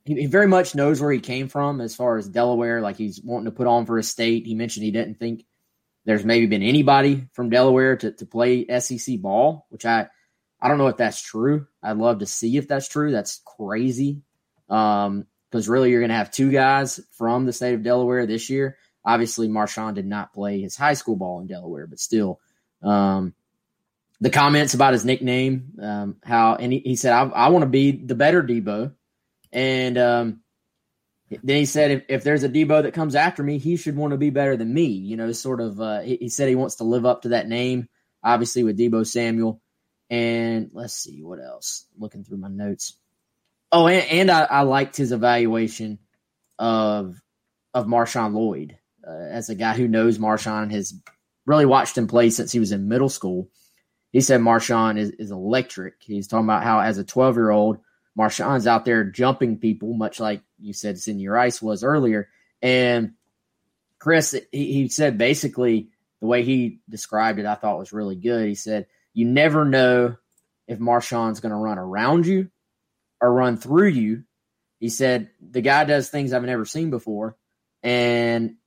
he, 0.06 0.26
very 0.26 0.48
much 0.48 0.74
knows 0.74 1.02
where 1.02 1.12
he 1.12 1.20
came 1.20 1.50
from 1.50 1.82
as 1.82 1.96
far 1.98 2.16
as 2.16 2.30
Delaware. 2.30 2.80
Like 2.80 2.96
he's 2.96 3.22
wanting 3.22 3.46
to 3.46 3.52
put 3.52 3.68
on 3.68 3.86
for 3.86 3.98
his 3.98 4.08
state. 4.08 4.48
He 4.48 4.56
mentioned 4.56 4.86
he 4.86 4.92
didn't 4.92 5.20
think 5.20 5.44
there's 6.06 6.26
maybe 6.26 6.48
been 6.48 6.64
anybody 6.64 7.28
from 7.34 7.50
Delaware 7.50 7.96
to, 7.98 8.12
to 8.12 8.26
play 8.26 8.66
SEC 8.80 9.20
ball, 9.20 9.66
which 9.70 9.86
I 9.86 10.08
I 10.62 10.68
don't 10.68 10.78
know 10.78 10.88
if 10.88 10.98
that's 10.98 11.22
true. 11.22 11.68
I'd 11.82 11.98
love 11.98 12.20
to 12.20 12.26
see 12.26 12.58
if 12.58 12.68
that's 12.68 12.88
true. 12.88 13.12
That's 13.12 13.42
crazy. 13.46 14.22
Um, 14.70 15.26
because 15.50 15.68
really 15.68 15.92
you're 15.92 16.02
gonna 16.02 16.16
have 16.16 16.32
two 16.32 16.52
guys 16.52 17.00
from 17.12 17.46
the 17.46 17.54
state 17.54 17.74
of 17.74 17.84
Delaware 17.84 18.26
this 18.26 18.50
year. 18.50 18.78
Obviously, 19.04 19.50
Marshawn 19.50 19.96
did 19.96 20.06
not 20.06 20.34
play 20.34 20.62
his 20.62 20.76
high 20.78 20.94
school 20.94 21.16
ball 21.16 21.42
in 21.42 21.48
Delaware, 21.48 21.88
but 21.88 22.00
still, 22.00 22.40
um, 22.84 23.34
the 24.22 24.30
comments 24.30 24.76
about 24.76 24.94
his 24.94 25.04
nickname, 25.04 25.74
um, 25.82 26.18
how 26.24 26.56
and 26.56 26.72
he, 26.72 26.80
he 26.80 26.96
said, 26.96 27.12
"I, 27.12 27.24
I 27.24 27.50
want 27.50 27.64
to 27.64 27.70
be 27.70 27.92
the 27.92 28.16
better 28.16 28.44
Debo," 28.44 28.94
and 29.52 29.98
um, 29.98 30.42
then 31.44 31.58
he 31.58 31.66
said, 31.66 31.92
if, 31.92 32.04
if 32.10 32.24
there's 32.24 32.44
a 32.44 32.50
Debo 32.50 32.84
that 32.84 32.94
comes 32.94 33.16
after 33.16 33.44
me, 33.44 33.58
he 33.58 33.78
should 33.78 33.96
want 33.96 34.12
to 34.12 34.18
be 34.18 34.30
better 34.30 34.58
than 34.58 34.74
me. 34.74 34.86
You 34.86 35.18
know, 35.18 35.32
sort 35.32 35.62
of, 35.62 35.80
uh, 35.80 36.02
he, 36.02 36.18
he, 36.18 36.30
said 36.30 36.50
he 36.50 36.56
wants 36.56 36.76
to 36.76 36.84
live 36.84 37.06
up 37.06 37.22
to 37.22 37.30
that 37.30 37.48
name, 37.48 37.88
obviously, 38.24 38.64
with 38.64 38.78
Deebo 38.78 39.08
Samuel. 39.08 39.62
And 40.10 40.72
let's 40.74 40.94
see 40.94 41.24
what 41.24 41.40
else. 41.40 41.86
Looking 41.98 42.24
through 42.24 42.38
my 42.38 42.50
notes. 42.50 42.98
Oh, 43.72 43.88
and, 43.88 44.06
and 44.10 44.32
I, 44.32 44.44
I 44.44 44.62
liked 44.64 44.98
his 44.98 45.12
evaluation 45.12 46.00
of 46.60 47.20
of 47.74 47.86
Marshawn 47.88 48.34
Lloyd 48.34 48.78
uh, 49.08 49.12
as 49.12 49.50
a 49.50 49.56
guy 49.56 49.74
who 49.74 49.88
knows 49.88 50.18
Marshawn 50.18 50.64
and 50.64 50.72
has 50.74 50.94
really 51.46 51.66
watched 51.66 51.98
him 51.98 52.08
play 52.08 52.30
since 52.30 52.52
he 52.52 52.60
was 52.60 52.72
in 52.72 52.90
middle 52.90 53.10
school. 53.10 53.50
He 54.12 54.22
said 54.22 54.42
Marshawn 54.42 55.00
is, 55.00 55.12
is 55.12 55.32
electric. 55.32 55.96
He's 56.00 56.28
talking 56.28 56.46
about 56.46 56.64
how 56.64 56.82
as 56.82 56.98
a 56.98 57.04
12 57.04 57.36
year 57.36 57.50
old, 57.50 57.78
Marshawn's 58.18 58.68
out 58.68 58.86
there 58.86 59.04
jumping 59.04 59.58
people, 59.58 59.94
much 59.94 60.20
like 60.20 60.42
you 60.60 60.74
said 60.74 61.00
Senior 61.00 61.32
Rice 61.32 61.62
was 61.62 61.84
earlier. 61.84 62.30
And 62.62 63.14
Chris, 64.00 64.36
he, 64.52 64.74
he 64.74 64.88
said 64.90 65.18
basically 65.18 65.90
the 66.20 66.28
way 66.28 66.44
he 66.44 66.80
described 66.90 67.40
it, 67.40 67.46
I 67.46 67.56
thought 67.56 67.80
was 67.80 67.94
really 67.94 68.16
good. 68.16 68.48
He 68.48 68.56
said, 68.56 68.88
You 69.14 69.26
never 69.26 69.66
know 69.66 70.18
if 70.68 70.80
Marshawn's 70.80 71.40
going 71.40 71.52
to 71.52 71.58
run 71.58 71.78
around 71.78 72.26
you 72.26 72.50
or 73.20 73.34
run 73.34 73.58
through 73.58 73.90
you. 73.90 74.24
He 74.80 74.90
said, 74.90 75.30
The 75.40 75.62
guy 75.62 75.86
does 75.86 76.10
things 76.10 76.34
I've 76.34 76.44
never 76.44 76.66
seen 76.66 76.90
before. 76.90 77.38
And 77.84 78.58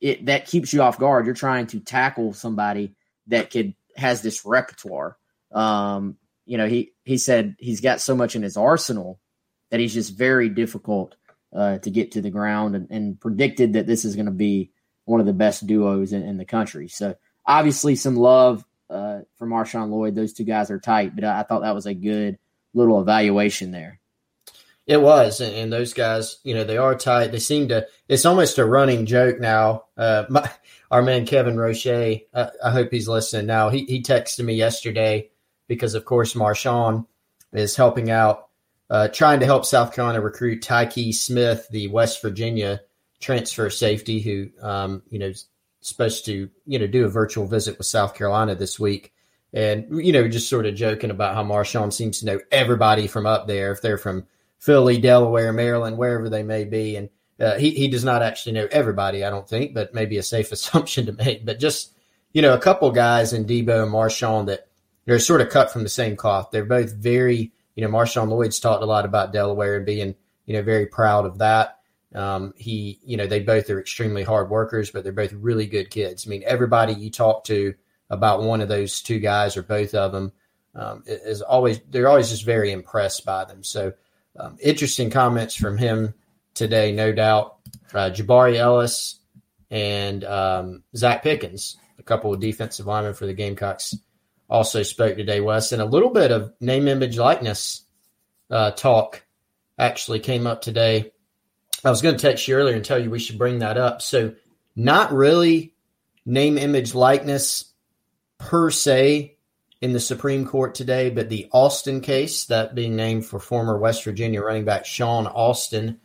it 0.00 0.26
that 0.26 0.46
keeps 0.46 0.72
you 0.72 0.82
off 0.82 0.98
guard. 0.98 1.26
You're 1.26 1.34
trying 1.34 1.66
to 1.68 1.80
tackle 1.80 2.32
somebody 2.32 2.94
that 3.28 3.50
could 3.50 3.74
has 3.96 4.22
this 4.22 4.44
repertoire. 4.44 5.16
Um, 5.52 6.16
you 6.46 6.58
know, 6.58 6.66
he 6.66 6.92
he 7.04 7.18
said 7.18 7.56
he's 7.58 7.80
got 7.80 8.00
so 8.00 8.14
much 8.14 8.36
in 8.36 8.42
his 8.42 8.56
arsenal 8.56 9.20
that 9.70 9.80
he's 9.80 9.94
just 9.94 10.16
very 10.16 10.48
difficult 10.48 11.16
uh, 11.54 11.78
to 11.78 11.90
get 11.90 12.12
to 12.12 12.20
the 12.20 12.30
ground, 12.30 12.76
and, 12.76 12.90
and 12.90 13.20
predicted 13.20 13.74
that 13.74 13.86
this 13.86 14.04
is 14.04 14.16
going 14.16 14.26
to 14.26 14.32
be 14.32 14.70
one 15.04 15.20
of 15.20 15.26
the 15.26 15.32
best 15.32 15.66
duos 15.66 16.12
in, 16.12 16.22
in, 16.22 16.36
the 16.36 16.44
country. 16.44 16.88
So 16.88 17.14
obviously, 17.46 17.96
some 17.96 18.16
love 18.16 18.64
uh, 18.90 19.20
for 19.36 19.46
Marshawn 19.46 19.90
Lloyd. 19.90 20.14
Those 20.14 20.32
two 20.32 20.44
guys 20.44 20.70
are 20.70 20.80
tight, 20.80 21.14
but 21.14 21.24
I, 21.24 21.40
I 21.40 21.42
thought 21.44 21.62
that 21.62 21.74
was 21.74 21.86
a 21.86 21.94
good 21.94 22.38
little 22.72 23.00
evaluation 23.00 23.70
there. 23.70 24.00
It 24.86 25.00
was, 25.00 25.40
and, 25.40 25.72
those 25.72 25.94
guys, 25.94 26.38
you 26.44 26.54
know, 26.54 26.64
they 26.64 26.76
are 26.76 26.94
tight. 26.94 27.28
They 27.28 27.38
seem 27.38 27.68
to. 27.68 27.86
It's 28.06 28.26
almost 28.26 28.58
a 28.58 28.66
running 28.66 29.06
joke 29.06 29.40
now. 29.40 29.84
Uh, 29.96 30.24
my, 30.28 30.50
our 30.90 31.02
man 31.02 31.24
Kevin 31.24 31.56
Roche, 31.56 31.86
uh, 31.86 32.50
I 32.62 32.70
hope 32.70 32.90
he's 32.90 33.08
listening 33.08 33.46
now. 33.46 33.70
He 33.70 33.84
he 33.84 34.02
texted 34.02 34.44
me 34.44 34.54
yesterday 34.54 35.30
because, 35.66 35.94
of 35.94 36.04
course, 36.04 36.34
Marshawn 36.34 37.06
is 37.52 37.76
helping 37.76 38.10
out, 38.10 38.48
uh, 38.90 39.08
trying 39.08 39.40
to 39.40 39.46
help 39.46 39.64
South 39.64 39.94
Carolina 39.94 40.20
recruit 40.20 40.62
Tykee 40.62 41.14
Smith, 41.14 41.66
the 41.70 41.88
West 41.88 42.20
Virginia 42.22 42.80
transfer 43.20 43.70
safety, 43.70 44.20
who 44.20 44.50
um, 44.60 45.02
you 45.10 45.18
know 45.18 45.26
is 45.26 45.46
supposed 45.80 46.24
to 46.26 46.48
you 46.66 46.78
know 46.78 46.86
do 46.86 47.04
a 47.04 47.08
virtual 47.08 47.46
visit 47.46 47.78
with 47.78 47.86
South 47.86 48.14
Carolina 48.14 48.54
this 48.54 48.78
week. 48.78 49.12
And 49.52 50.04
you 50.04 50.12
know, 50.12 50.26
just 50.28 50.48
sort 50.48 50.66
of 50.66 50.74
joking 50.74 51.10
about 51.10 51.34
how 51.34 51.44
Marshawn 51.44 51.92
seems 51.92 52.20
to 52.20 52.26
know 52.26 52.40
everybody 52.50 53.06
from 53.06 53.24
up 53.24 53.46
there. 53.46 53.70
If 53.70 53.82
they're 53.82 53.98
from 53.98 54.26
Philly, 54.64 54.96
Delaware, 54.96 55.52
Maryland, 55.52 55.98
wherever 55.98 56.30
they 56.30 56.42
may 56.42 56.64
be. 56.64 56.96
And 56.96 57.10
uh, 57.38 57.58
he, 57.58 57.68
he 57.72 57.86
does 57.86 58.02
not 58.02 58.22
actually 58.22 58.52
know 58.52 58.66
everybody, 58.70 59.22
I 59.22 59.28
don't 59.28 59.46
think, 59.46 59.74
but 59.74 59.92
maybe 59.92 60.16
a 60.16 60.22
safe 60.22 60.52
assumption 60.52 61.04
to 61.04 61.12
make. 61.12 61.44
But 61.44 61.60
just, 61.60 61.92
you 62.32 62.40
know, 62.40 62.54
a 62.54 62.58
couple 62.58 62.90
guys 62.90 63.34
in 63.34 63.44
Debo 63.44 63.82
and 63.82 63.92
Marshawn 63.92 64.46
that 64.46 64.68
they're 65.04 65.18
sort 65.18 65.40
of 65.40 65.50
cut 65.50 65.72
from 65.72 65.82
the 65.82 65.88
same 65.88 66.16
cloth. 66.16 66.50
They're 66.50 66.64
both 66.64 66.92
very, 66.94 67.52
you 67.74 67.84
know, 67.84 67.90
Marshawn 67.90 68.28
Lloyd's 68.28 68.60
talked 68.60 68.82
a 68.82 68.86
lot 68.86 69.04
about 69.04 69.32
Delaware 69.32 69.76
and 69.76 69.86
being, 69.86 70.14
you 70.46 70.54
know, 70.54 70.62
very 70.62 70.86
proud 70.86 71.26
of 71.26 71.38
that. 71.38 71.78
Um, 72.14 72.54
he, 72.56 73.00
you 73.04 73.16
know, 73.16 73.26
they 73.26 73.40
both 73.40 73.68
are 73.70 73.80
extremely 73.80 74.22
hard 74.22 74.48
workers, 74.48 74.90
but 74.90 75.02
they're 75.02 75.12
both 75.12 75.32
really 75.32 75.66
good 75.66 75.90
kids. 75.90 76.26
I 76.26 76.30
mean, 76.30 76.44
everybody 76.46 76.94
you 76.94 77.10
talk 77.10 77.44
to 77.44 77.74
about 78.08 78.42
one 78.42 78.60
of 78.60 78.68
those 78.68 79.02
two 79.02 79.18
guys 79.18 79.56
or 79.56 79.62
both 79.62 79.94
of 79.94 80.12
them 80.12 80.32
um, 80.76 81.02
is 81.06 81.42
always, 81.42 81.80
they're 81.90 82.08
always 82.08 82.30
just 82.30 82.44
very 82.44 82.70
impressed 82.70 83.24
by 83.24 83.44
them. 83.44 83.64
So, 83.64 83.92
um, 84.38 84.56
interesting 84.60 85.10
comments 85.10 85.54
from 85.54 85.78
him 85.78 86.14
today, 86.54 86.92
no 86.92 87.12
doubt. 87.12 87.56
Uh, 87.92 88.10
Jabari 88.10 88.56
Ellis 88.56 89.20
and 89.70 90.24
um, 90.24 90.82
Zacch 90.94 91.22
Pickens, 91.22 91.76
a 91.98 92.02
couple 92.02 92.32
of 92.32 92.40
defensive 92.40 92.86
linemen 92.86 93.14
for 93.14 93.26
the 93.26 93.34
Gamecocks, 93.34 93.94
also 94.54 94.84
spoke 94.84 95.16
today, 95.16 95.40
Wes. 95.40 95.72
And 95.72 95.82
a 95.82 95.86
little 95.86 96.10
bit 96.10 96.30
of 96.30 96.52
name, 96.60 96.86
image, 96.86 97.18
likeness 97.18 97.82
uh, 98.50 98.70
talk 98.70 99.26
actually 99.78 100.20
came 100.20 100.46
up 100.46 100.62
today. 100.62 101.12
I 101.84 101.90
was 101.90 102.00
going 102.00 102.16
to 102.16 102.22
text 102.22 102.46
you 102.46 102.54
earlier 102.54 102.76
and 102.76 102.84
tell 102.84 102.98
you 102.98 103.10
we 103.10 103.18
should 103.18 103.36
bring 103.36 103.58
that 103.58 103.76
up. 103.76 104.00
So, 104.00 104.34
not 104.76 105.12
really 105.12 105.74
name, 106.24 106.56
image, 106.56 106.94
likeness 106.94 107.72
per 108.38 108.70
se 108.70 109.36
in 109.80 109.92
the 109.92 110.00
Supreme 110.00 110.46
Court 110.46 110.74
today, 110.74 111.10
but 111.10 111.28
the 111.28 111.48
Alston 111.52 112.00
case, 112.00 112.46
that 112.46 112.74
being 112.74 112.96
named 112.96 113.26
for 113.26 113.38
former 113.38 113.76
West 113.76 114.04
Virginia 114.04 114.40
running 114.40 114.64
back 114.64 114.84
Shawne 114.84 115.26
Alston, 115.26 116.00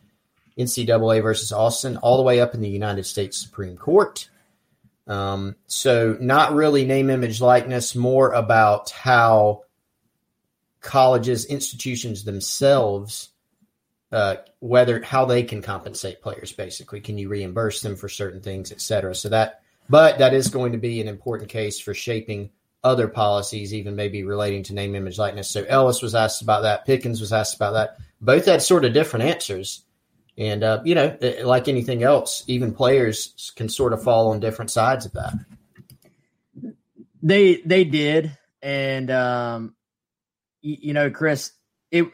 NCAA 0.58 1.22
versus 1.22 1.52
Alston, 1.52 1.96
all 1.98 2.16
the 2.16 2.22
way 2.24 2.40
up 2.40 2.54
in 2.54 2.60
the 2.60 2.68
United 2.68 3.06
States 3.06 3.38
Supreme 3.38 3.76
Court. 3.76 4.28
Um, 5.10 5.56
so, 5.66 6.16
not 6.20 6.54
really 6.54 6.84
name, 6.84 7.10
image, 7.10 7.40
likeness, 7.40 7.96
more 7.96 8.30
about 8.32 8.90
how 8.90 9.64
colleges, 10.80 11.46
institutions 11.46 12.22
themselves, 12.22 13.30
uh, 14.12 14.36
whether 14.60 15.02
how 15.02 15.24
they 15.24 15.42
can 15.42 15.62
compensate 15.62 16.22
players. 16.22 16.52
Basically, 16.52 17.00
can 17.00 17.18
you 17.18 17.28
reimburse 17.28 17.82
them 17.82 17.96
for 17.96 18.08
certain 18.08 18.40
things, 18.40 18.70
et 18.70 18.80
cetera. 18.80 19.12
So 19.14 19.28
that, 19.30 19.62
but 19.88 20.18
that 20.18 20.32
is 20.32 20.46
going 20.46 20.72
to 20.72 20.78
be 20.78 21.00
an 21.00 21.08
important 21.08 21.50
case 21.50 21.80
for 21.80 21.92
shaping 21.92 22.50
other 22.84 23.08
policies, 23.08 23.74
even 23.74 23.96
maybe 23.96 24.22
relating 24.22 24.62
to 24.62 24.74
name, 24.74 24.94
image, 24.94 25.18
likeness. 25.18 25.50
So 25.50 25.64
Ellis 25.64 26.02
was 26.02 26.14
asked 26.14 26.40
about 26.40 26.62
that. 26.62 26.86
Pickens 26.86 27.20
was 27.20 27.32
asked 27.32 27.56
about 27.56 27.72
that. 27.72 27.96
Both 28.20 28.46
had 28.46 28.62
sort 28.62 28.84
of 28.84 28.94
different 28.94 29.26
answers. 29.26 29.82
And, 30.40 30.64
uh, 30.64 30.80
you 30.86 30.94
know, 30.94 31.16
like 31.44 31.68
anything 31.68 32.02
else, 32.02 32.44
even 32.46 32.72
players 32.72 33.52
can 33.56 33.68
sort 33.68 33.92
of 33.92 34.02
fall 34.02 34.30
on 34.30 34.40
different 34.40 34.70
sides 34.70 35.04
of 35.04 35.12
that. 35.12 35.34
They 37.22 37.56
they 37.56 37.84
did, 37.84 38.34
and 38.62 39.10
um, 39.10 39.74
you, 40.62 40.76
you 40.80 40.92
know, 40.94 41.10
Chris, 41.10 41.52
it 41.90 42.06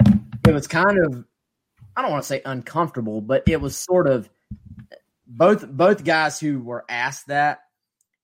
it 0.00 0.54
was 0.54 0.66
kind 0.66 0.98
of 0.98 1.24
I 1.94 2.00
don't 2.00 2.10
want 2.10 2.22
to 2.22 2.28
say 2.28 2.40
uncomfortable, 2.42 3.20
but 3.20 3.42
it 3.46 3.60
was 3.60 3.76
sort 3.76 4.06
of 4.06 4.30
both 5.26 5.68
both 5.68 6.02
guys 6.02 6.40
who 6.40 6.60
were 6.60 6.86
asked 6.88 7.26
that 7.26 7.60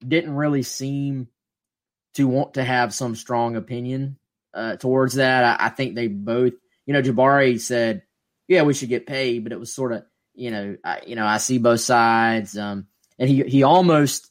didn't 0.07 0.35
really 0.35 0.63
seem 0.63 1.29
to 2.15 2.27
want 2.27 2.55
to 2.55 2.65
have 2.65 2.95
some 2.95 3.15
strong 3.15 3.57
opinion 3.57 4.17
uh, 4.55 4.77
towards 4.77 5.15
that. 5.17 5.45
I, 5.45 5.67
I, 5.67 5.69
think 5.69 5.95
they 5.95 6.09
both, 6.09 6.55
you 6.87 6.95
know, 6.95 7.03
Jabari 7.03 7.61
said, 7.61 8.03
"Yeah, 8.51 8.63
we 8.63 8.75
should 8.75 8.89
get 8.91 9.07
paid," 9.07 9.45
but 9.45 9.53
it 9.53 9.59
was 9.61 9.73
sort 9.73 9.93
of, 9.93 10.05
you 10.35 10.51
know, 10.51 10.77
I, 10.85 11.01
you 11.07 11.17
know, 11.17 11.27
I 11.27 11.39
see 11.39 11.59
both 11.59 11.81
sides, 11.81 12.59
um, 12.59 12.87
and 13.19 13.31
he 13.31 13.43
he 13.45 13.63
almost, 13.63 14.31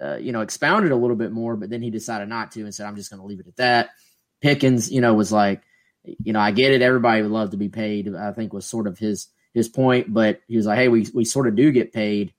uh, 0.00 0.16
you 0.16 0.30
know, 0.30 0.42
expounded 0.42 0.92
a 0.92 0.96
little 0.96 1.16
bit 1.16 1.32
more, 1.32 1.56
but 1.56 1.70
then 1.70 1.82
he 1.82 1.90
decided 1.90 2.28
not 2.28 2.52
to 2.52 2.60
and 2.62 2.74
said, 2.74 2.86
"I'm 2.86 2.96
just 2.96 3.10
going 3.10 3.20
to 3.20 3.26
leave 3.26 3.40
it 3.40 3.48
at 3.48 3.56
that." 3.56 3.90
Pickens, 4.40 4.92
you 4.92 5.00
know, 5.00 5.14
was 5.14 5.32
like, 5.32 5.62
you 6.04 6.32
know, 6.32 6.40
I 6.40 6.50
get 6.52 6.72
it. 6.72 6.82
Everybody 6.82 7.22
would 7.22 7.30
love 7.30 7.50
to 7.50 7.56
be 7.56 7.70
paid. 7.70 8.14
I 8.14 8.32
think 8.32 8.52
was 8.52 8.66
sort 8.66 8.86
of 8.86 8.98
his 8.98 9.28
his 9.54 9.68
point, 9.68 10.12
but 10.12 10.40
he 10.46 10.56
was 10.56 10.66
like, 10.66 10.78
"Hey, 10.78 10.88
we 10.88 11.08
we 11.12 11.24
sort 11.24 11.48
of 11.48 11.56
do 11.56 11.72
get 11.72 11.92
paid." 11.92 12.34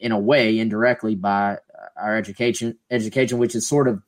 in 0.00 0.12
a 0.12 0.18
way 0.18 0.58
indirectly 0.58 1.14
by 1.14 1.58
our 1.96 2.16
education 2.16 2.78
education, 2.90 3.38
which 3.38 3.54
is 3.54 3.68
sort 3.68 3.88
of 3.88 4.02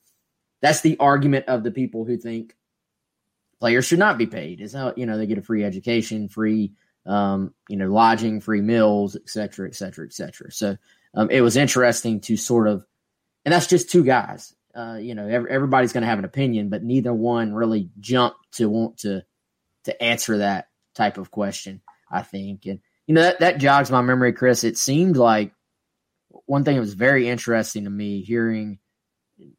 that's 0.62 0.80
the 0.80 0.96
argument 0.98 1.46
of 1.46 1.62
the 1.62 1.70
people 1.70 2.04
who 2.04 2.16
think 2.16 2.54
players 3.60 3.84
should 3.84 3.98
not 3.98 4.18
be 4.18 4.26
paid. 4.26 4.60
Is 4.60 4.72
how 4.72 4.94
you 4.96 5.06
know 5.06 5.18
they 5.18 5.26
get 5.26 5.38
a 5.38 5.42
free 5.42 5.64
education, 5.64 6.28
free 6.28 6.72
um, 7.06 7.54
you 7.68 7.76
know 7.76 7.88
lodging, 7.88 8.40
free 8.40 8.62
meals, 8.62 9.16
et 9.16 9.28
cetera, 9.28 9.68
et 9.68 9.74
cetera, 9.74 10.06
et 10.06 10.12
cetera. 10.12 10.50
So 10.50 10.76
um, 11.14 11.30
it 11.30 11.42
was 11.42 11.56
interesting 11.56 12.20
to 12.22 12.36
sort 12.36 12.68
of, 12.68 12.84
and 13.44 13.52
that's 13.52 13.66
just 13.66 13.90
two 13.90 14.04
guys. 14.04 14.54
Uh, 14.74 14.98
you 15.00 15.14
know, 15.14 15.26
every, 15.26 15.50
everybody's 15.50 15.92
going 15.92 16.02
to 16.02 16.08
have 16.08 16.20
an 16.20 16.24
opinion, 16.24 16.68
but 16.68 16.82
neither 16.82 17.12
one 17.12 17.52
really 17.52 17.90
jumped 17.98 18.52
to 18.52 18.68
want 18.68 18.98
to 18.98 19.22
to 19.84 20.02
answer 20.02 20.38
that 20.38 20.68
type 20.94 21.18
of 21.18 21.30
question. 21.30 21.80
I 22.10 22.22
think, 22.22 22.66
and 22.66 22.80
you 23.06 23.14
know 23.14 23.22
that 23.22 23.40
that 23.40 23.58
jogs 23.58 23.90
my 23.90 24.02
memory, 24.02 24.32
Chris. 24.32 24.64
It 24.64 24.78
seemed 24.78 25.16
like 25.16 25.52
one 26.46 26.64
thing 26.64 26.74
that 26.74 26.80
was 26.80 26.94
very 26.94 27.28
interesting 27.28 27.84
to 27.84 27.90
me 27.90 28.22
hearing, 28.22 28.78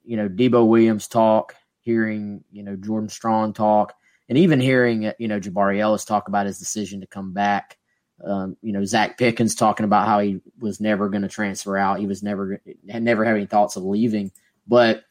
you 0.04 0.18
know, 0.18 0.30
Debo 0.30 0.68
Williams 0.68 1.08
talk, 1.08 1.56
hearing, 1.82 2.44
you 2.52 2.64
know, 2.64 2.76
Jordan 2.76 3.10
Strong 3.10 3.54
talk, 3.54 3.94
and 4.30 4.38
even 4.38 4.60
hearing, 4.60 5.12
you 5.20 5.28
know, 5.28 5.40
Jabari 5.40 5.80
Ellis 5.80 6.06
talk 6.06 6.28
about 6.28 6.46
his 6.46 6.60
decision 6.60 7.02
to 7.02 7.08
come 7.08 7.34
back. 7.34 7.78
Um, 8.24 8.56
you 8.62 8.72
know, 8.72 8.82
Zacch 8.82 9.18
Pickens 9.18 9.56
talking 9.56 9.84
about 9.84 10.08
how 10.08 10.20
he 10.20 10.42
was 10.60 10.80
never 10.80 11.10
going 11.10 11.24
to 11.24 11.28
transfer 11.28 11.76
out. 11.76 12.00
He 12.00 12.06
was 12.06 12.22
never 12.22 12.62
had 12.90 13.02
never 13.02 13.26
had 13.26 13.36
any 13.36 13.48
thoughts 13.48 13.76
of 13.76 13.84
leaving, 13.84 14.32
but 14.68 15.04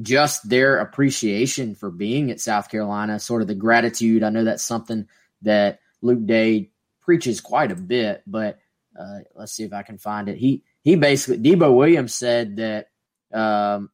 just 0.00 0.48
their 0.48 0.78
appreciation 0.78 1.74
for 1.74 1.90
being 1.90 2.30
at 2.30 2.40
South 2.40 2.70
Carolina, 2.70 3.18
sort 3.18 3.42
of 3.42 3.48
the 3.48 3.54
gratitude. 3.54 4.22
I 4.22 4.30
know 4.30 4.44
that's 4.44 4.62
something 4.62 5.08
that 5.42 5.80
Luke 6.02 6.26
Day 6.26 6.70
preaches 7.00 7.40
quite 7.40 7.72
a 7.72 7.76
bit, 7.76 8.22
but 8.26 8.58
uh, 8.98 9.20
let's 9.34 9.52
see 9.52 9.64
if 9.64 9.72
I 9.72 9.82
can 9.82 9.98
find 9.98 10.28
it. 10.28 10.38
He 10.38 10.62
he 10.82 10.96
basically 10.96 11.38
Debo 11.38 11.74
Williams 11.74 12.14
said 12.14 12.56
that 12.56 12.88
um, 13.32 13.90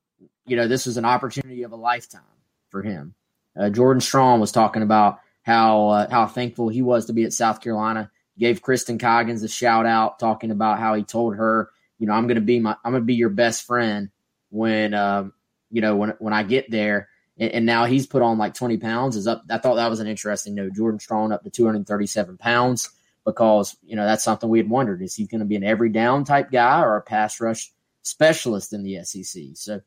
you 0.47 0.57
know 0.57 0.69
this 0.69 0.87
was 0.87 0.97
an 0.97 1.05
opportunity 1.05 1.63
of 1.63 1.73
a 1.73 1.77
lifetime 1.77 2.23
for 2.71 2.83
him. 2.83 3.15
Uh, 3.59 3.71
Jordan 3.71 4.01
Strong 4.01 4.41
was 4.41 4.53
talking 4.53 4.83
about 4.83 5.21
how 5.43 5.89
uh, 5.89 6.11
how 6.11 6.27
thankful 6.27 6.69
he 6.69 6.83
was 6.83 7.07
to 7.07 7.13
be 7.13 7.25
at 7.25 7.33
South 7.33 7.61
Carolina. 7.61 8.11
gave 8.39 8.63
Kristen 8.63 8.99
Coggins 8.99 9.43
a 9.43 9.49
shout 9.49 9.87
out, 9.87 10.19
talking 10.19 10.51
about 10.51 10.79
how 10.79 10.95
he 10.95 11.03
told 11.03 11.37
her, 11.37 11.71
you 11.99 12.07
know, 12.07 12.15
I'm 12.15 12.27
going 12.27 12.37
to 12.37 12.41
be 12.41 12.59
my, 12.59 12.77
I'm 12.85 12.95
to 12.95 13.01
be 13.01 13.15
your 13.15 13.29
best 13.29 13.65
friend 13.65 14.11
when, 14.51 14.95
um, 14.95 15.33
you 15.71 15.81
know, 15.81 15.97
when 15.97 16.11
when 16.19 16.33
I 16.33 16.43
get 16.43 16.71
there. 16.71 17.09
And, 17.39 17.51
and, 17.53 17.67
now 17.67 17.87
he's 17.87 18.07
put 18.07 18.23
on 18.23 18.37
like 18.39 18.55
20 18.55 18.77
pounds. 18.79 19.17
Is 19.17 19.27
up. 19.27 19.45
I 19.51 19.59
thought 19.59 19.77
that 19.77 19.89
was 19.89 20.01
an 20.01 20.07
interesting 20.07 20.55
note. 20.55 20.75
Jordan 20.75 21.01
Strong 21.01 21.33
up 21.33 21.45
to 21.45 21.51
237 21.51 22.39
pounds 22.39 22.91
because 23.25 23.77
you 23.83 23.97
know 23.97 24.05
that's 24.05 24.25
something 24.25 24.49
we 24.49 24.59
had 24.59 24.69
wondered: 24.69 25.03
is 25.03 25.15
he 25.15 25.27
going 25.27 25.41
to 25.41 25.47
be 25.47 25.57
an 25.57 25.65
every 25.65 25.89
down 25.89 26.25
type 26.25 26.51
guy 26.51 26.81
or 26.81 26.97
a 26.97 27.03
pass 27.03 27.41
rush 27.41 27.73
specialist 28.03 28.73
in 28.73 28.83
the 28.83 29.03
SEC? 29.05 29.43
So 29.55 29.81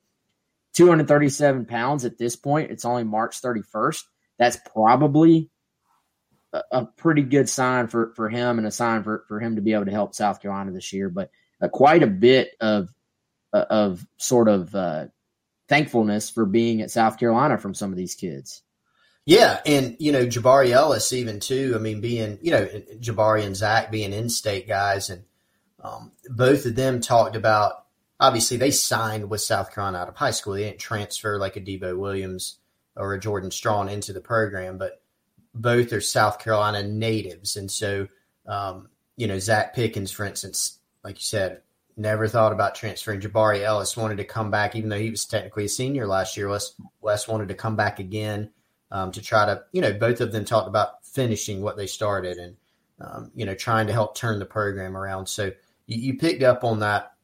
237 0.75 1.65
pounds 1.65 2.05
at 2.05 2.17
this 2.17 2.35
point. 2.35 2.71
It's 2.71 2.85
only 2.85 3.03
March 3.03 3.41
31st. 3.41 4.03
That's 4.37 4.57
probably 4.73 5.49
a, 6.53 6.61
a 6.71 6.85
pretty 6.85 7.23
good 7.23 7.49
sign 7.49 7.87
for, 7.87 8.13
for 8.15 8.29
him 8.29 8.57
and 8.57 8.67
a 8.67 8.71
sign 8.71 9.03
for, 9.03 9.23
for 9.27 9.39
him 9.39 9.55
to 9.55 9.61
be 9.61 9.73
able 9.73 9.85
to 9.85 9.91
help 9.91 10.13
South 10.13 10.41
Carolina 10.41 10.71
this 10.71 10.93
year. 10.93 11.09
But 11.09 11.31
uh, 11.61 11.69
quite 11.69 12.03
a 12.03 12.07
bit 12.07 12.51
of 12.59 12.89
uh, 13.53 13.65
of 13.69 14.05
sort 14.17 14.49
of 14.49 14.75
uh, 14.75 15.05
thankfulness 15.69 16.29
for 16.29 16.45
being 16.45 16.81
at 16.81 16.91
South 16.91 17.17
Carolina 17.17 17.57
from 17.57 17.73
some 17.73 17.91
of 17.91 17.97
these 17.97 18.15
kids. 18.15 18.61
Yeah, 19.25 19.59
and 19.65 19.95
you 19.99 20.11
know 20.11 20.25
Jabari 20.25 20.69
Ellis 20.69 21.13
even 21.13 21.39
too. 21.39 21.73
I 21.75 21.79
mean, 21.79 22.01
being 22.01 22.37
you 22.41 22.51
know 22.51 22.65
Jabari 22.99 23.43
and 23.43 23.55
Zacch 23.55 23.89
being 23.89 24.13
in-state 24.13 24.67
guys, 24.67 25.09
and 25.09 25.23
um, 25.81 26.11
both 26.29 26.65
of 26.65 26.75
them 26.75 26.99
talked 26.99 27.35
about 27.35 27.84
obviously 28.19 28.57
they 28.57 28.71
signed 28.71 29.29
with 29.29 29.41
South 29.41 29.73
Carolina 29.73 29.99
out 29.99 30.09
of 30.09 30.15
high 30.15 30.31
school. 30.31 30.53
They 30.53 30.63
didn't 30.63 30.79
transfer 30.79 31.37
like 31.37 31.55
a 31.55 31.61
Debo 31.61 31.97
Williams 31.97 32.59
or 32.95 33.13
a 33.13 33.19
Jordan 33.19 33.51
Strong 33.51 33.89
into 33.89 34.13
the 34.13 34.21
program, 34.21 34.77
but 34.77 35.01
both 35.53 35.91
are 35.93 36.01
South 36.01 36.39
Carolina 36.39 36.83
natives. 36.83 37.55
And 37.55 37.69
so, 37.69 38.07
um, 38.47 38.89
you 39.17 39.27
know, 39.27 39.37
Zacch 39.37 39.73
Pickens, 39.73 40.11
for 40.11 40.25
instance, 40.25 40.79
like 41.03 41.15
you 41.15 41.23
said, 41.23 41.61
never 41.97 42.27
thought 42.27 42.51
about 42.51 42.75
transferring. 42.75 43.21
Jabari 43.21 43.61
Ellis 43.61 43.95
wanted 43.95 44.17
to 44.17 44.25
come 44.25 44.51
back, 44.51 44.75
even 44.75 44.89
though 44.89 44.99
he 44.99 45.09
was 45.09 45.25
technically 45.25 45.65
a 45.65 45.69
senior 45.69 46.07
last 46.07 46.35
year. 46.35 46.49
Wes, 46.49 46.73
Wes 47.01 47.27
wanted 47.27 47.47
to 47.49 47.53
come 47.53 47.75
back 47.75 47.99
again 47.99 48.49
um, 48.91 49.11
to 49.11 49.21
try 49.21 49.45
to, 49.45 49.63
you 49.71 49.81
know, 49.81 49.93
both 49.93 50.21
of 50.21 50.31
them 50.31 50.45
talked 50.45 50.67
about 50.67 51.05
finishing 51.05 51.61
what 51.61 51.77
they 51.77 51.87
started 51.87 52.37
and, 52.37 52.57
um, 52.99 53.31
you 53.35 53.45
know, 53.45 53.55
trying 53.55 53.87
to 53.87 53.93
help 53.93 54.15
turn 54.15 54.39
the 54.39 54.45
program 54.45 54.95
around. 54.95 55.27
So 55.27 55.51
you, 55.85 56.13
you 56.13 56.17
picked 56.17 56.43
up 56.43 56.63
on 56.63 56.79
that 56.79 57.14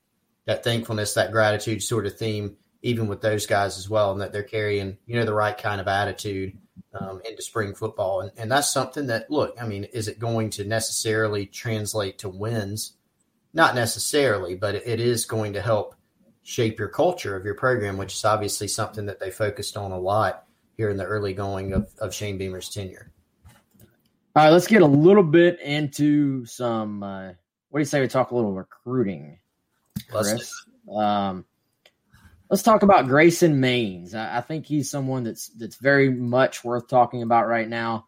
that 0.52 0.64
thankfulness, 0.66 1.14
that 1.14 1.32
gratitude 1.32 1.82
sort 1.82 2.06
of 2.06 2.18
theme, 2.18 2.58
even 2.82 3.08
with 3.08 3.22
those 3.22 3.46
guys 3.46 3.78
as 3.78 3.90
well, 3.90 4.12
and 4.12 4.20
that 4.20 4.34
they're 4.34 4.44
carrying, 4.44 4.98
you 5.06 5.16
know, 5.16 5.26
the 5.26 5.34
right 5.34 5.58
kind 5.58 5.80
of 5.80 5.88
attitude 5.88 6.58
um, 6.94 7.22
into 7.24 7.42
spring 7.42 7.74
football. 7.74 8.22
And, 8.22 8.32
and 8.36 8.52
that's 8.52 8.72
something 8.72 9.08
that, 9.08 9.32
look, 9.32 9.56
I 9.62 9.66
mean, 9.66 9.86
is 9.86 10.10
it 10.10 10.20
going 10.20 10.50
to 10.52 10.66
necessarily 10.66 11.46
translate 11.46 12.20
to 12.20 12.30
wins? 12.30 12.94
Not 13.54 13.76
necessarily, 13.76 14.56
but 14.56 14.76
it 14.76 15.00
is 15.00 15.26
going 15.26 15.54
to 15.54 15.62
help 15.62 15.96
shape 16.44 16.80
your 16.80 16.90
culture 16.90 17.36
of 17.38 17.46
your 17.46 17.56
program, 17.56 17.98
which 17.98 18.14
is 18.14 18.26
obviously 18.26 18.68
something 18.68 19.06
that 19.06 19.20
they 19.20 19.32
focused 19.32 19.78
on 19.78 19.92
a 19.92 20.00
lot 20.00 20.46
here 20.76 20.90
in 20.90 20.98
the 20.98 21.06
early 21.06 21.34
going 21.34 21.72
of, 21.72 21.90
of 22.00 22.14
Shane 22.14 22.38
Beamer's 22.38 22.70
tenure. 22.70 23.12
All 24.36 24.44
right, 24.44 24.50
let's 24.50 24.68
get 24.68 24.82
a 24.82 24.88
little 24.88 25.24
bit 25.24 25.62
into 25.62 26.46
some. 26.46 27.04
Uh, 27.04 27.28
what 27.70 27.80
do 27.80 27.82
you 27.82 27.86
say 27.86 28.02
we 28.02 28.08
talk 28.08 28.32
a 28.32 28.36
little 28.36 28.54
recruiting? 28.54 29.38
Chris. 30.02 30.54
Um, 30.94 31.46
let's 32.50 32.64
talk 32.64 32.84
about 32.84 33.08
Grayson 33.08 33.62
Maines. 33.62 34.14
I, 34.14 34.38
I, 34.38 34.42
think 34.42 34.66
he's 34.66 34.90
someone 34.90 35.24
that's 35.24 35.48
that's 35.50 35.78
very 35.78 36.10
much 36.10 36.64
worth 36.64 36.88
talking 36.88 37.24
about 37.24 37.48
right 37.48 37.68
now. 37.68 38.06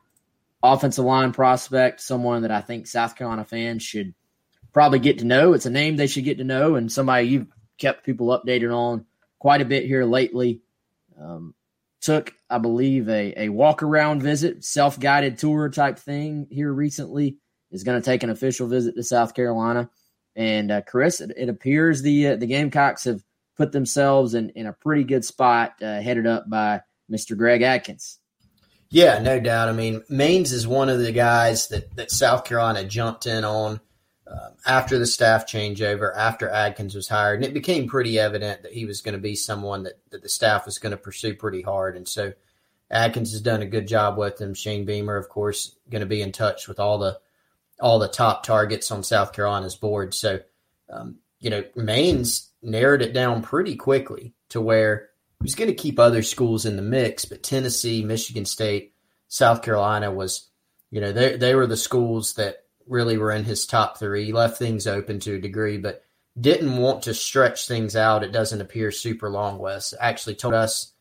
Offensive 0.62 1.06
line 1.06 1.34
prospect, 1.34 2.02
someone 2.02 2.44
that 2.44 2.52
I 2.52 2.62
think 2.62 2.88
South 2.88 3.16
Carolina 3.16 3.44
fans 3.46 3.84
should 3.84 4.14
probably 4.72 5.00
get 5.00 5.20
to 5.20 5.26
know. 5.26 5.54
It's 5.54 5.66
a 5.66 5.70
name 5.70 5.96
they 5.96 6.08
should 6.08 6.24
get 6.24 6.38
to 6.38 6.44
know, 6.44 6.76
and 6.76 6.92
somebody 6.92 7.28
you've 7.28 7.48
kept 7.78 8.06
people 8.06 8.28
updated 8.28 8.74
on 8.76 9.06
quite 9.40 9.62
a 9.62 9.66
bit 9.66 9.86
here 9.86 10.06
lately. 10.06 10.62
Um, 11.20 11.54
took, 12.02 12.34
I 12.50 12.58
believe, 12.58 13.08
a, 13.08 13.46
a 13.46 13.50
walk 13.50 13.82
around 13.82 14.22
visit, 14.22 14.64
self 14.64 15.00
guided 15.00 15.38
tour 15.38 15.70
type 15.70 15.98
thing 15.98 16.48
here 16.50 16.72
recently. 16.72 17.38
Is 17.72 17.84
going 17.84 18.00
to 18.00 18.06
take 18.06 18.22
an 18.22 18.30
official 18.30 18.68
visit 18.68 18.96
to 18.96 19.04
South 19.04 19.34
Carolina. 19.34 19.90
And 20.36 20.72
uh, 20.72 20.82
Chris, 20.82 21.22
it, 21.22 21.32
it, 21.38 21.50
appears 21.50 22.02
the 22.02 22.30
uh, 22.30 22.36
the 22.38 22.48
Gamecocks 22.48 23.04
have 23.04 23.24
put 23.56 23.72
themselves 23.72 24.34
in, 24.34 24.50
in 24.52 24.66
a 24.66 24.74
pretty 24.74 25.04
good 25.04 25.24
spot, 25.24 25.74
uh, 25.82 26.02
headed 26.02 26.26
up 26.26 26.50
by 26.50 26.82
Mr. 27.12 27.38
Greg 27.38 27.62
Adkins. 27.62 28.20
Yeah, 28.90 29.20
no 29.20 29.40
doubt. 29.40 29.70
I 29.70 29.72
mean, 29.72 30.02
Maines 30.10 30.52
is 30.52 30.68
one 30.68 30.90
of 30.90 31.00
the 31.00 31.12
guys 31.12 31.68
that, 31.70 31.96
that 31.96 32.12
South 32.12 32.46
Carolina 32.46 32.84
jumped 32.84 33.26
in 33.26 33.44
on 33.44 33.80
uh, 34.28 34.50
after 34.66 35.00
the 35.00 35.06
staff 35.06 35.48
changeover, 35.48 36.16
after 36.16 36.50
Adkins 36.50 36.96
was 36.96 37.08
hired. 37.08 37.38
And 37.38 37.46
it 37.46 37.54
became 37.54 37.88
pretty 37.88 38.20
evident 38.20 38.64
that 38.64 38.72
he 38.72 38.86
was 38.86 39.02
going 39.02 39.14
to 39.14 39.22
be 39.22 39.36
someone 39.36 39.84
that, 39.84 40.00
that 40.12 40.22
the 40.22 40.30
staff 40.30 40.66
was 40.66 40.78
going 40.78 40.92
to 40.92 40.98
pursue 40.98 41.36
pretty 41.36 41.62
hard. 41.62 41.98
And 41.98 42.08
so 42.08 42.34
Adkins 42.92 43.32
has 43.32 43.42
done 43.42 43.62
a 43.62 43.68
good 43.68 43.88
job 43.88 44.18
with 44.18 44.40
him. 44.40 44.54
Shane 44.54 44.86
Beamer, 44.86 45.18
of 45.18 45.28
course, 45.28 45.76
going 45.90 46.02
to 46.02 46.08
be 46.08 46.22
in 46.22 46.32
touch 46.32 46.68
with 46.68 46.80
all 46.80 47.00
the 47.00 47.20
all 47.84 48.00
the 48.00 48.08
top 48.08 48.44
targets 48.44 48.92
on 48.92 49.04
South 49.04 49.34
Carolina's 49.34 49.76
board. 49.76 50.14
So, 50.14 50.40
um, 50.90 51.18
you 51.42 51.50
know, 51.50 51.64
Maines 51.76 52.48
narrowed 52.62 53.02
it 53.02 53.14
down 53.14 53.42
pretty 53.42 53.76
quickly 53.76 54.34
to 54.50 54.62
where 54.62 55.10
he's 55.44 55.54
going 55.54 55.70
to 55.70 55.76
keep 55.76 56.00
other 56.00 56.24
schools 56.24 56.66
in 56.66 56.78
the 56.78 56.82
mix, 56.82 57.26
but 57.26 57.44
Tennessee, 57.44 58.02
Michigan 58.02 58.46
State, 58.46 58.94
South 59.28 59.62
Carolina 59.62 60.14
was, 60.14 60.50
you 60.92 61.02
know, 61.02 61.12
they 61.12 61.36
they 61.36 61.56
were 61.56 61.68
the 61.68 61.76
schools 61.76 62.36
that 62.36 62.60
really 62.88 63.18
were 63.18 63.34
in 63.34 63.44
his 63.44 63.66
top 63.66 64.00
three. 64.00 64.26
He 64.26 64.32
left 64.32 64.58
things 64.58 64.88
open 64.88 65.20
to 65.20 65.36
a 65.36 65.42
degree, 65.42 65.78
but 65.78 66.06
didn't 66.40 66.78
want 66.78 67.04
to 67.04 67.14
stretch 67.14 67.68
things 67.68 67.98
out. 67.98 68.24
It 68.24 68.32
doesn't 68.32 68.62
appear 68.62 68.92
super 68.92 69.30
long. 69.30 69.60
Wes 69.60 69.94
actually 70.00 70.36
told 70.36 70.54
us 70.54 70.94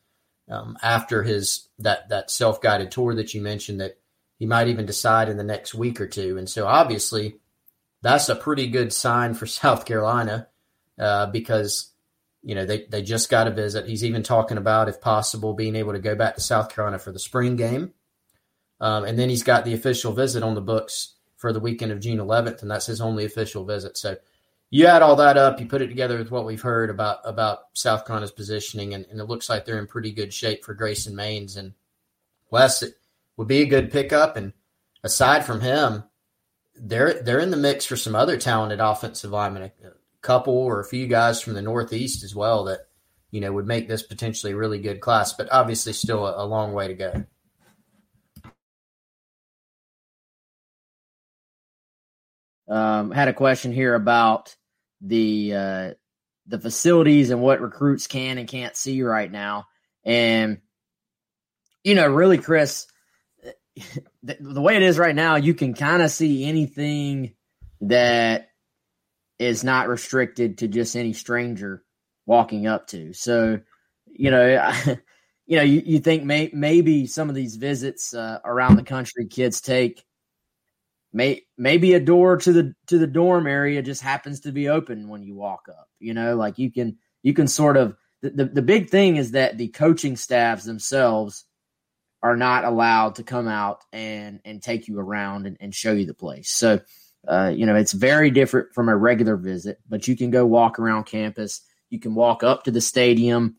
um, 0.49 0.77
after 0.83 1.23
his 1.23 1.69
that 1.79 2.09
that 2.09 2.29
self 2.29 2.59
guided 2.59 2.91
tour 2.91 3.15
that 3.15 3.33
you 3.33 3.41
mentioned 3.41 3.79
that 3.79 3.99
he 4.43 4.47
might 4.47 4.67
even 4.67 4.85
decide 4.85 5.29
in 5.29 5.37
the 5.37 5.43
next 5.45 5.73
week 5.73 6.01
or 6.01 6.05
two. 6.05 6.37
And 6.37 6.49
so 6.49 6.67
obviously, 6.67 7.37
that's 8.01 8.27
a 8.27 8.35
pretty 8.35 8.67
good 8.67 8.91
sign 8.91 9.35
for 9.35 9.45
South 9.61 9.85
Carolina 9.85 10.49
uh, 10.99 11.27
because 11.27 11.93
you 12.41 12.53
know 12.53 12.65
they 12.65 12.85
they 12.89 13.03
just 13.03 13.29
got 13.29 13.47
a 13.47 13.51
visit. 13.51 13.87
He's 13.87 14.03
even 14.03 14.21
talking 14.21 14.57
about, 14.57 14.89
if 14.89 14.99
possible, 14.99 15.53
being 15.53 15.77
able 15.77 15.93
to 15.93 15.99
go 15.99 16.13
back 16.13 16.35
to 16.35 16.41
South 16.41 16.75
Carolina 16.75 16.99
for 16.99 17.13
the 17.13 17.19
spring 17.19 17.55
game, 17.55 17.93
um, 18.81 19.05
and 19.05 19.17
then 19.17 19.29
he's 19.29 19.43
got 19.43 19.63
the 19.63 19.75
official 19.75 20.11
visit 20.11 20.43
on 20.43 20.55
the 20.55 20.61
books 20.61 21.13
for 21.37 21.53
the 21.53 21.61
weekend 21.61 21.93
of 21.93 22.01
June 22.01 22.17
11th, 22.17 22.63
and 22.63 22.69
that's 22.69 22.87
his 22.87 22.99
only 22.99 23.23
official 23.23 23.63
visit. 23.63 23.95
So 23.95 24.17
you 24.69 24.87
add 24.87 25.03
all 25.03 25.15
that 25.15 25.37
up, 25.37 25.61
you 25.61 25.67
put 25.67 25.81
it 25.81 25.87
together 25.87 26.17
with 26.17 26.31
what 26.31 26.45
we've 26.45 26.61
heard 26.61 26.89
about 26.89 27.19
about 27.23 27.59
South 27.71 28.05
Carolina's 28.05 28.33
positioning, 28.33 28.93
and, 28.93 29.05
and 29.09 29.21
it 29.21 29.29
looks 29.29 29.47
like 29.47 29.63
they're 29.63 29.79
in 29.79 29.87
pretty 29.87 30.11
good 30.11 30.33
shape 30.33 30.65
for 30.65 30.73
Grayson 30.73 31.15
Maines 31.15 31.55
and 31.55 31.71
Wes 32.51 32.83
would 33.37 33.47
be 33.47 33.61
a 33.61 33.67
good 33.67 33.91
pickup. 33.91 34.37
And 34.37 34.53
aside 35.03 35.45
from 35.45 35.61
him, 35.61 36.03
they're 36.75 37.21
they're 37.21 37.39
in 37.39 37.51
the 37.51 37.57
mix 37.57 37.85
for 37.85 37.95
some 37.95 38.15
other 38.15 38.37
talented 38.37 38.79
offensive 38.79 39.31
linemen, 39.31 39.63
a 39.63 39.71
couple 40.21 40.55
or 40.55 40.79
a 40.79 40.85
few 40.85 41.07
guys 41.07 41.41
from 41.41 41.53
the 41.53 41.61
Northeast 41.61 42.23
as 42.23 42.35
well 42.35 42.65
that 42.65 42.87
you 43.31 43.41
know 43.41 43.51
would 43.51 43.67
make 43.67 43.87
this 43.87 44.03
potentially 44.03 44.53
a 44.53 44.57
really 44.57 44.79
good 44.79 44.99
class. 44.99 45.33
But 45.33 45.49
obviously, 45.51 45.93
still 45.93 46.25
a, 46.25 46.43
a 46.43 46.45
long 46.45 46.73
way 46.73 46.87
to 46.87 46.93
go. 46.93 47.25
Um, 52.67 53.11
had 53.11 53.27
a 53.27 53.33
question 53.33 53.71
here 53.71 53.93
about 53.93 54.55
the 55.01 55.53
uh, 55.53 55.91
the 56.47 56.59
facilities 56.59 57.29
and 57.29 57.41
what 57.41 57.61
recruits 57.61 58.07
can 58.07 58.37
and 58.37 58.47
can't 58.47 58.75
see 58.75 59.03
right 59.03 59.31
now, 59.31 59.67
and 60.03 60.59
you 61.83 61.95
know, 61.95 62.07
really, 62.07 62.37
Chris, 62.37 62.87
the, 64.23 64.37
the 64.39 64.61
way 64.61 64.75
it 64.75 64.83
is 64.83 64.97
right 64.97 65.15
now, 65.15 65.35
you 65.35 65.53
can 65.53 65.73
kind 65.73 66.01
of 66.01 66.11
see 66.11 66.45
anything 66.45 67.33
that 67.81 68.49
is 69.39 69.63
not 69.63 69.89
restricted 69.89 70.59
to 70.59 70.67
just 70.67 70.95
any 70.95 71.13
stranger 71.13 71.83
walking 72.25 72.67
up 72.67 72.87
to. 72.87 73.13
So, 73.13 73.59
you 74.05 74.31
know, 74.31 74.57
I, 74.61 74.99
you 75.45 75.57
know, 75.57 75.63
you, 75.63 75.81
you 75.85 75.99
think 75.99 76.23
may, 76.23 76.49
maybe 76.53 77.07
some 77.07 77.29
of 77.29 77.35
these 77.35 77.55
visits 77.55 78.13
uh, 78.13 78.39
around 78.45 78.75
the 78.75 78.83
country 78.83 79.25
kids 79.25 79.61
take, 79.61 80.03
may 81.11 81.41
maybe 81.57 81.93
a 81.93 81.99
door 81.99 82.37
to 82.37 82.51
the 82.51 82.73
to 82.87 82.97
the 82.97 83.07
dorm 83.07 83.45
area 83.45 83.83
just 83.83 84.01
happens 84.01 84.39
to 84.41 84.51
be 84.51 84.69
open 84.69 85.09
when 85.09 85.21
you 85.21 85.35
walk 85.35 85.65
up. 85.69 85.87
You 85.99 86.13
know, 86.13 86.35
like 86.35 86.57
you 86.57 86.71
can 86.71 86.97
you 87.21 87.33
can 87.33 87.47
sort 87.47 87.77
of 87.77 87.95
the, 88.23 88.31
the, 88.31 88.45
the 88.45 88.61
big 88.61 88.89
thing 88.89 89.17
is 89.17 89.31
that 89.31 89.57
the 89.57 89.67
coaching 89.67 90.15
staffs 90.15 90.63
themselves 90.63 91.45
are 92.23 92.37
not 92.37 92.63
allowed 92.63 93.15
to 93.15 93.23
come 93.23 93.49
out 93.49 93.83
and 93.91 94.39
and 94.45 94.63
take 94.63 94.87
you 94.87 94.97
around 94.97 95.45
and, 95.45 95.57
and 95.59 95.75
show 95.75 95.91
you 95.91 96.05
the 96.05 96.13
place. 96.13 96.49
So, 96.49 96.79
uh, 97.27 97.51
you 97.53 97.65
know, 97.65 97.75
it's 97.75 97.91
very 97.91 98.31
different 98.31 98.73
from 98.73 98.87
a 98.87 98.95
regular 98.95 99.35
visit, 99.35 99.79
but 99.87 100.07
you 100.07 100.15
can 100.15 100.31
go 100.31 100.45
walk 100.45 100.79
around 100.79 101.03
campus. 101.03 101.61
You 101.89 101.99
can 101.99 102.15
walk 102.15 102.41
up 102.41 102.63
to 102.63 102.71
the 102.71 102.81
stadium. 102.81 103.57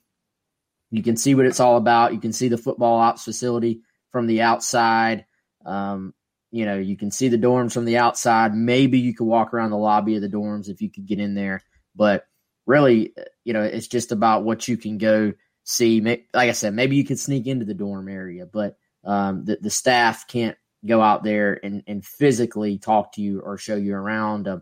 You 0.90 1.02
can 1.02 1.16
see 1.16 1.34
what 1.34 1.46
it's 1.46 1.60
all 1.60 1.76
about. 1.76 2.14
You 2.14 2.20
can 2.20 2.32
see 2.32 2.48
the 2.48 2.58
football 2.58 2.98
ops 2.98 3.24
facility 3.24 3.82
from 4.10 4.26
the 4.26 4.40
outside. 4.40 5.26
Um, 5.66 6.14
you 6.50 6.64
know, 6.64 6.78
you 6.78 6.96
can 6.96 7.10
see 7.10 7.28
the 7.28 7.36
dorms 7.36 7.72
from 7.72 7.84
the 7.84 7.98
outside. 7.98 8.54
Maybe 8.54 8.98
you 8.98 9.14
could 9.14 9.26
walk 9.26 9.52
around 9.52 9.70
the 9.70 9.76
lobby 9.76 10.16
of 10.16 10.22
the 10.22 10.28
dorms 10.28 10.68
if 10.68 10.80
you 10.80 10.90
could 10.90 11.06
get 11.06 11.18
in 11.18 11.34
there. 11.34 11.62
But 11.96 12.24
really, 12.64 13.12
you 13.44 13.52
know, 13.52 13.62
it's 13.62 13.88
just 13.88 14.12
about 14.12 14.44
what 14.44 14.68
you 14.68 14.76
can 14.76 14.98
go 14.98 15.32
see. 15.64 16.00
Like 16.00 16.24
I 16.34 16.52
said, 16.52 16.74
maybe 16.74 16.96
you 16.96 17.04
could 17.04 17.18
sneak 17.18 17.46
into 17.46 17.64
the 17.64 17.74
dorm 17.74 18.08
area, 18.08 18.46
but 18.46 18.76
um, 19.04 19.44
the, 19.44 19.58
the 19.60 19.70
staff 19.70 20.28
can't 20.28 20.56
go 20.86 21.00
out 21.00 21.24
there 21.24 21.58
and, 21.64 21.82
and 21.86 22.04
physically 22.04 22.78
talk 22.78 23.12
to 23.14 23.22
you 23.22 23.40
or 23.40 23.58
show 23.58 23.76
you 23.76 23.94
around. 23.94 24.46
Uh, 24.46 24.58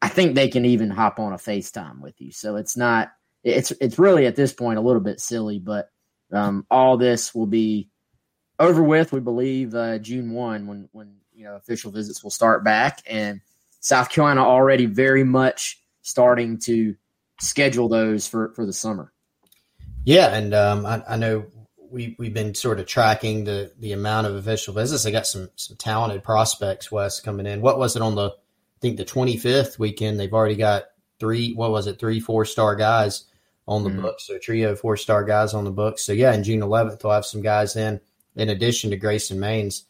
I 0.00 0.08
think 0.08 0.34
they 0.34 0.48
can 0.48 0.64
even 0.64 0.90
hop 0.90 1.18
on 1.18 1.32
a 1.32 1.36
FaceTime 1.36 2.00
with 2.00 2.20
you. 2.20 2.30
So 2.30 2.56
it's 2.56 2.76
not, 2.76 3.08
it's, 3.42 3.72
it's 3.72 3.98
really 3.98 4.26
at 4.26 4.36
this 4.36 4.52
point 4.52 4.78
a 4.78 4.82
little 4.82 5.00
bit 5.00 5.20
silly, 5.20 5.58
but 5.58 5.90
um, 6.32 6.66
all 6.70 6.96
this 6.96 7.34
will 7.34 7.46
be 7.46 7.88
over 8.58 8.82
with, 8.82 9.12
we 9.12 9.20
believe, 9.20 9.74
uh, 9.74 9.98
June 9.98 10.32
1 10.32 10.66
when, 10.66 10.88
when, 10.92 11.16
you 11.32 11.44
know, 11.44 11.56
official 11.56 11.90
visits 11.90 12.22
will 12.22 12.30
start 12.30 12.64
back. 12.64 13.00
And 13.06 13.40
South 13.80 14.10
Carolina 14.10 14.42
already 14.42 14.86
very 14.86 15.24
much 15.24 15.82
starting 16.02 16.58
to 16.58 16.94
schedule 17.40 17.88
those 17.88 18.26
for, 18.26 18.52
for 18.54 18.66
the 18.66 18.72
summer. 18.72 19.12
Yeah. 20.08 20.34
And 20.34 20.54
um, 20.54 20.86
I, 20.86 21.02
I 21.06 21.16
know 21.16 21.44
we 21.90 22.16
we've 22.18 22.32
been 22.32 22.54
sort 22.54 22.80
of 22.80 22.86
tracking 22.86 23.44
the 23.44 23.72
the 23.78 23.92
amount 23.92 24.26
of 24.26 24.36
official 24.36 24.72
visits. 24.72 25.02
They 25.02 25.12
got 25.12 25.26
some 25.26 25.50
some 25.56 25.76
talented 25.76 26.24
prospects, 26.24 26.90
West 26.90 27.24
coming 27.24 27.44
in. 27.44 27.60
What 27.60 27.78
was 27.78 27.94
it 27.94 28.00
on 28.00 28.14
the 28.14 28.30
I 28.30 28.80
think 28.80 28.96
the 28.96 29.04
25th 29.04 29.78
weekend? 29.78 30.18
They've 30.18 30.32
already 30.32 30.56
got 30.56 30.84
three. 31.20 31.52
What 31.52 31.72
was 31.72 31.86
it? 31.86 31.98
Three 31.98 32.20
four 32.20 32.46
star 32.46 32.74
guys 32.74 33.24
on 33.66 33.84
the 33.84 33.90
mm-hmm. 33.90 34.00
books. 34.00 34.26
So 34.26 34.38
trio 34.38 34.74
four 34.74 34.96
star 34.96 35.24
guys 35.24 35.52
on 35.52 35.64
the 35.64 35.70
books. 35.70 36.04
So 36.04 36.14
yeah, 36.14 36.32
in 36.32 36.42
June 36.42 36.60
11th 36.60 37.04
we'll 37.04 37.12
have 37.12 37.26
some 37.26 37.42
guys 37.42 37.76
in. 37.76 38.00
In 38.34 38.48
addition 38.48 38.88
to 38.90 38.96
Grayson 38.96 39.38
Maines, 39.38 39.82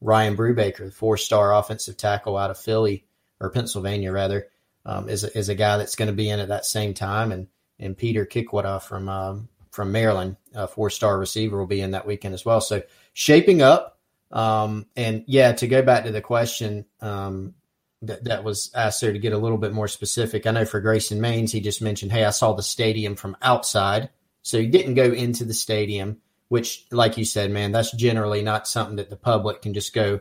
Ryan 0.00 0.36
Brubaker, 0.36 0.92
four 0.92 1.16
star 1.16 1.54
offensive 1.54 1.96
tackle 1.96 2.36
out 2.36 2.50
of 2.50 2.58
Philly 2.58 3.04
or 3.38 3.50
Pennsylvania 3.50 4.10
rather, 4.10 4.48
um, 4.84 5.08
is 5.08 5.22
a, 5.22 5.38
is 5.38 5.48
a 5.48 5.54
guy 5.54 5.76
that's 5.76 5.94
going 5.94 6.08
to 6.08 6.12
be 6.12 6.28
in 6.28 6.40
at 6.40 6.48
that 6.48 6.66
same 6.66 6.92
time, 6.92 7.30
and 7.30 7.46
and 7.78 7.96
Peter 7.96 8.26
Kikwada 8.26 8.82
from 8.82 9.08
um, 9.08 9.48
from 9.70 9.92
Maryland, 9.92 10.36
a 10.54 10.66
four 10.66 10.90
star 10.90 11.18
receiver, 11.18 11.58
will 11.58 11.66
be 11.66 11.80
in 11.80 11.92
that 11.92 12.06
weekend 12.06 12.34
as 12.34 12.44
well. 12.44 12.60
So 12.60 12.82
shaping 13.12 13.62
up. 13.62 13.98
Um, 14.32 14.86
and 14.96 15.24
yeah, 15.26 15.52
to 15.52 15.66
go 15.66 15.82
back 15.82 16.04
to 16.04 16.12
the 16.12 16.20
question 16.20 16.86
um, 17.00 17.54
that, 18.02 18.24
that 18.24 18.44
was 18.44 18.70
asked 18.74 19.00
there 19.00 19.12
to 19.12 19.18
get 19.18 19.32
a 19.32 19.38
little 19.38 19.58
bit 19.58 19.72
more 19.72 19.88
specific, 19.88 20.46
I 20.46 20.52
know 20.52 20.64
for 20.64 20.80
Grayson 20.80 21.20
Maines, 21.20 21.50
he 21.50 21.60
just 21.60 21.82
mentioned, 21.82 22.12
hey, 22.12 22.24
I 22.24 22.30
saw 22.30 22.52
the 22.52 22.62
stadium 22.62 23.16
from 23.16 23.36
outside. 23.42 24.10
So 24.42 24.58
he 24.58 24.68
didn't 24.68 24.94
go 24.94 25.04
into 25.04 25.44
the 25.44 25.54
stadium, 25.54 26.18
which, 26.48 26.86
like 26.92 27.18
you 27.18 27.24
said, 27.24 27.50
man, 27.50 27.72
that's 27.72 27.92
generally 27.92 28.42
not 28.42 28.68
something 28.68 28.96
that 28.96 29.10
the 29.10 29.16
public 29.16 29.62
can 29.62 29.74
just 29.74 29.92
go 29.92 30.20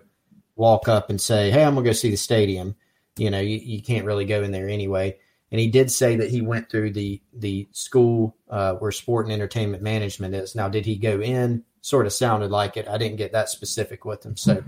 walk 0.56 0.88
up 0.88 1.10
and 1.10 1.22
say, 1.22 1.52
hey, 1.52 1.64
I'm 1.64 1.76
going 1.76 1.86
to 1.86 1.90
go 1.90 1.94
see 1.94 2.10
the 2.10 2.18
stadium. 2.18 2.76
You 3.16 3.30
know, 3.30 3.40
you, 3.40 3.58
you 3.58 3.82
can't 3.82 4.06
really 4.06 4.26
go 4.26 4.44
in 4.44 4.52
there 4.52 4.68
anyway 4.70 5.18
and 5.52 5.60
he 5.60 5.68
did 5.68 5.92
say 5.92 6.16
that 6.18 6.30
he 6.30 6.42
went 6.42 6.70
through 6.70 6.92
the 6.92 7.22
the 7.34 7.68
school 7.72 8.36
uh, 8.50 8.74
where 8.74 8.92
sport 8.92 9.26
and 9.26 9.34
entertainment 9.34 9.82
management 9.82 10.36
is. 10.36 10.56
Now, 10.56 10.70
did 10.70 10.86
he 10.86 10.96
go 10.96 11.22
in? 11.22 11.64
Sort 11.82 12.06
of 12.06 12.14
sounded 12.14 12.52
like 12.52 12.78
it. 12.78 12.88
I 12.88 12.98
didn't 12.98 13.18
get 13.18 13.32
that 13.32 13.50
specific 13.50 14.06
with 14.06 14.26
him. 14.26 14.38
So 14.38 14.64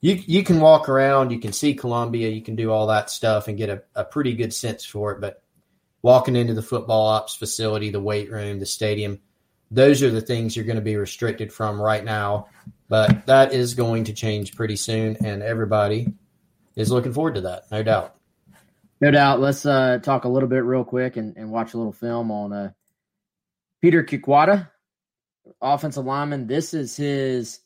you 0.00 0.22
you 0.26 0.42
can 0.42 0.60
walk 0.60 0.88
around, 0.88 1.30
you 1.30 1.38
can 1.38 1.52
see 1.52 1.74
Columbia, 1.74 2.30
you 2.30 2.42
can 2.42 2.56
do 2.56 2.70
all 2.70 2.86
that 2.88 3.10
stuff 3.10 3.48
and 3.48 3.58
get 3.58 3.70
a, 3.70 3.82
a 3.94 4.04
pretty 4.04 4.34
good 4.34 4.52
sense 4.52 4.84
for 4.84 5.12
it. 5.12 5.20
But 5.20 5.42
walking 6.02 6.36
into 6.36 6.54
the 6.54 6.62
football 6.62 7.06
ops 7.06 7.34
facility, 7.34 7.90
the 7.90 8.00
weight 8.00 8.30
room, 8.30 8.58
the 8.58 8.66
stadium, 8.66 9.20
those 9.70 10.02
are 10.02 10.10
the 10.10 10.20
things 10.20 10.56
you're 10.56 10.64
going 10.64 10.76
to 10.76 10.82
be 10.82 10.96
restricted 10.96 11.52
from 11.52 11.80
right 11.80 12.04
now. 12.04 12.48
But 12.88 13.26
that 13.26 13.52
is 13.52 13.74
going 13.74 14.04
to 14.04 14.12
change 14.12 14.54
pretty 14.54 14.76
soon, 14.76 15.16
and 15.24 15.42
everybody 15.42 16.12
is 16.76 16.90
looking 16.90 17.12
forward 17.12 17.34
to 17.34 17.40
that, 17.42 17.70
no 17.70 17.82
doubt. 17.82 18.16
No 19.00 19.10
doubt. 19.10 19.40
Let's 19.40 19.66
uh, 19.66 19.98
talk 20.02 20.24
a 20.24 20.28
little 20.28 20.48
bit 20.48 20.64
real 20.64 20.84
quick 20.84 21.16
and, 21.16 21.36
and 21.36 21.50
watch 21.50 21.74
a 21.74 21.76
little 21.76 21.92
film 21.92 22.30
on 22.30 22.52
uh, 22.52 22.72
Peter 23.82 24.02
Kikwada, 24.02 24.70
offensive 25.60 26.04
lineman. 26.04 26.46
This 26.46 26.72
is 26.72 26.96
his, 26.96 27.60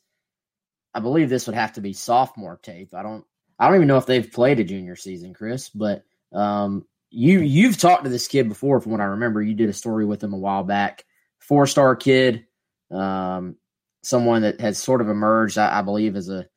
I 0.93 0.99
believe 0.99 1.29
this 1.29 1.47
would 1.47 1.55
have 1.55 1.73
to 1.73 1.81
be 1.81 1.93
sophomore 1.93 2.59
tape. 2.61 2.93
I 2.93 3.01
don't, 3.01 3.23
I 3.57 3.67
don't 3.67 3.75
even 3.75 3.87
know 3.87 3.97
if 3.97 4.05
they've 4.05 4.31
played 4.31 4.59
a 4.59 4.63
junior 4.63 4.95
season, 4.95 5.33
Chris. 5.33 5.69
But 5.69 6.03
um, 6.33 6.85
you 7.11 7.41
you've 7.41 7.77
talked 7.77 8.03
to 8.05 8.09
this 8.09 8.27
kid 8.27 8.49
before, 8.49 8.81
from 8.81 8.91
what 8.91 9.01
I 9.01 9.05
remember. 9.05 9.41
You 9.41 9.53
did 9.53 9.69
a 9.69 9.73
story 9.73 10.03
with 10.05 10.23
him 10.23 10.33
a 10.33 10.37
while 10.37 10.63
back. 10.63 11.05
Four 11.39 11.67
star 11.67 11.95
kid, 11.95 12.45
um, 12.89 13.55
someone 14.03 14.41
that 14.41 14.59
has 14.61 14.77
sort 14.77 15.01
of 15.01 15.09
emerged, 15.09 15.57
I, 15.57 15.79
I 15.79 15.81
believe, 15.81 16.15
as 16.15 16.29
a 16.29 16.47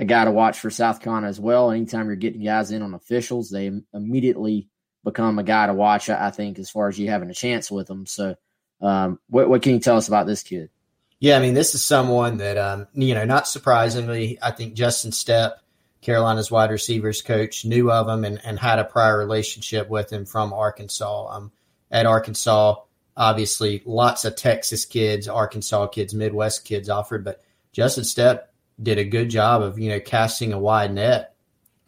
a 0.00 0.04
guy 0.06 0.24
to 0.24 0.30
watch 0.30 0.58
for 0.58 0.70
South 0.70 1.02
Carolina 1.02 1.28
as 1.28 1.38
well. 1.38 1.70
Anytime 1.70 2.06
you're 2.06 2.16
getting 2.16 2.42
guys 2.42 2.70
in 2.70 2.80
on 2.80 2.94
officials, 2.94 3.50
they 3.50 3.70
immediately 3.92 4.66
become 5.04 5.38
a 5.38 5.42
guy 5.42 5.66
to 5.66 5.74
watch. 5.74 6.08
I 6.08 6.30
think 6.30 6.58
as 6.58 6.70
far 6.70 6.88
as 6.88 6.98
you 6.98 7.10
having 7.10 7.28
a 7.28 7.34
chance 7.34 7.70
with 7.70 7.86
them. 7.86 8.06
So, 8.06 8.34
um, 8.80 9.20
what, 9.28 9.50
what 9.50 9.60
can 9.62 9.74
you 9.74 9.78
tell 9.78 9.98
us 9.98 10.08
about 10.08 10.26
this 10.26 10.42
kid? 10.42 10.70
Yeah, 11.18 11.36
I 11.36 11.40
mean, 11.40 11.52
this 11.52 11.74
is 11.74 11.84
someone 11.84 12.38
that 12.38 12.56
um, 12.56 12.88
you 12.94 13.14
know, 13.14 13.26
not 13.26 13.46
surprisingly, 13.46 14.38
I 14.42 14.52
think 14.52 14.72
Justin 14.72 15.10
Stepp, 15.10 15.56
Carolina's 16.00 16.50
wide 16.50 16.70
receivers 16.70 17.20
coach, 17.20 17.66
knew 17.66 17.92
of 17.92 18.08
him 18.08 18.24
and, 18.24 18.40
and 18.42 18.58
had 18.58 18.78
a 18.78 18.84
prior 18.84 19.18
relationship 19.18 19.90
with 19.90 20.10
him 20.10 20.24
from 20.24 20.54
Arkansas. 20.54 21.28
Um, 21.28 21.52
at 21.90 22.06
Arkansas, 22.06 22.76
obviously, 23.18 23.82
lots 23.84 24.24
of 24.24 24.34
Texas 24.34 24.86
kids, 24.86 25.28
Arkansas 25.28 25.88
kids, 25.88 26.14
Midwest 26.14 26.64
kids 26.64 26.88
offered, 26.88 27.22
but 27.22 27.42
Justin 27.72 28.04
Stepp 28.04 28.44
did 28.82 28.98
a 28.98 29.04
good 29.04 29.28
job 29.28 29.62
of 29.62 29.78
you 29.78 29.90
know 29.90 30.00
casting 30.00 30.52
a 30.52 30.58
wide 30.58 30.92
net 30.92 31.34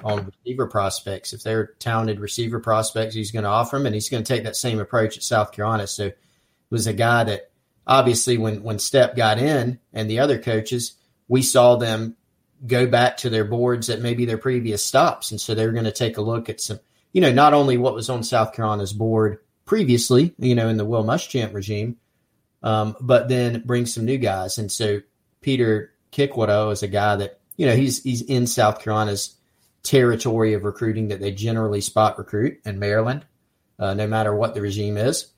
on 0.05 0.27
receiver 0.27 0.67
prospects. 0.67 1.33
If 1.33 1.43
they're 1.43 1.75
talented 1.79 2.21
receiver 2.21 2.61
prospects, 2.61 3.15
he's 3.15 3.31
going 3.31 3.45
to 3.45 3.49
offer 3.49 3.77
them, 3.77 3.87
and 3.87 3.95
he's 3.95 4.09
going 4.09 4.23
to 4.23 4.33
take 4.33 4.45
that 4.45 4.57
same 4.57 4.81
approach 4.81 5.17
at 5.17 5.23
South 5.23 5.53
Carolina. 5.53 5.87
So 5.87 6.07
it 6.07 6.19
was 6.71 6.87
a 6.87 6.93
guy 6.93 7.25
that 7.25 7.51
obviously 7.87 8.39
when 8.39 8.63
when 8.63 8.77
Stepp 8.77 9.17
got 9.17 9.39
in 9.39 9.79
and 9.93 10.11
the 10.11 10.19
other 10.19 10.39
coaches, 10.39 10.95
we 11.29 11.43
saw 11.43 11.77
them 11.77 12.17
go 12.67 12.87
back 12.87 13.17
to 13.19 13.31
their 13.31 13.45
boards 13.45 13.91
at 13.91 14.01
maybe 14.01 14.25
their 14.25 14.39
previous 14.39 14.85
stops, 14.85 15.31
and 15.31 15.41
so 15.41 15.55
they 15.55 15.67
were 15.67 15.73
going 15.73 15.85
to 15.85 15.93
take 15.93 16.17
a 16.17 16.23
look 16.23 16.49
at 16.49 16.61
some, 16.61 16.81
you 17.13 17.21
know, 17.21 17.33
not 17.33 17.55
only 17.55 17.77
what 17.77 17.95
was 17.95 18.09
on 18.09 18.23
South 18.23 18.53
Carolina's 18.53 18.93
board 18.93 19.39
previously, 19.65 20.35
you 20.39 20.55
know, 20.55 20.69
in 20.69 20.77
the 20.77 20.85
Will 20.85 21.05
Muschamp 21.05 21.55
regime, 21.55 21.97
um, 22.63 22.95
but 23.01 23.29
then 23.29 23.63
bring 23.65 23.87
some 23.87 24.05
new 24.05 24.19
guys, 24.19 24.59
and 24.59 24.71
so 24.71 25.01
Peter 25.41 25.92
Kikwada 26.13 26.71
is 26.73 26.83
a 26.83 26.89
guy 26.89 27.17
that 27.17 27.41
you 27.57 27.67
know 27.67 27.75
he's 27.75 28.03
he's 28.03 28.23
in 28.23 28.47
South 28.47 28.81
Carolina's 28.81 29.37
territory 29.83 30.55
of 30.55 30.65
recruiting 30.65 31.09
that 31.09 31.21
they 31.21 31.33
generally 31.33 31.81
spot 31.81 32.19
recruit 32.19 32.61
in 32.65 32.79
Maryland, 32.79 33.25
uh, 33.79 33.95
no 33.95 34.07
matter 34.07 34.35
what 34.35 34.55
the 34.55 34.61
regime 34.61 34.97
is. 34.97 35.33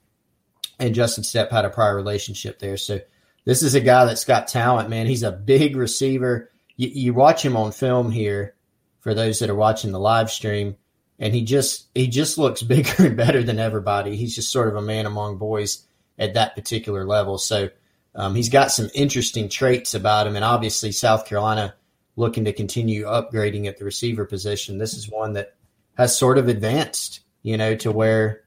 And 0.78 0.94
Justin 0.94 1.24
Stepp 1.24 1.50
had 1.50 1.64
a 1.64 1.70
prior 1.70 1.94
relationship 1.94 2.58
there, 2.58 2.76
so 2.76 3.00
this 3.44 3.62
is 3.62 3.74
a 3.74 3.80
guy 3.80 4.04
that's 4.04 4.24
got 4.24 4.48
talent, 4.48 4.90
man. 4.90 5.06
He's 5.06 5.22
a 5.22 5.30
big 5.30 5.76
receiver. 5.76 6.50
You, 6.76 6.88
you 6.88 7.14
watch 7.14 7.44
him 7.44 7.56
on 7.56 7.72
film 7.72 8.10
here 8.10 8.54
for 9.00 9.14
those 9.14 9.38
that 9.38 9.50
are 9.50 9.54
watching 9.54 9.92
the 9.92 10.00
live 10.00 10.30
stream, 10.30 10.76
and 11.18 11.34
he 11.34 11.44
just 11.44 11.88
he 11.94 12.08
just 12.08 12.38
looks 12.38 12.62
bigger 12.64 13.06
and 13.06 13.16
better 13.16 13.42
than 13.42 13.58
everybody. 13.58 14.16
He's 14.16 14.34
just 14.34 14.50
sort 14.50 14.68
of 14.68 14.76
a 14.76 14.82
man 14.82 15.06
among 15.06 15.38
boys 15.38 15.86
at 16.18 16.34
that 16.34 16.54
particular 16.54 17.04
level. 17.04 17.38
So 17.38 17.68
um, 18.14 18.34
he's 18.34 18.48
got 18.48 18.70
some 18.70 18.90
interesting 18.94 19.48
traits 19.48 19.94
about 19.94 20.26
him, 20.26 20.36
and 20.36 20.44
obviously 20.44 20.92
South 20.92 21.26
Carolina 21.26 21.74
looking 22.16 22.44
to 22.44 22.52
continue 22.52 23.04
upgrading 23.04 23.66
at 23.66 23.78
the 23.78 23.84
receiver 23.84 24.24
position. 24.24 24.78
This 24.78 24.94
is 24.94 25.10
one 25.10 25.32
that 25.32 25.54
has 25.96 26.16
sort 26.16 26.38
of 26.38 26.48
advanced, 26.48 27.20
you 27.42 27.56
know, 27.56 27.74
to 27.76 27.90
where 27.90 28.42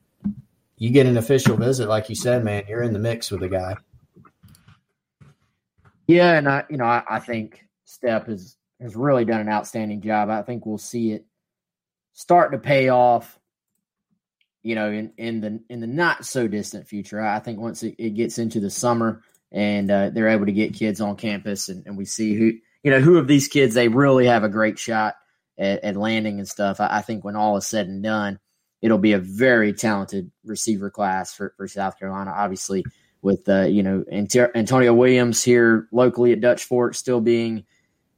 you 0.78 0.90
get 0.90 1.06
an 1.06 1.18
official 1.18 1.58
visit, 1.58 1.90
like 1.90 2.08
you 2.10 2.16
said, 2.16 2.44
man, 2.44 2.64
you're 2.68 2.84
in 2.84 2.94
the 2.94 3.00
mix 3.00 3.30
with 3.30 3.42
the 3.42 3.50
guy. 3.50 3.76
Yeah, 6.08 6.38
and 6.38 6.48
I, 6.48 6.64
you 6.70 6.78
know, 6.78 6.86
I, 6.86 7.04
I 7.10 7.20
think 7.20 7.66
Stepp 7.86 8.28
has 8.28 8.56
has 8.80 8.96
really 8.96 9.26
done 9.26 9.42
an 9.42 9.50
outstanding 9.50 10.02
job. 10.02 10.30
I 10.30 10.44
think 10.44 10.66
we'll 10.66 10.78
see 10.78 11.12
it 11.12 11.26
start 12.14 12.52
to 12.52 12.58
pay 12.58 12.90
off 12.90 13.38
you 14.68 14.76
know, 14.76 14.92
in, 14.92 15.14
in 15.18 15.40
the 15.40 15.62
in 15.70 15.80
the 15.80 15.88
not 15.88 16.26
so 16.26 16.46
distant 16.46 16.90
future. 16.90 17.22
I 17.22 17.40
think 17.40 17.58
once 17.58 17.84
it, 17.84 17.96
it 17.98 18.16
gets 18.16 18.38
into 18.38 18.60
the 18.60 18.70
summer, 18.70 19.22
and 19.52 19.90
uh, 19.90 20.10
they're 20.10 20.30
able 20.30 20.46
to 20.46 20.52
get 20.52 20.74
kids 20.74 21.02
on 21.02 21.16
campus, 21.16 21.70
and, 21.70 21.86
and, 21.86 21.98
we 21.98 22.06
see 22.06 22.36
who 22.36 22.54
you 22.84 22.92
know 22.92 23.00
who 23.00 23.18
of 23.18 23.28
these 23.28 23.48
kids 23.48 23.74
they 23.74 23.88
really 23.88 24.26
have 24.26 24.44
a 24.44 24.50
great 24.50 24.78
shot 24.78 25.16
at, 25.58 25.84
at 25.84 25.96
landing 25.96 26.40
and 26.40 26.48
stuff. 26.48 26.80
I, 26.80 26.98
I, 26.98 27.02
think 27.02 27.24
when 27.24 27.36
all 27.36 27.58
is 27.58 27.66
said 27.66 27.88
and 27.88 28.04
done, 28.04 28.40
it'll 28.82 28.98
be 28.98 29.14
a 29.14 29.20
very 29.20 29.74
talented 29.74 30.32
receiver 30.44 30.90
class 30.90 31.34
for, 31.34 31.54
for 31.58 31.68
South 31.68 31.98
Carolina. 31.98 32.32
Obviously, 32.36 32.84
with 33.22 33.48
uh, 33.50 33.62
you 33.62 33.84
know 33.84 34.04
Antonio 34.12 34.94
Williams 34.94 35.44
here 35.44 35.88
locally 35.92 36.34
at 36.34 36.42
Dutch 36.42 36.66
Fork 36.66 36.96
still 36.96 37.22
being 37.22 37.66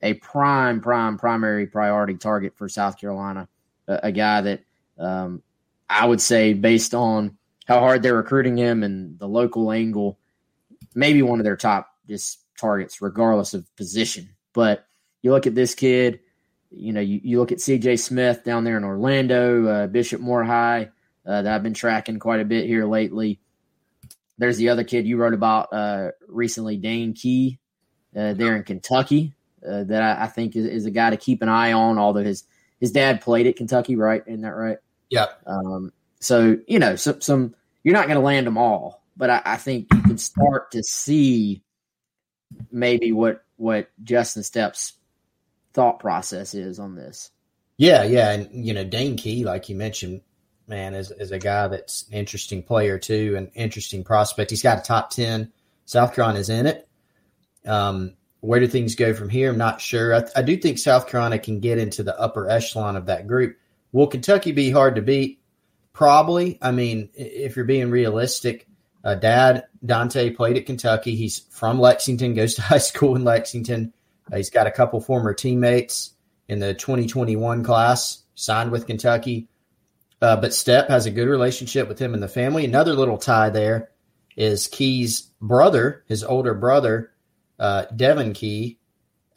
a 0.01 0.13
prime, 0.15 0.81
prime, 0.81 1.17
primary 1.17 1.67
priority 1.67 2.15
target 2.15 2.55
for 2.55 2.69
South 2.69 2.99
Carolina, 2.99 3.47
a, 3.87 3.99
a 4.03 4.11
guy 4.11 4.41
that 4.41 4.63
um, 4.97 5.43
I 5.89 6.05
would 6.05 6.21
say 6.21 6.53
based 6.53 6.93
on 6.93 7.37
how 7.65 7.79
hard 7.79 8.01
they're 8.01 8.15
recruiting 8.15 8.57
him 8.57 8.83
and 8.83 9.19
the 9.19 9.27
local 9.27 9.71
angle 9.71 10.18
maybe 10.99 11.21
one 11.21 11.39
of 11.39 11.45
their 11.45 11.57
top 11.57 11.89
just 12.07 12.39
targets, 12.57 13.01
regardless 13.01 13.53
of 13.53 13.73
position. 13.75 14.29
But 14.53 14.85
you 15.21 15.31
look 15.31 15.47
at 15.47 15.55
this 15.55 15.73
kid, 15.73 16.19
you 16.69 16.93
know, 16.93 17.01
you, 17.01 17.19
you 17.23 17.39
look 17.39 17.51
at 17.51 17.59
CJ 17.59 17.99
Smith 17.99 18.43
down 18.43 18.63
there 18.63 18.77
in 18.77 18.83
Orlando, 18.83 19.67
uh, 19.67 19.87
Bishop 19.87 20.21
Moore 20.21 20.43
High, 20.43 20.91
uh, 21.25 21.41
that 21.41 21.53
I've 21.53 21.63
been 21.63 21.73
tracking 21.73 22.19
quite 22.19 22.41
a 22.41 22.45
bit 22.45 22.65
here 22.65 22.85
lately. 22.85 23.39
There's 24.37 24.57
the 24.57 24.69
other 24.69 24.83
kid 24.83 25.07
you 25.07 25.17
wrote 25.17 25.33
about 25.33 25.73
uh, 25.73 26.11
recently, 26.27 26.77
Dane 26.77 27.13
Key, 27.13 27.59
uh, 28.15 28.33
there 28.33 28.55
in 28.55 28.63
Kentucky, 28.63 29.33
uh, 29.67 29.83
that 29.85 30.01
I, 30.01 30.23
I 30.23 30.27
think 30.27 30.55
is, 30.55 30.65
is, 30.65 30.85
a 30.85 30.91
guy 30.91 31.09
to 31.09 31.17
keep 31.17 31.41
an 31.41 31.49
eye 31.49 31.73
on. 31.73 31.97
Although 31.97 32.23
his 32.23 32.45
his 32.79 32.91
dad 32.91 33.21
played 33.21 33.47
at 33.47 33.57
Kentucky, 33.57 33.95
right? 33.97 34.23
Isn't 34.25 34.41
that 34.41 34.55
right? 34.55 34.77
Yeah. 35.09 35.27
Um, 35.45 35.91
so 36.21 36.57
you 36.67 36.79
know, 36.79 36.95
some, 36.95 37.19
some 37.19 37.55
you're 37.83 37.93
not 37.93 38.07
going 38.07 38.17
to 38.17 38.23
land 38.23 38.47
them 38.47 38.57
all, 38.57 38.98
but 39.19 39.29
I, 39.29 39.41
I 39.45 39.57
think 39.57 39.93
you 39.93 40.01
can 40.01 40.17
start 40.17 40.71
to 40.71 40.81
see 40.81 41.61
maybe 42.71 43.11
what 43.11 43.43
what 43.57 43.89
Justin 44.01 44.41
Stepp's 44.41 44.93
thought 45.73 45.99
process 45.99 46.55
is 46.55 46.79
on 46.79 46.95
this. 46.95 47.29
Yeah, 47.77 48.03
yeah, 48.03 48.31
and 48.31 48.65
you 48.65 48.73
know 48.73 48.85
Dane 48.85 49.17
Key, 49.17 49.43
like 49.43 49.69
you 49.69 49.75
mentioned, 49.75 50.21
man, 50.67 50.95
is 50.95 51.11
is 51.11 51.31
a 51.31 51.37
guy 51.37 51.67
that's 51.67 52.07
an 52.07 52.17
interesting 52.17 52.63
player 52.63 52.97
too, 52.97 53.35
an 53.37 53.51
interesting 53.53 54.03
prospect. 54.03 54.49
He's 54.49 54.63
got 54.63 54.79
a 54.79 54.81
top 54.81 55.11
ten. 55.11 55.51
South 55.85 56.15
Carolina 56.15 56.39
is 56.39 56.49
in 56.49 56.65
it. 56.65 56.87
Um, 57.65 58.15
where 58.39 58.61
do 58.61 58.67
things 58.67 58.95
go 58.95 59.13
from 59.13 59.27
here? 59.27 59.51
I'm 59.51 59.57
not 59.57 59.81
sure. 59.81 60.15
I, 60.15 60.23
I, 60.37 60.41
do 60.43 60.55
think 60.55 60.77
South 60.77 61.07
Carolina 61.09 61.39
can 61.39 61.59
get 61.59 61.77
into 61.77 62.03
the 62.03 62.17
upper 62.17 62.49
echelon 62.49 62.95
of 62.95 63.07
that 63.07 63.27
group. 63.27 63.57
Will 63.91 64.07
Kentucky 64.07 64.53
be 64.53 64.69
hard 64.69 64.95
to 64.95 65.01
beat? 65.01 65.41
Probably. 65.91 66.57
I 66.61 66.71
mean, 66.71 67.09
if 67.15 67.57
you're 67.57 67.65
being 67.65 67.89
realistic, 67.89 68.68
uh, 69.03 69.15
Dad 69.15 69.65
Dante 69.85 70.29
played 70.31 70.57
at 70.57 70.65
Kentucky. 70.65 71.15
He's 71.15 71.39
from 71.49 71.79
Lexington, 71.79 72.33
goes 72.33 72.55
to 72.55 72.61
high 72.63 72.79
school 72.79 73.15
in 73.15 73.23
Lexington. 73.23 73.93
Uh, 74.31 74.37
he's 74.37 74.49
got 74.49 74.67
a 74.67 74.71
couple 74.71 74.99
former 75.01 75.33
teammates 75.33 76.13
in 76.47 76.59
the 76.59 76.73
2021 76.73 77.63
class, 77.63 78.23
signed 78.35 78.71
with 78.71 78.87
Kentucky. 78.87 79.47
Uh, 80.21 80.35
but 80.35 80.51
Stepp 80.51 80.89
has 80.89 81.05
a 81.05 81.11
good 81.11 81.27
relationship 81.29 81.87
with 81.87 81.99
him 81.99 82.13
and 82.13 82.21
the 82.21 82.27
family. 82.27 82.65
Another 82.65 82.93
little 82.93 83.17
tie 83.17 83.49
there 83.49 83.91
is 84.35 84.67
Key's 84.67 85.21
brother, 85.41 86.03
his 86.07 86.23
older 86.23 86.53
brother, 86.53 87.11
uh, 87.57 87.85
Devin 87.95 88.33
Key, 88.33 88.78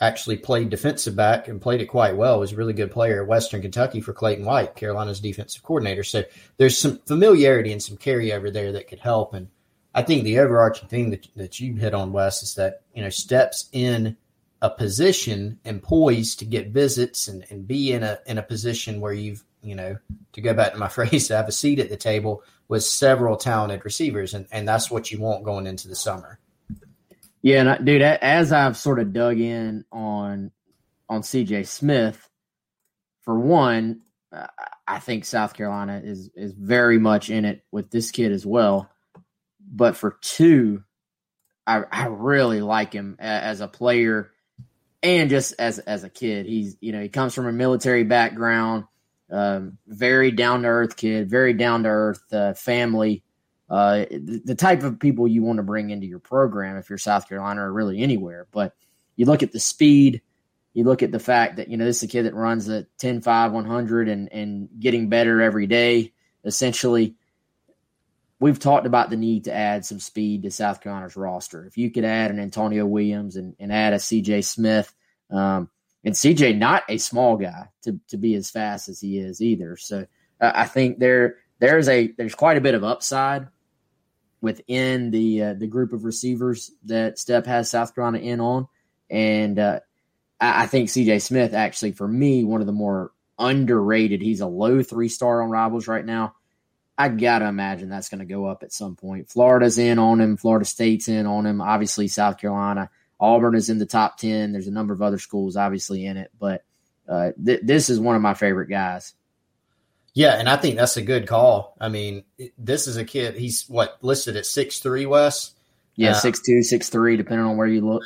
actually 0.03 0.37
played 0.37 0.69
defensive 0.69 1.15
back 1.15 1.47
and 1.47 1.63
played 1.63 1.81
it 1.81 1.87
quite 1.87 2.17
well. 2.17 2.41
Was 2.41 2.53
a 2.53 2.57
really 2.57 2.73
good 2.73 2.91
player 2.91 3.23
at 3.23 3.29
Western 3.29 3.63
Kentucky 3.63 4.01
for 4.01 4.13
Clayton 4.13 4.45
White, 4.45 4.75
Carolina's 4.75 5.21
defensive 5.21 5.63
coordinator. 5.63 6.03
So 6.03 6.25
there's 6.57 6.77
some 6.77 6.99
familiarity 7.07 7.73
and 7.73 7.83
some 7.83 7.97
carryover 7.97 8.53
there 8.53 8.73
that 8.73 8.89
could 8.89 8.99
help. 8.99 9.33
And 9.33 9.49
I 9.95 10.03
think 10.03 10.25
the 10.25 10.41
overarching 10.41 10.89
thing 10.89 11.11
that, 11.11 11.29
that 11.37 11.61
you 11.61 11.77
hit 11.77 11.95
on, 11.95 12.13
Wes, 12.13 12.43
is 12.43 12.57
that, 12.57 12.83
you 12.93 13.03
know, 13.03 13.11
Stepp's 13.11 13.69
in 13.73 14.17
a 14.61 14.71
position 14.71 15.61
and 15.65 15.83
poised 15.83 16.41
to 16.41 16.45
get 16.45 16.69
visits 16.69 17.29
and, 17.29 17.45
and 17.51 17.67
be 17.67 17.93
in 17.93 18.03
a 18.03 18.19
in 18.27 18.39
a 18.39 18.43
position 18.43 19.01
where 19.01 19.13
you've, 19.13 19.45
you 19.63 19.77
know, 19.77 19.97
to 20.33 20.41
go 20.41 20.53
back 20.53 20.73
to 20.73 20.79
my 20.79 20.89
phrase, 20.89 21.29
have 21.29 21.49
a 21.49 21.53
seat 21.53 21.79
at 21.79 21.91
the 21.91 21.97
table 21.97 22.43
with 22.67 22.83
several 22.83 23.37
talented 23.37 23.85
receivers. 23.85 24.35
And, 24.35 24.47
and 24.51 24.67
that's 24.67 24.91
what 24.91 25.13
you 25.13 25.21
want 25.21 25.45
going 25.45 25.69
into 25.69 25.87
the 25.87 25.95
summer. 25.95 26.41
Yeah, 27.43 27.61
and 27.61 27.71
I, 27.71 27.79
dude, 27.79 28.03
as 28.03 28.53
I've 28.53 28.77
sort 28.77 29.01
of 29.01 29.13
dug 29.13 29.39
in 29.39 29.85
on 29.91 30.53
on 31.09 31.23
CJ 31.23 31.67
Smith, 31.67 32.29
for 33.23 33.39
one, 33.39 34.03
I 34.87 34.99
think 35.01 35.25
South 35.25 35.55
Carolina 35.55 36.01
is 36.05 36.31
is 36.37 36.53
very 36.53 36.99
much 36.99 37.31
in 37.31 37.45
it 37.45 37.65
with 37.73 37.91
this 37.91 38.11
kid 38.11 38.33
as 38.33 38.47
well. 38.47 38.89
But 39.61 39.97
for 39.97 40.19
two, 40.21 40.85
I, 41.67 41.83
I 41.91 42.07
really 42.07 42.61
like 42.61 42.93
him 42.93 43.17
as 43.19 43.61
a 43.61 43.69
player 43.69 44.31
and 45.03 45.29
just 45.29 45.55
as 45.59 45.81
as 45.81 46.05
a 46.05 46.11
kid. 46.11 46.47
He's 46.47 46.77
you 46.81 46.93
know 46.93 47.03
he 47.03 47.09
comes 47.09 47.35
from 47.35 47.47
a 47.47 47.53
military 47.53 48.05
background, 48.05 48.85
um, 49.31 49.79
very 49.89 50.31
down 50.31 50.63
to 50.63 50.69
earth 50.69 50.97
kid, 50.97 51.29
very 51.29 51.55
down 51.55 51.83
to 51.83 51.89
earth 51.89 52.33
uh, 52.33 52.55
family 52.55 53.25
uh, 53.73 54.05
the 54.11 54.55
type 54.55 54.83
of 54.83 55.01
people 55.01 55.27
you 55.27 55.43
want 55.43 55.57
to 55.57 55.63
bring 55.63 55.89
into 55.89 56.07
your 56.07 56.19
program 56.19 56.77
if 56.77 56.91
you're 56.91 56.99
South 56.99 57.27
Carolina 57.27 57.63
or 57.63 57.73
really 57.73 58.03
anywhere. 58.03 58.47
But 58.51 58.75
you 59.17 59.25
look 59.25 59.43
at 59.43 59.51
the 59.51 59.61
speed, 59.61 60.21
you 60.75 60.85
look 60.85 61.03
at 61.03 61.11
the 61.11 61.19
fact 61.19 61.57
that, 61.57 61.69
you 61.69 61.79
know, 61.79 61.87
this 61.87 61.97
is 61.97 62.03
a 62.03 62.09
kid 62.09 62.25
that 62.25 62.35
runs 62.35 62.69
a 62.69 62.85
10, 62.99 63.23
5, 63.23 63.53
100 63.53 64.09
and, 64.11 64.31
and 64.31 64.69
getting 64.79 65.09
better 65.09 65.41
every 65.41 65.67
day. 65.67 66.13
Essentially, 66.45 67.15
we've 68.39 68.59
talked 68.59 68.87
about 68.87 69.09
the 69.09 69.17
need 69.17 69.45
to 69.45 69.55
add 69.55 69.87
some 69.87 70.01
speed 70.01 70.43
to 70.43 70.51
South 70.51 70.83
Carolina's 70.83 71.17
roster. 71.17 71.65
If 71.65 71.79
you 71.79 71.91
could 71.91 72.05
add 72.05 72.31
an 72.31 72.41
Antonio 72.41 72.85
Williams 72.85 73.37
and, 73.37 73.57
and 73.59 73.73
add 73.73 73.95
a 73.95 73.97
CJ 73.97 74.45
Smith, 74.45 74.95
um, 75.31 75.71
and 76.05 76.15
CJ 76.15 76.59
not 76.59 76.83
a 76.91 76.99
small 76.99 77.39
guy 77.39 77.71
to, 77.85 77.99
to 78.09 78.19
be 78.19 78.35
as 78.35 78.51
fast 78.51 78.91
as 78.91 79.01
he 79.01 79.19
is 79.19 79.41
either. 79.41 79.79
So 79.79 80.05
uh, 80.43 80.53
I 80.55 80.67
think 80.67 80.99
there 80.99 81.37
there's 81.59 81.89
a 81.89 82.09
there's 82.19 82.35
quite 82.35 82.59
a 82.59 82.61
bit 82.61 82.75
of 82.75 82.85
upside 82.85 83.49
within 84.43 85.11
the 85.11 85.43
uh, 85.43 85.55
the 85.55 85.69
group 85.69 85.95
of 85.95 86.05
receivers 86.05 86.73
that 86.85 87.17
Stepp 87.17 87.47
has 87.47 87.71
South 87.71 87.95
Carolina 87.95 88.19
in 88.19 88.41
on, 88.41 88.69
and 89.09 89.59
uh, 89.59 89.81
I, 90.39 90.65
I, 90.65 90.67
think 90.67 90.91
C.J. 90.91 91.21
Smith 91.21 91.55
actually 91.55 91.93
for 91.93 92.07
me 92.07 92.45
one 92.45 92.61
of 92.61 92.67
the 92.67 92.73
more 92.73 93.13
underrated. 93.39 94.21
He's 94.21 94.41
a 94.41 94.47
low 94.47 94.83
three 94.83 95.09
star 95.09 95.43
on 95.43 95.51
Rivals 95.51 95.89
right 95.89 96.05
now. 96.05 96.35
I 96.99 97.09
gotta 97.09 97.47
imagine 97.47 97.89
that's 97.89 98.11
going 98.11 98.19
to 98.19 98.27
go 98.27 98.45
up 98.45 98.63
at 98.63 98.73
some 98.73 98.97
point. 98.97 99.31
Florida's 99.31 99.79
in 99.79 99.99
on 99.99 100.21
him. 100.21 100.37
Florida 100.37 100.67
State's 100.67 101.09
in 101.09 101.27
on 101.27 101.47
him. 101.47 101.63
Obviously, 101.63 102.09
South 102.09 102.39
Carolina. 102.39 102.91
Auburn 103.19 103.55
is 103.55 103.71
in 103.71 103.79
the 103.79 103.87
top 103.87 104.19
ten. 104.19 104.53
There's 104.53 104.67
a 104.67 104.73
number 104.73 104.93
of 104.93 105.01
other 105.01 105.19
schools 105.19 105.57
obviously 105.57 106.05
in 106.05 106.17
it, 106.17 106.31
but 106.39 106.65
uh, 107.09 107.31
th- 107.43 107.61
this 107.63 107.89
is 107.89 108.01
one 108.01 108.17
of 108.17 108.23
my 108.23 108.35
favorite 108.35 108.69
guys. 108.69 109.15
Yeah, 110.15 110.35
and 110.39 110.49
I 110.49 110.57
think 110.57 110.77
that's 110.77 110.97
a 110.97 111.03
good 111.03 111.27
call. 111.27 111.75
I 111.81 111.89
mean, 111.89 112.25
this 112.59 112.87
is 112.87 112.97
a 112.97 113.05
kid. 113.05 113.35
He's 113.37 113.65
what 113.69 113.99
listed 114.03 114.37
at 114.37 114.47
six 114.47 114.79
three, 114.79 115.07
Wes. 115.07 115.53
Yeah, 115.97 116.11
uh, 116.11 116.15
six 116.15 116.41
two, 116.41 116.63
six 116.63 116.89
three, 116.89 117.17
depending 117.17 117.47
on 117.47 117.57
where 117.57 117.67
you 117.67 117.81
look. 117.81 118.03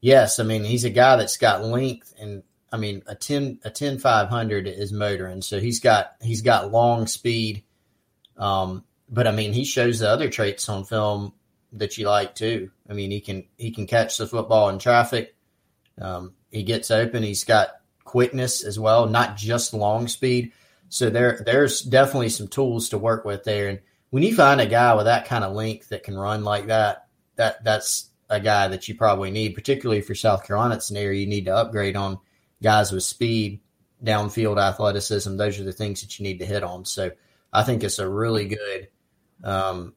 Yes, 0.00 0.38
I 0.38 0.44
mean 0.44 0.64
he's 0.64 0.84
a 0.84 0.90
guy 0.90 1.16
that's 1.16 1.36
got 1.36 1.64
length, 1.64 2.14
and 2.18 2.42
I 2.72 2.76
mean 2.76 3.02
a 3.06 3.14
ten 3.14 3.58
a 3.64 3.70
ten 3.70 3.98
five 3.98 4.28
hundred 4.28 4.66
is 4.66 4.92
motoring, 4.92 5.42
so 5.42 5.60
he's 5.60 5.80
got 5.80 6.12
he's 6.20 6.42
got 6.42 6.70
long 6.70 7.06
speed. 7.06 7.64
Um, 8.36 8.84
but 9.08 9.26
I 9.26 9.32
mean 9.32 9.52
he 9.52 9.64
shows 9.64 9.98
the 9.98 10.08
other 10.08 10.30
traits 10.30 10.68
on 10.68 10.84
film 10.84 11.34
that 11.72 11.98
you 11.98 12.06
like 12.06 12.34
too. 12.34 12.70
I 12.88 12.94
mean 12.94 13.10
he 13.10 13.20
can 13.20 13.44
he 13.56 13.70
can 13.70 13.86
catch 13.86 14.16
the 14.16 14.26
football 14.26 14.68
in 14.70 14.78
traffic. 14.78 15.34
Um, 16.00 16.32
he 16.50 16.62
gets 16.62 16.90
open. 16.90 17.22
He's 17.22 17.44
got 17.44 17.68
quickness 18.04 18.64
as 18.64 18.78
well, 18.78 19.06
not 19.06 19.36
just 19.36 19.74
long 19.74 20.08
speed. 20.08 20.52
So 20.90 21.08
there 21.08 21.40
there's 21.46 21.80
definitely 21.82 22.28
some 22.28 22.48
tools 22.48 22.90
to 22.90 22.98
work 22.98 23.24
with 23.24 23.44
there. 23.44 23.68
And 23.68 23.78
when 24.10 24.24
you 24.24 24.34
find 24.34 24.60
a 24.60 24.66
guy 24.66 24.92
with 24.94 25.06
that 25.06 25.26
kind 25.26 25.44
of 25.44 25.54
length 25.54 25.88
that 25.88 26.02
can 26.02 26.18
run 26.18 26.44
like 26.44 26.66
that, 26.66 27.06
that 27.36 27.64
that's 27.64 28.10
a 28.28 28.40
guy 28.40 28.68
that 28.68 28.88
you 28.88 28.96
probably 28.96 29.30
need, 29.30 29.54
particularly 29.54 30.02
for 30.02 30.14
South 30.16 30.44
Carolina. 30.44 30.74
It's 30.74 30.90
you 30.90 31.26
need 31.26 31.46
to 31.46 31.54
upgrade 31.54 31.96
on 31.96 32.18
guys 32.60 32.90
with 32.90 33.04
speed, 33.04 33.60
downfield 34.02 34.60
athleticism. 34.60 35.36
Those 35.36 35.60
are 35.60 35.64
the 35.64 35.72
things 35.72 36.00
that 36.00 36.18
you 36.18 36.24
need 36.24 36.40
to 36.40 36.46
hit 36.46 36.64
on. 36.64 36.84
So 36.84 37.12
I 37.52 37.62
think 37.62 37.84
it's 37.84 38.00
a 38.00 38.08
really 38.08 38.48
good, 38.48 38.88
um, 39.44 39.94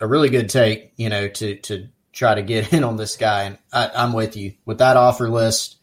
a 0.00 0.06
really 0.06 0.30
good 0.30 0.48
take, 0.48 0.92
you 0.96 1.08
know, 1.08 1.26
to 1.28 1.56
to 1.56 1.88
try 2.12 2.36
to 2.36 2.42
get 2.42 2.72
in 2.72 2.84
on 2.84 2.96
this 2.96 3.16
guy. 3.16 3.44
And 3.44 3.58
I, 3.72 3.90
I'm 3.96 4.12
with 4.12 4.36
you 4.36 4.54
with 4.64 4.78
that 4.78 4.96
offer 4.96 5.28
list 5.28 5.76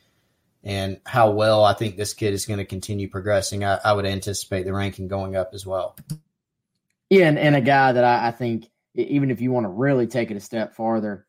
and 0.68 1.00
how 1.06 1.32
well 1.32 1.64
I 1.64 1.72
think 1.72 1.96
this 1.96 2.14
kid 2.14 2.34
is 2.34 2.46
going 2.46 2.58
to 2.58 2.66
continue 2.66 3.08
progressing, 3.10 3.64
I, 3.64 3.80
I, 3.86 3.94
would 3.94 4.06
anticipate 4.06 4.66
the 4.66 4.74
ranking 4.74 5.08
going 5.08 5.34
up 5.34 5.52
as 5.54 5.66
well. 5.66 5.96
Yeah, 7.10 7.30
and, 7.30 7.40
and 7.40 7.56
a 7.56 7.62
guy 7.62 7.94
that 7.94 8.04
I, 8.04 8.28
I, 8.28 8.32
think 8.32 8.70
even 8.94 9.32
if 9.32 9.40
you 9.40 9.54
want 9.54 9.64
to 9.64 9.70
really 9.70 10.08
take 10.08 10.30
it 10.30 10.36
a 10.36 10.42
step 10.42 10.76
farther, 10.76 11.26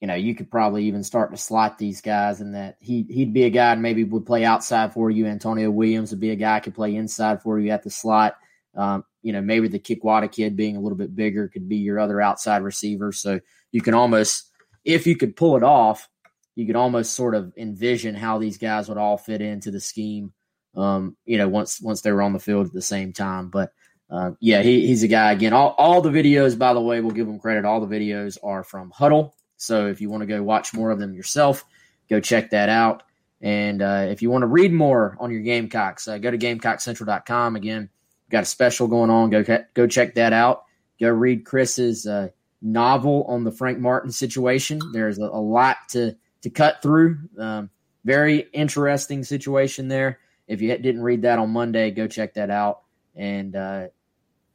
you 0.00 0.08
know, 0.08 0.16
you 0.16 0.34
could 0.34 0.50
probably 0.50 0.86
even 0.86 1.04
start 1.04 1.30
to 1.30 1.36
slot 1.36 1.78
these 1.78 2.00
guys 2.00 2.40
in 2.40 2.52
that 2.52 2.76
he 2.80 3.06
he'd 3.08 3.32
be 3.32 3.44
a 3.44 3.50
guy 3.50 3.70
and 3.70 3.82
maybe 3.82 4.02
would 4.02 4.26
play 4.26 4.44
outside 4.44 4.92
for 4.92 5.12
you. 5.12 5.26
Antonio 5.26 5.70
Williams 5.70 6.10
would 6.10 6.18
be 6.18 6.30
a 6.30 6.36
guy 6.36 6.58
could 6.58 6.74
play 6.74 6.96
inside 6.96 7.42
for 7.42 7.60
you 7.60 7.70
at 7.70 7.84
the 7.84 7.90
slot. 7.90 8.36
Um, 8.74 9.04
you 9.22 9.32
know, 9.32 9.42
maybe 9.42 9.68
the 9.68 9.78
Kikwada 9.78 10.30
kid 10.30 10.56
being 10.56 10.74
a 10.74 10.80
little 10.80 10.98
bit 10.98 11.14
bigger 11.14 11.46
could 11.46 11.68
be 11.68 11.76
your 11.76 12.00
other 12.00 12.20
outside 12.20 12.64
receiver. 12.64 13.12
So 13.12 13.38
you 13.70 13.80
can 13.80 13.94
almost, 13.94 14.50
if 14.84 15.06
you 15.06 15.14
could 15.14 15.36
pull 15.36 15.56
it 15.56 15.62
off, 15.62 16.08
you 16.54 16.66
could 16.66 16.76
almost 16.76 17.14
sort 17.14 17.34
of 17.34 17.52
envision 17.56 18.14
how 18.14 18.38
these 18.38 18.58
guys 18.58 18.88
would 18.88 18.98
all 18.98 19.16
fit 19.16 19.40
into 19.40 19.70
the 19.70 19.80
scheme. 19.80 20.32
Um, 20.76 21.16
you 21.24 21.38
know, 21.38 21.48
once 21.48 21.80
once 21.80 22.00
they 22.00 22.12
were 22.12 22.22
on 22.22 22.32
the 22.32 22.38
field 22.38 22.66
at 22.66 22.72
the 22.72 22.82
same 22.82 23.12
time. 23.12 23.48
But 23.48 23.72
uh, 24.08 24.32
yeah, 24.40 24.62
he, 24.62 24.86
he's 24.86 25.02
a 25.02 25.08
guy 25.08 25.32
again. 25.32 25.52
All 25.52 25.74
all 25.78 26.00
the 26.00 26.10
videos, 26.10 26.58
by 26.58 26.74
the 26.74 26.80
way, 26.80 27.00
we'll 27.00 27.10
give 27.14 27.28
him 27.28 27.38
credit. 27.38 27.64
All 27.64 27.84
the 27.84 27.94
videos 27.94 28.38
are 28.42 28.62
from 28.62 28.92
Hudl. 28.92 29.32
So 29.56 29.86
if 29.88 30.00
you 30.00 30.10
want 30.10 30.22
to 30.22 30.26
go 30.26 30.42
watch 30.42 30.72
more 30.72 30.90
of 30.90 30.98
them 30.98 31.14
yourself, 31.14 31.64
go 32.08 32.20
check 32.20 32.50
that 32.50 32.68
out. 32.68 33.02
And 33.40 33.82
uh, 33.82 34.06
if 34.08 34.22
you 34.22 34.30
want 34.30 34.42
to 34.42 34.46
read 34.46 34.72
more 34.72 35.16
on 35.18 35.30
your 35.30 35.40
Gamecocks, 35.40 36.08
uh, 36.08 36.18
go 36.18 36.30
to 36.30 36.38
GamecockCentral.com. 36.38 37.56
Again, 37.56 37.88
got 38.30 38.42
a 38.42 38.46
special 38.46 38.86
going 38.86 39.10
on. 39.10 39.30
Go 39.30 39.44
go 39.74 39.86
check 39.86 40.14
that 40.14 40.32
out. 40.32 40.64
Go 41.00 41.08
read 41.08 41.44
Chris's 41.44 42.06
uh, 42.06 42.28
novel 42.62 43.24
on 43.24 43.44
the 43.44 43.52
Frank 43.52 43.78
Martin 43.78 44.12
situation. 44.12 44.80
There's 44.92 45.18
a, 45.18 45.24
a 45.24 45.40
lot 45.40 45.76
to 45.90 46.16
to 46.42 46.50
cut 46.50 46.82
through. 46.82 47.18
Um, 47.38 47.70
very 48.04 48.38
interesting 48.52 49.24
situation 49.24 49.88
there. 49.88 50.18
If 50.46 50.60
you 50.60 50.76
didn't 50.76 51.02
read 51.02 51.22
that 51.22 51.38
on 51.38 51.50
Monday, 51.50 51.90
go 51.90 52.06
check 52.06 52.34
that 52.34 52.50
out. 52.50 52.82
And 53.14 53.54
uh, 53.54 53.88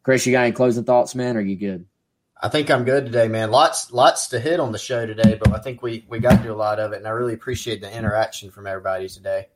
Chris, 0.03 0.25
you 0.25 0.31
got 0.31 0.43
any 0.43 0.51
closing 0.51 0.83
thoughts, 0.83 1.15
man? 1.15 1.37
Are 1.37 1.41
you 1.41 1.55
good? 1.55 1.85
I 2.41 2.49
think 2.49 2.69
I'm 2.69 2.83
good 2.83 3.05
today, 3.05 3.27
man. 3.27 3.49
Lots, 3.49 3.91
lots 3.91 4.27
to 4.27 4.39
hit 4.39 4.59
on 4.59 4.71
the 4.71 4.77
show 4.77 5.05
today, 5.05 5.39
but 5.41 5.53
I 5.53 5.59
think 5.59 5.81
we 5.81 6.05
we 6.09 6.19
got 6.19 6.41
through 6.41 6.53
a 6.53 6.55
lot 6.55 6.79
of 6.79 6.91
it, 6.91 6.97
and 6.97 7.07
I 7.07 7.11
really 7.11 7.33
appreciate 7.33 7.81
the 7.81 7.95
interaction 7.95 8.51
from 8.51 8.67
everybody 8.67 9.07
today. 9.07 9.47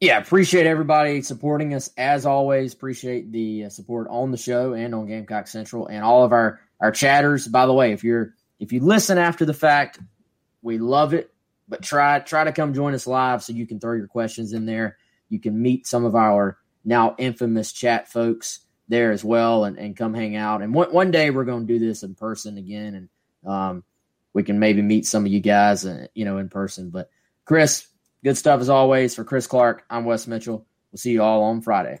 Yeah, 0.00 0.18
appreciate 0.18 0.66
everybody 0.66 1.22
supporting 1.22 1.74
us 1.74 1.90
as 1.96 2.26
always. 2.26 2.72
Appreciate 2.72 3.32
the 3.32 3.64
uh, 3.64 3.68
support 3.68 4.08
on 4.10 4.30
the 4.30 4.36
show 4.36 4.72
and 4.72 4.94
on 4.94 5.06
Gamecock 5.06 5.46
Central 5.48 5.86
and 5.86 6.04
all 6.04 6.24
of 6.24 6.32
our 6.32 6.60
our 6.80 6.90
chatters. 6.90 7.46
By 7.48 7.66
the 7.66 7.72
way, 7.72 7.92
if 7.92 8.04
you're 8.04 8.34
if 8.58 8.72
you 8.72 8.80
listen 8.80 9.16
after 9.16 9.44
the 9.44 9.54
fact, 9.54 10.00
we 10.62 10.78
love 10.78 11.14
it. 11.14 11.32
But 11.68 11.82
try 11.82 12.18
try 12.20 12.44
to 12.44 12.52
come 12.52 12.74
join 12.74 12.94
us 12.94 13.06
live 13.06 13.42
so 13.42 13.52
you 13.52 13.66
can 13.66 13.78
throw 13.78 13.92
your 13.92 14.06
questions 14.06 14.52
in 14.52 14.66
there. 14.66 14.96
You 15.28 15.38
can 15.38 15.60
meet 15.60 15.86
some 15.86 16.04
of 16.04 16.14
our 16.14 16.58
now 16.84 17.14
infamous 17.18 17.72
chat 17.72 18.08
folks 18.08 18.60
there 18.88 19.12
as 19.12 19.22
well 19.22 19.64
and, 19.64 19.78
and 19.78 19.96
come 19.96 20.14
hang 20.14 20.34
out. 20.36 20.62
And 20.62 20.72
one, 20.72 20.92
one 20.92 21.10
day 21.10 21.30
we're 21.30 21.44
going 21.44 21.66
to 21.66 21.72
do 21.72 21.78
this 21.78 22.02
in 22.02 22.14
person 22.14 22.56
again. 22.56 22.94
And 23.44 23.50
um, 23.50 23.84
we 24.32 24.42
can 24.42 24.58
maybe 24.58 24.82
meet 24.82 25.06
some 25.06 25.26
of 25.26 25.32
you 25.32 25.40
guys, 25.40 25.84
uh, 25.84 26.06
you 26.14 26.24
know, 26.24 26.38
in 26.38 26.48
person. 26.48 26.90
But 26.90 27.10
Chris, 27.44 27.86
good 28.24 28.36
stuff 28.36 28.60
as 28.60 28.70
always. 28.70 29.14
For 29.14 29.24
Chris 29.24 29.46
Clark, 29.46 29.84
I'm 29.90 30.04
Wes 30.04 30.26
Mitchell. 30.26 30.66
We'll 30.90 30.98
see 30.98 31.12
you 31.12 31.22
all 31.22 31.42
on 31.42 31.60
Friday. 31.60 32.00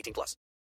18 0.00 0.12
plus. 0.14 0.36